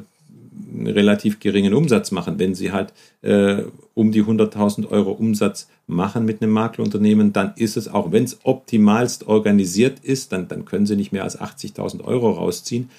einen 0.74 0.86
relativ 0.86 1.40
geringen 1.40 1.74
Umsatz 1.74 2.10
machen. 2.10 2.38
Wenn 2.38 2.54
sie 2.54 2.72
halt 2.72 2.92
äh, 3.22 3.62
um 3.94 4.12
die 4.12 4.22
100.000 4.22 4.88
Euro 4.90 5.12
Umsatz 5.12 5.68
machen 5.86 6.24
mit 6.24 6.42
einem 6.42 6.52
Maklerunternehmen, 6.52 7.32
dann 7.32 7.52
ist 7.56 7.76
es, 7.76 7.88
auch 7.88 8.12
wenn 8.12 8.24
es 8.24 8.38
optimalst 8.44 9.28
organisiert 9.28 10.00
ist, 10.00 10.32
dann, 10.32 10.48
dann 10.48 10.64
können 10.64 10.86
sie 10.86 10.96
nicht 10.96 11.12
mehr 11.12 11.24
als 11.24 11.40
80.000 11.40 12.04
Euro 12.04 12.30
rausziehen. 12.30 12.90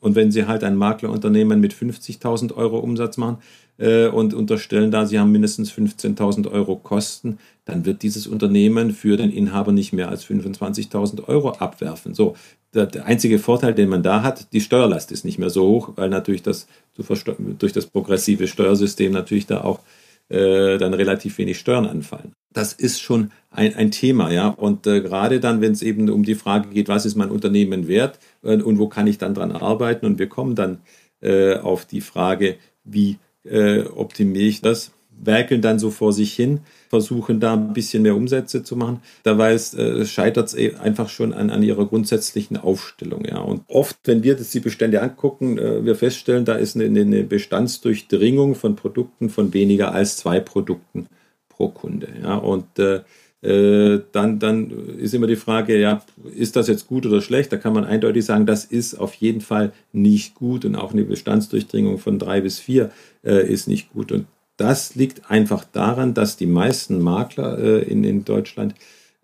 Und 0.00 0.14
wenn 0.14 0.30
Sie 0.30 0.46
halt 0.46 0.62
ein 0.62 0.76
Maklerunternehmen 0.76 1.58
mit 1.58 1.74
50.000 1.74 2.54
Euro 2.54 2.78
Umsatz 2.78 3.16
machen 3.16 3.38
äh, 3.78 4.06
und 4.06 4.34
unterstellen 4.34 4.90
da, 4.90 5.06
Sie 5.06 5.18
haben 5.18 5.32
mindestens 5.32 5.72
15.000 5.72 6.50
Euro 6.50 6.76
Kosten, 6.76 7.38
dann 7.64 7.84
wird 7.84 8.02
dieses 8.02 8.26
Unternehmen 8.26 8.92
für 8.92 9.16
den 9.16 9.30
Inhaber 9.30 9.72
nicht 9.72 9.92
mehr 9.92 10.08
als 10.08 10.24
25.000 10.24 11.28
Euro 11.28 11.50
abwerfen. 11.50 12.14
So, 12.14 12.36
der, 12.72 13.06
einzige 13.06 13.38
Vorteil, 13.38 13.74
den 13.74 13.88
man 13.88 14.02
da 14.02 14.22
hat, 14.22 14.52
die 14.52 14.60
Steuerlast 14.60 15.10
ist 15.12 15.24
nicht 15.24 15.38
mehr 15.38 15.50
so 15.50 15.66
hoch, 15.66 15.92
weil 15.96 16.08
natürlich 16.08 16.42
das 16.42 16.66
durch 16.96 17.72
das 17.72 17.86
progressive 17.86 18.46
Steuersystem 18.46 19.12
natürlich 19.12 19.46
da 19.46 19.62
auch 19.62 19.80
äh, 20.28 20.78
dann 20.78 20.94
relativ 20.94 21.38
wenig 21.38 21.58
Steuern 21.58 21.86
anfallen. 21.86 22.32
Das 22.52 22.72
ist 22.72 23.00
schon 23.00 23.30
ein, 23.50 23.74
ein 23.76 23.90
Thema, 23.90 24.30
ja. 24.32 24.48
Und 24.48 24.86
äh, 24.86 25.00
gerade 25.00 25.40
dann, 25.40 25.60
wenn 25.60 25.72
es 25.72 25.82
eben 25.82 26.08
um 26.10 26.24
die 26.24 26.34
Frage 26.34 26.68
geht, 26.70 26.88
was 26.88 27.06
ist 27.06 27.16
mein 27.16 27.30
Unternehmen 27.30 27.86
wert 27.86 28.18
äh, 28.42 28.56
und 28.56 28.78
wo 28.78 28.88
kann 28.88 29.06
ich 29.06 29.18
dann 29.18 29.34
dran 29.34 29.52
arbeiten 29.52 30.06
und 30.06 30.18
wir 30.18 30.28
kommen 30.28 30.54
dann 30.54 30.78
äh, 31.20 31.56
auf 31.56 31.84
die 31.84 32.00
Frage, 32.00 32.56
wie 32.84 33.18
äh, 33.48 33.82
optimiere 33.82 34.46
ich 34.46 34.60
das, 34.60 34.92
werkeln 35.18 35.62
dann 35.62 35.78
so 35.78 35.90
vor 35.90 36.12
sich 36.12 36.34
hin, 36.34 36.60
versuchen 36.88 37.40
da 37.40 37.54
ein 37.54 37.72
bisschen 37.72 38.02
mehr 38.02 38.16
Umsätze 38.16 38.62
zu 38.62 38.76
machen. 38.76 39.00
Dabei 39.22 39.54
äh, 39.54 40.04
scheitert 40.04 40.48
es 40.48 40.54
eh 40.54 40.74
einfach 40.74 41.08
schon 41.08 41.32
an, 41.32 41.50
an 41.50 41.62
ihrer 41.62 41.86
grundsätzlichen 41.86 42.56
Aufstellung. 42.56 43.24
Ja. 43.24 43.38
Und 43.38 43.62
oft, 43.68 43.96
wenn 44.04 44.22
wir 44.22 44.36
das 44.36 44.50
die 44.50 44.60
Bestände 44.60 45.02
angucken, 45.02 45.58
äh, 45.58 45.84
wir 45.84 45.96
feststellen, 45.96 46.44
da 46.44 46.54
ist 46.54 46.76
eine, 46.76 46.84
eine 46.84 47.24
Bestandsdurchdringung 47.24 48.54
von 48.54 48.76
Produkten 48.76 49.30
von 49.30 49.52
weniger 49.54 49.92
als 49.92 50.16
zwei 50.16 50.40
Produkten 50.40 51.06
pro 51.48 51.68
Kunde. 51.68 52.08
Ja. 52.22 52.36
Und 52.36 52.78
äh, 52.78 53.00
äh, 53.42 54.00
dann, 54.12 54.38
dann 54.38 54.70
ist 54.98 55.14
immer 55.14 55.26
die 55.26 55.36
Frage, 55.36 55.78
ja, 55.78 56.02
ist 56.34 56.56
das 56.56 56.68
jetzt 56.68 56.86
gut 56.86 57.06
oder 57.06 57.20
schlecht? 57.20 57.52
Da 57.52 57.56
kann 57.58 57.74
man 57.74 57.84
eindeutig 57.84 58.24
sagen, 58.24 58.46
das 58.46 58.64
ist 58.64 58.94
auf 58.94 59.14
jeden 59.14 59.40
Fall 59.40 59.72
nicht 59.92 60.34
gut 60.34 60.64
und 60.64 60.74
auch 60.74 60.92
eine 60.92 61.04
Bestandsdurchdringung 61.04 61.98
von 61.98 62.18
drei 62.18 62.40
bis 62.40 62.58
vier 62.58 62.90
äh, 63.26 63.46
ist 63.46 63.68
nicht 63.68 63.92
gut. 63.92 64.12
Und 64.12 64.26
das 64.56 64.94
liegt 64.94 65.30
einfach 65.30 65.64
daran, 65.64 66.14
dass 66.14 66.36
die 66.36 66.46
meisten 66.46 67.00
Makler 67.00 67.58
äh, 67.58 67.82
in, 67.82 68.04
in 68.04 68.24
Deutschland 68.24 68.74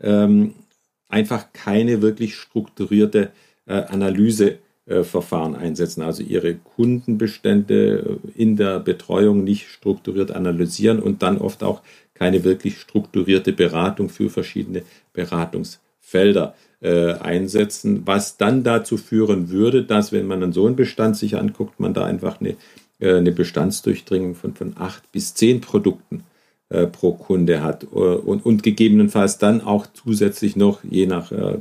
ähm, 0.00 0.54
einfach 1.08 1.52
keine 1.52 2.02
wirklich 2.02 2.34
strukturierte 2.34 3.30
äh, 3.66 3.74
Analyseverfahren 3.74 5.54
einsetzen, 5.54 6.02
also 6.02 6.22
ihre 6.22 6.54
Kundenbestände 6.54 8.20
äh, 8.34 8.40
in 8.40 8.56
der 8.56 8.80
Betreuung 8.80 9.44
nicht 9.44 9.68
strukturiert 9.68 10.32
analysieren 10.32 11.00
und 11.00 11.22
dann 11.22 11.38
oft 11.38 11.62
auch 11.62 11.82
keine 12.14 12.44
wirklich 12.44 12.78
strukturierte 12.78 13.52
Beratung 13.52 14.08
für 14.08 14.28
verschiedene 14.28 14.82
Beratungsfelder 15.12 16.54
äh, 16.80 17.12
einsetzen, 17.14 18.02
was 18.04 18.36
dann 18.36 18.64
dazu 18.64 18.96
führen 18.96 19.50
würde, 19.50 19.84
dass, 19.84 20.12
wenn 20.12 20.26
man 20.26 20.40
dann 20.40 20.52
so 20.52 20.66
einen 20.66 20.76
Bestand 20.76 21.16
sich 21.16 21.36
anguckt, 21.36 21.80
man 21.80 21.94
da 21.94 22.04
einfach 22.04 22.40
eine 22.40 22.50
äh, 22.50 22.56
eine 23.02 23.32
Bestandsdurchdringung 23.32 24.34
von, 24.34 24.54
von 24.54 24.74
acht 24.78 25.10
bis 25.12 25.34
zehn 25.34 25.60
Produkten 25.60 26.24
äh, 26.72 26.86
pro 26.86 27.12
Kunde 27.12 27.62
hat 27.62 27.84
äh, 27.84 27.86
und, 27.96 28.46
und 28.46 28.62
gegebenenfalls 28.62 29.36
dann 29.36 29.60
auch 29.60 29.86
zusätzlich 29.92 30.56
noch, 30.56 30.82
je 30.84 31.06
nach 31.06 31.30
äh, 31.30 31.58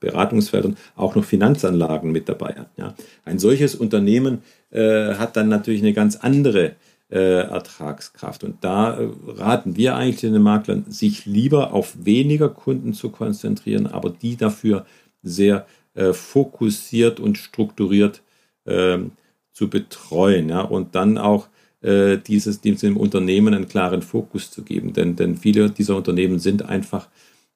Beratungsfeldern, 0.00 0.76
auch 0.96 1.14
noch 1.14 1.24
Finanzanlagen 1.24 2.10
mit 2.10 2.28
dabei 2.28 2.54
hat. 2.54 2.70
Ja. 2.76 2.94
Ein 3.24 3.38
solches 3.38 3.76
Unternehmen 3.76 4.42
äh, 4.70 5.14
hat 5.14 5.36
dann 5.36 5.48
natürlich 5.48 5.80
eine 5.80 5.92
ganz 5.92 6.16
andere 6.16 6.72
äh, 7.08 7.42
Ertragskraft. 7.42 8.42
Und 8.42 8.64
da 8.64 8.98
raten 9.28 9.76
wir 9.76 9.94
eigentlich 9.94 10.22
den 10.22 10.42
Maklern, 10.42 10.86
sich 10.88 11.24
lieber 11.24 11.72
auf 11.72 11.94
weniger 12.04 12.48
Kunden 12.48 12.94
zu 12.94 13.10
konzentrieren, 13.10 13.86
aber 13.86 14.10
die 14.10 14.36
dafür 14.36 14.86
sehr 15.22 15.66
fokussiert 16.12 17.18
und 17.18 17.36
strukturiert 17.36 18.22
ähm, 18.64 19.10
zu 19.52 19.68
betreuen 19.68 20.48
ja, 20.48 20.60
und 20.60 20.94
dann 20.94 21.18
auch 21.18 21.48
äh, 21.82 22.18
dieses, 22.18 22.60
diesem 22.60 22.96
Unternehmen 22.96 23.54
einen 23.54 23.68
klaren 23.68 24.02
Fokus 24.02 24.50
zu 24.50 24.62
geben. 24.62 24.92
Denn, 24.92 25.16
denn 25.16 25.36
viele 25.36 25.70
dieser 25.70 25.96
Unternehmen 25.96 26.38
sind 26.38 26.62
einfach, 26.62 27.08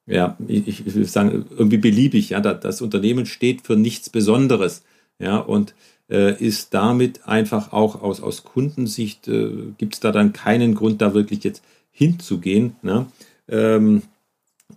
ja, 0.07 0.37
ich, 0.49 0.87
ich 0.87 0.95
will 0.95 1.05
sagen, 1.07 1.47
irgendwie 1.51 1.79
beliebig. 1.79 2.31
Ja, 2.31 2.41
das 2.41 2.83
Unternehmen 2.83 3.27
steht 3.27 3.63
für 3.63 3.77
nichts 3.77 4.11
Besonderes. 4.11 4.83
Ja, 5.19 5.39
und 5.39 5.75
äh, 6.11 6.43
ist 6.43 6.75
damit 6.75 7.27
einfach 7.27 7.73
auch 7.73 8.03
aus, 8.03 8.21
aus 8.21 8.45
Kundensicht, 8.45 9.29
äh, 9.29 9.73
gibt 9.79 9.95
es 9.95 10.01
da 10.01 10.13
dann 10.13 10.33
keinen 10.33 10.75
Grund, 10.75 11.01
da 11.01 11.15
wirklich 11.15 11.45
jetzt 11.45 11.63
hinzugehen. 11.91 12.77
Ne? 12.83 13.07
Ähm, 13.49 14.03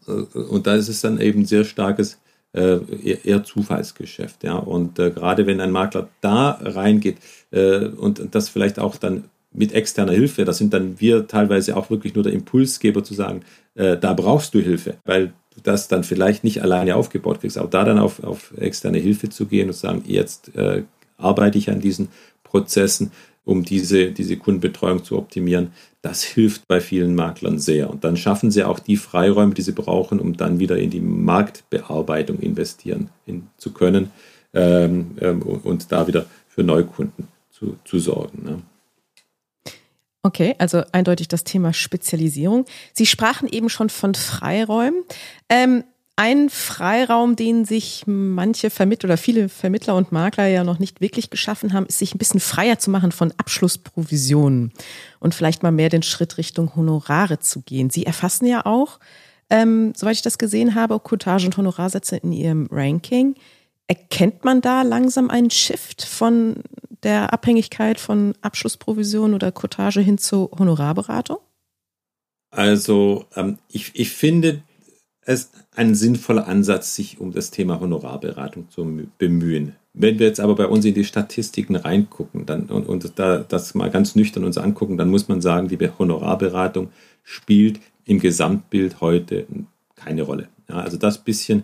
äh, 0.08 0.12
und 0.12 0.68
da 0.68 0.76
ist 0.76 0.88
es 0.88 1.02
dann 1.02 1.20
eben 1.20 1.46
sehr 1.46 1.64
starkes 1.64 2.20
äh, 2.58 2.80
eher 3.24 3.44
Zufallsgeschäft. 3.44 4.44
Ja? 4.44 4.56
Und 4.56 4.98
äh, 5.00 5.12
gerade 5.12 5.46
wenn 5.46 5.62
ein 5.62 5.72
Makler 5.72 6.10
da 6.22 6.60
reingeht 6.62 7.18
äh, 7.52 7.86
und 7.86 8.30
das 8.32 8.50
vielleicht 8.50 8.80
auch 8.80 8.96
dann 8.98 9.26
mit 9.54 9.74
externer 9.74 10.14
Hilfe, 10.14 10.44
das 10.44 10.58
sind 10.58 10.74
dann 10.74 11.00
wir 11.00 11.28
teilweise 11.28 11.78
auch 11.78 11.90
wirklich 11.90 12.16
nur 12.16 12.24
der 12.24 12.34
Impulsgeber 12.34 13.04
zu 13.04 13.14
sagen, 13.14 13.42
äh, 13.76 13.98
da 13.98 14.14
brauchst 14.14 14.54
du 14.54 14.60
Hilfe, 14.60 14.96
weil 15.06 15.28
du 15.56 15.62
das 15.64 15.88
dann 15.88 16.04
vielleicht 16.04 16.44
nicht 16.44 16.62
alleine 16.62 16.96
aufgebaut 16.96 17.42
kriegst. 17.42 17.58
Auch 17.58 17.70
da 17.70 17.84
dann 17.84 18.00
auf, 18.00 18.24
auf 18.24 18.54
externe 18.58 18.98
Hilfe 18.98 19.30
zu 19.30 19.46
gehen 19.46 19.68
und 19.68 19.74
zu 19.74 19.82
sagen, 19.82 20.04
jetzt 20.06 20.56
äh, 20.56 20.84
arbeite 21.18 21.58
ich 21.58 21.70
an 21.70 21.80
diesen 21.80 22.10
Prozessen 22.44 23.12
um 23.48 23.64
diese, 23.64 24.12
diese 24.12 24.36
Kundenbetreuung 24.36 25.04
zu 25.04 25.18
optimieren. 25.18 25.72
Das 26.02 26.22
hilft 26.22 26.68
bei 26.68 26.82
vielen 26.82 27.16
Maklern 27.16 27.60
sehr. 27.60 27.90
Und 27.90 28.04
dann 28.04 28.18
schaffen 28.18 28.52
sie 28.52 28.64
auch 28.64 28.80
die 28.80 28.98
Freiräume, 28.98 29.54
die 29.54 29.62
sie 29.62 29.72
brauchen, 29.72 30.20
um 30.20 30.36
dann 30.36 30.60
wieder 30.60 30.78
in 30.78 30.90
die 30.90 31.00
Marktbearbeitung 31.00 32.40
investieren 32.40 33.10
zu 33.58 33.72
können 33.72 34.12
ähm, 34.54 35.12
ähm, 35.22 35.42
und 35.42 35.92
da 35.92 36.08
wieder 36.08 36.26
für 36.50 36.64
Neukunden 36.64 37.30
zu, 37.50 37.78
zu 37.86 38.00
sorgen. 38.00 38.44
Ne? 38.44 38.62
Okay, 40.24 40.56
also 40.58 40.84
eindeutig 40.92 41.30
das 41.30 41.46
Thema 41.46 41.72
Spezialisierung. 41.72 42.66
Sie 42.92 43.06
sprachen 43.06 43.48
eben 43.48 43.70
schon 43.70 43.90
von 43.90 44.14
Freiräumen. 44.14 45.04
Ähm, 45.48 45.86
ein 46.18 46.50
Freiraum, 46.50 47.36
den 47.36 47.64
sich 47.64 48.04
manche 48.08 48.72
Vermittler 48.72 49.10
oder 49.10 49.18
viele 49.18 49.50
Vermittler 49.50 49.96
und 49.96 50.12
Makler 50.12 50.48
ja 50.48 50.64
noch 50.64 50.80
nicht 50.80 51.00
wirklich 51.00 51.30
geschaffen 51.30 51.74
haben, 51.74 51.86
ist 51.86 52.00
sich 52.00 52.16
ein 52.16 52.18
bisschen 52.18 52.40
freier 52.40 52.80
zu 52.80 52.90
machen 52.90 53.12
von 53.12 53.32
Abschlussprovisionen 53.38 54.74
und 55.20 55.36
vielleicht 55.36 55.62
mal 55.62 55.72
mehr 55.72 55.90
den 55.90 56.02
Schritt 56.02 56.40
Richtung 56.40 56.76
Honorare 56.76 57.38
zu 57.38 57.62
gehen. 57.62 57.92
Sie 57.92 58.04
erfassen 58.04 58.48
ja 58.48 58.66
auch, 58.66 59.00
ähm, 59.52 59.94
soweit 59.96 60.16
ich 60.16 60.24
das 60.24 60.40
gesehen 60.40 60.74
habe, 60.74 61.00
Cottage 61.00 61.46
und 61.46 61.56
Honorarsätze 61.56 62.18
in 62.18 62.34
Ihrem 62.34 62.68
Ranking. 62.72 63.36
Erkennt 63.86 64.44
man 64.44 64.62
da 64.62 64.82
langsam 64.82 65.30
einen 65.30 65.52
Shift 65.52 66.04
von 66.04 66.64
der 67.04 67.32
Abhängigkeit 67.32 68.00
von 68.00 68.34
Abschlussprovision 68.42 69.36
oder 69.36 69.52
Cottage 69.52 70.02
hin 70.02 70.18
zur 70.18 70.50
Honorarberatung? 70.58 71.38
Also 72.50 73.26
ähm, 73.36 73.60
ich, 73.70 73.92
ich 73.94 74.10
finde 74.10 74.64
es 75.22 75.52
ein 75.78 75.94
sinnvoller 75.94 76.48
Ansatz, 76.48 76.96
sich 76.96 77.20
um 77.20 77.32
das 77.32 77.52
Thema 77.52 77.80
Honorarberatung 77.80 78.70
zu 78.70 79.08
bemühen. 79.20 79.74
Wenn 79.94 80.18
wir 80.18 80.28
jetzt 80.28 80.40
aber 80.40 80.56
bei 80.56 80.66
uns 80.66 80.86
in 80.86 80.96
die 80.96 81.04
Statistiken 81.04 81.76
reingucken 81.76 82.46
dann, 82.46 82.64
und, 82.64 82.88
und 82.88 83.12
da, 83.20 83.40
das 83.40 83.76
mal 83.76 83.92
ganz 83.92 84.16
nüchtern 84.16 84.44
uns 84.44 84.58
angucken, 84.58 84.98
dann 84.98 85.10
muss 85.10 85.28
man 85.28 85.40
sagen, 85.40 85.68
die 85.68 85.78
Honorarberatung 85.78 86.90
spielt 87.24 87.80
im 88.06 88.20
Gesamtbild 88.20 89.02
heute 89.02 89.46
keine 89.96 90.24
Rolle. 90.24 90.48
Ja, 90.68 90.78
also 90.78 90.98
das 90.98 91.20
bisschen 91.20 91.64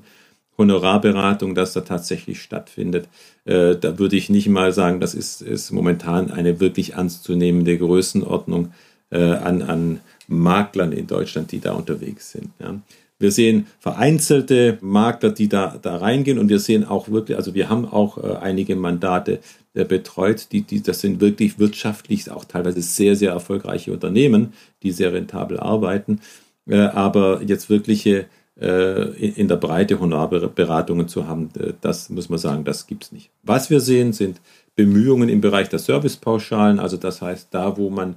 Honorarberatung, 0.59 1.55
das 1.55 1.74
da 1.74 1.82
tatsächlich 1.82 2.41
stattfindet. 2.41 3.07
Äh, 3.45 3.76
da 3.78 3.97
würde 3.97 4.16
ich 4.16 4.30
nicht 4.30 4.47
mal 4.47 4.72
sagen, 4.74 4.99
das 4.99 5.16
ist, 5.16 5.41
ist 5.41 5.72
momentan 5.72 6.30
eine 6.30 6.59
wirklich 6.59 6.93
ernstzunehmende 6.93 7.80
Größenordnung 7.80 8.74
äh, 9.09 9.34
an, 9.34 9.64
an 9.64 9.99
Maklern 10.28 10.91
in 10.91 11.07
Deutschland, 11.07 11.51
die 11.51 11.59
da 11.59 11.74
unterwegs 11.74 12.32
sind. 12.32 12.49
Ja. 12.59 12.80
Wir 13.24 13.32
sehen 13.32 13.67
vereinzelte 13.80 14.78
Makler, 14.82 15.32
die 15.32 15.47
da, 15.47 15.80
da 15.82 15.95
reingehen 15.95 16.38
und 16.38 16.49
wir 16.49 16.59
sehen 16.59 16.84
auch 16.84 17.07
wirklich, 17.07 17.38
also 17.38 17.53
wir 17.53 17.69
haben 17.69 17.86
auch 17.86 18.17
äh, 18.17 18.36
einige 18.36 18.76
Mandate 18.76 19.39
äh, 19.74 19.86
betreut, 19.86 20.47
die, 20.51 20.63
die, 20.63 20.84
das 20.84 20.99
sind 20.99 21.21
wirklich 21.21 21.57
wirtschaftlich 21.57 22.30
auch 22.30 22.43
teilweise 22.43 22.82
sehr, 22.82 23.15
sehr 23.15 23.32
erfolgreiche 23.32 23.93
Unternehmen, 23.93 24.51
die 24.84 24.91
sehr 24.91 25.13
rentabel 25.13 25.57
arbeiten, 25.57 26.19
äh, 26.67 26.76
aber 26.80 27.41
jetzt 27.43 27.69
wirkliche 27.69 28.26
in 28.55 29.47
der 29.47 29.55
Breite 29.55 29.99
Honorarberatungen 29.99 31.07
zu 31.07 31.28
haben, 31.28 31.49
das 31.82 32.11
muss 32.11 32.30
man 32.30 32.38
sagen, 32.38 32.63
das 32.63 32.86
gibt 32.86 33.05
es 33.05 33.11
nicht. 33.11 33.32
Was 33.41 33.71
wir 33.71 33.80
sehen, 33.80 34.13
sind 34.13 34.41
Bemühungen 34.76 35.28
im 35.28 35.41
Bereich 35.41 35.69
der 35.69 35.80
Servicepauschalen, 35.80 36.78
also 36.78 36.95
das 36.97 37.24
heißt, 37.24 37.47
da 37.49 37.78
wo 37.78 37.89
man 37.89 38.13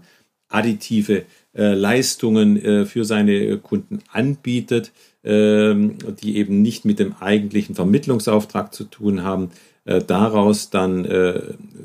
additive 0.49 1.25
Leistungen 1.75 2.63
äh, 2.63 2.85
für 2.85 3.05
seine 3.05 3.57
Kunden 3.59 4.01
anbietet, 4.13 4.93
äh, 5.23 5.75
die 6.23 6.37
eben 6.37 6.63
nicht 6.63 6.85
mit 6.85 6.99
dem 6.99 7.15
eigentlichen 7.21 7.75
Vermittlungsauftrag 7.75 8.75
zu 8.75 8.85
tun 8.85 9.23
haben, 9.23 9.51
äh, 9.85 10.03
daraus 10.03 10.71
dann 10.71 11.07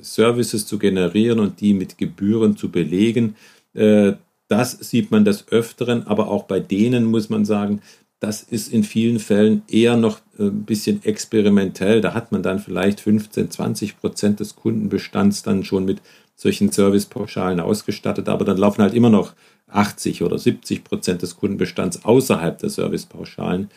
Services 0.01 0.65
zu 0.65 0.79
generieren 0.79 1.39
und 1.39 1.61
die 1.61 1.73
mit 1.73 1.97
Gebühren 1.97 2.57
zu 2.57 2.69
belegen. 2.69 3.35
das 3.73 4.71
sieht 4.71 5.11
man 5.11 5.23
des 5.23 5.47
Öfteren, 5.47 6.05
aber 6.07 6.27
auch 6.27 6.43
bei 6.43 6.59
denen 6.59 7.05
muss 7.05 7.29
man 7.29 7.45
sagen, 7.45 7.81
das 8.21 8.43
ist 8.43 8.71
in 8.71 8.83
vielen 8.83 9.17
Fällen 9.17 9.63
eher 9.67 9.97
noch 9.97 10.19
äh, 10.37 10.43
ein 10.43 10.63
bisschen 10.63 11.03
experimentell. 11.03 12.01
Da 12.01 12.13
hat 12.13 12.31
man 12.31 12.43
dann 12.43 12.59
vielleicht 12.59 13.01
15, 13.01 13.49
20 13.49 13.99
Prozent 13.99 14.39
des 14.39 14.55
Kundenbestands 14.55 15.41
dann 15.41 15.63
schon 15.63 15.85
mit 15.85 16.01
solchen 16.41 16.71
Servicepauschalen 16.71 17.59
ausgestattet, 17.59 18.27
aber 18.27 18.45
dann 18.45 18.57
laufen 18.57 18.81
halt 18.81 18.95
immer 18.95 19.11
noch 19.11 19.33
80 19.67 20.23
oder 20.23 20.39
70 20.39 20.83
Prozent 20.83 21.21
des 21.21 21.37
Kundenbestands 21.37 22.03
außerhalb 22.03 22.57
der 22.57 22.71
Servicepauschalen. 22.71 23.69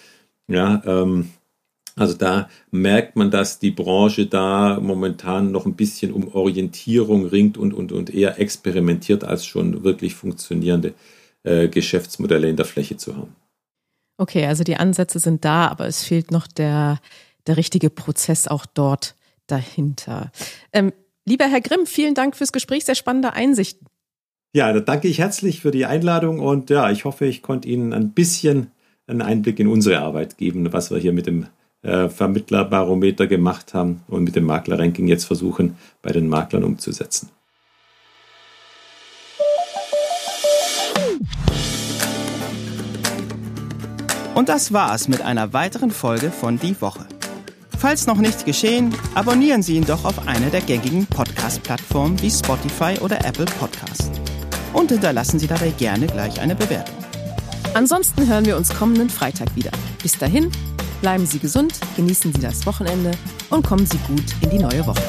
Ja, 0.48 0.82
ähm, 0.86 1.28
also 1.94 2.14
da 2.14 2.48
merkt 2.70 3.16
man, 3.16 3.30
dass 3.30 3.58
die 3.58 3.70
Branche 3.70 4.26
da 4.26 4.80
momentan 4.80 5.52
noch 5.52 5.66
ein 5.66 5.76
bisschen 5.76 6.10
um 6.10 6.34
Orientierung 6.34 7.26
ringt 7.26 7.58
und, 7.58 7.74
und, 7.74 7.92
und 7.92 8.08
eher 8.08 8.40
experimentiert, 8.40 9.24
als 9.24 9.44
schon 9.44 9.84
wirklich 9.84 10.14
funktionierende 10.14 10.94
äh, 11.42 11.68
Geschäftsmodelle 11.68 12.48
in 12.48 12.56
der 12.56 12.64
Fläche 12.64 12.96
zu 12.96 13.14
haben. 13.14 13.36
Okay, 14.16 14.46
also 14.46 14.64
die 14.64 14.76
Ansätze 14.76 15.18
sind 15.18 15.44
da, 15.44 15.68
aber 15.68 15.86
es 15.86 16.02
fehlt 16.02 16.30
noch 16.30 16.46
der, 16.46 16.98
der 17.46 17.58
richtige 17.58 17.90
Prozess 17.90 18.48
auch 18.48 18.64
dort 18.64 19.16
dahinter. 19.48 20.32
Ähm, 20.72 20.92
lieber 21.24 21.46
Herr 21.46 21.60
Grimm, 21.60 21.86
vielen 21.86 22.14
Dank 22.14 22.36
fürs 22.36 22.52
Gespräch, 22.52 22.84
sehr 22.84 22.94
spannende 22.94 23.32
Einsichten. 23.32 23.86
Ja, 24.52 24.72
da 24.72 24.80
danke 24.80 25.08
ich 25.08 25.18
herzlich 25.18 25.60
für 25.60 25.70
die 25.70 25.84
Einladung 25.84 26.38
und 26.38 26.70
ja, 26.70 26.90
ich 26.90 27.04
hoffe, 27.04 27.26
ich 27.26 27.42
konnte 27.42 27.68
Ihnen 27.68 27.92
ein 27.92 28.12
bisschen 28.12 28.70
einen 29.06 29.20
Einblick 29.20 29.58
in 29.58 29.66
unsere 29.66 29.98
Arbeit 29.98 30.38
geben, 30.38 30.72
was 30.72 30.90
wir 30.90 30.98
hier 30.98 31.12
mit 31.12 31.26
dem 31.26 31.46
äh, 31.82 32.08
Vermittlerbarometer 32.08 33.26
gemacht 33.26 33.74
haben 33.74 34.02
und 34.06 34.24
mit 34.24 34.36
dem 34.36 34.44
Maklerranking 34.44 35.08
jetzt 35.08 35.24
versuchen, 35.24 35.76
bei 36.02 36.12
den 36.12 36.28
Maklern 36.28 36.64
umzusetzen. 36.64 37.30
Und 44.34 44.48
das 44.48 44.72
war's 44.72 45.08
mit 45.08 45.22
einer 45.22 45.52
weiteren 45.52 45.90
Folge 45.90 46.30
von 46.30 46.58
Die 46.58 46.80
Woche. 46.80 47.06
Falls 47.84 48.06
noch 48.06 48.16
nichts 48.16 48.46
geschehen, 48.46 48.94
abonnieren 49.14 49.62
Sie 49.62 49.76
ihn 49.76 49.84
doch 49.84 50.06
auf 50.06 50.26
einer 50.26 50.48
der 50.48 50.62
gängigen 50.62 51.04
Podcast-Plattformen 51.04 52.18
wie 52.22 52.30
Spotify 52.30 52.98
oder 53.02 53.22
Apple 53.26 53.44
Podcast. 53.44 54.10
Und 54.72 54.90
hinterlassen 54.90 55.38
Sie 55.38 55.46
dabei 55.46 55.68
gerne 55.68 56.06
gleich 56.06 56.40
eine 56.40 56.54
Bewertung. 56.54 56.96
Ansonsten 57.74 58.26
hören 58.26 58.46
wir 58.46 58.56
uns 58.56 58.70
kommenden 58.70 59.10
Freitag 59.10 59.54
wieder. 59.54 59.70
Bis 60.02 60.16
dahin, 60.16 60.50
bleiben 61.02 61.26
Sie 61.26 61.38
gesund, 61.38 61.74
genießen 61.94 62.32
Sie 62.32 62.40
das 62.40 62.64
Wochenende 62.64 63.10
und 63.50 63.66
kommen 63.66 63.84
Sie 63.84 63.98
gut 64.08 64.24
in 64.40 64.48
die 64.48 64.60
neue 64.60 64.86
Woche. 64.86 65.02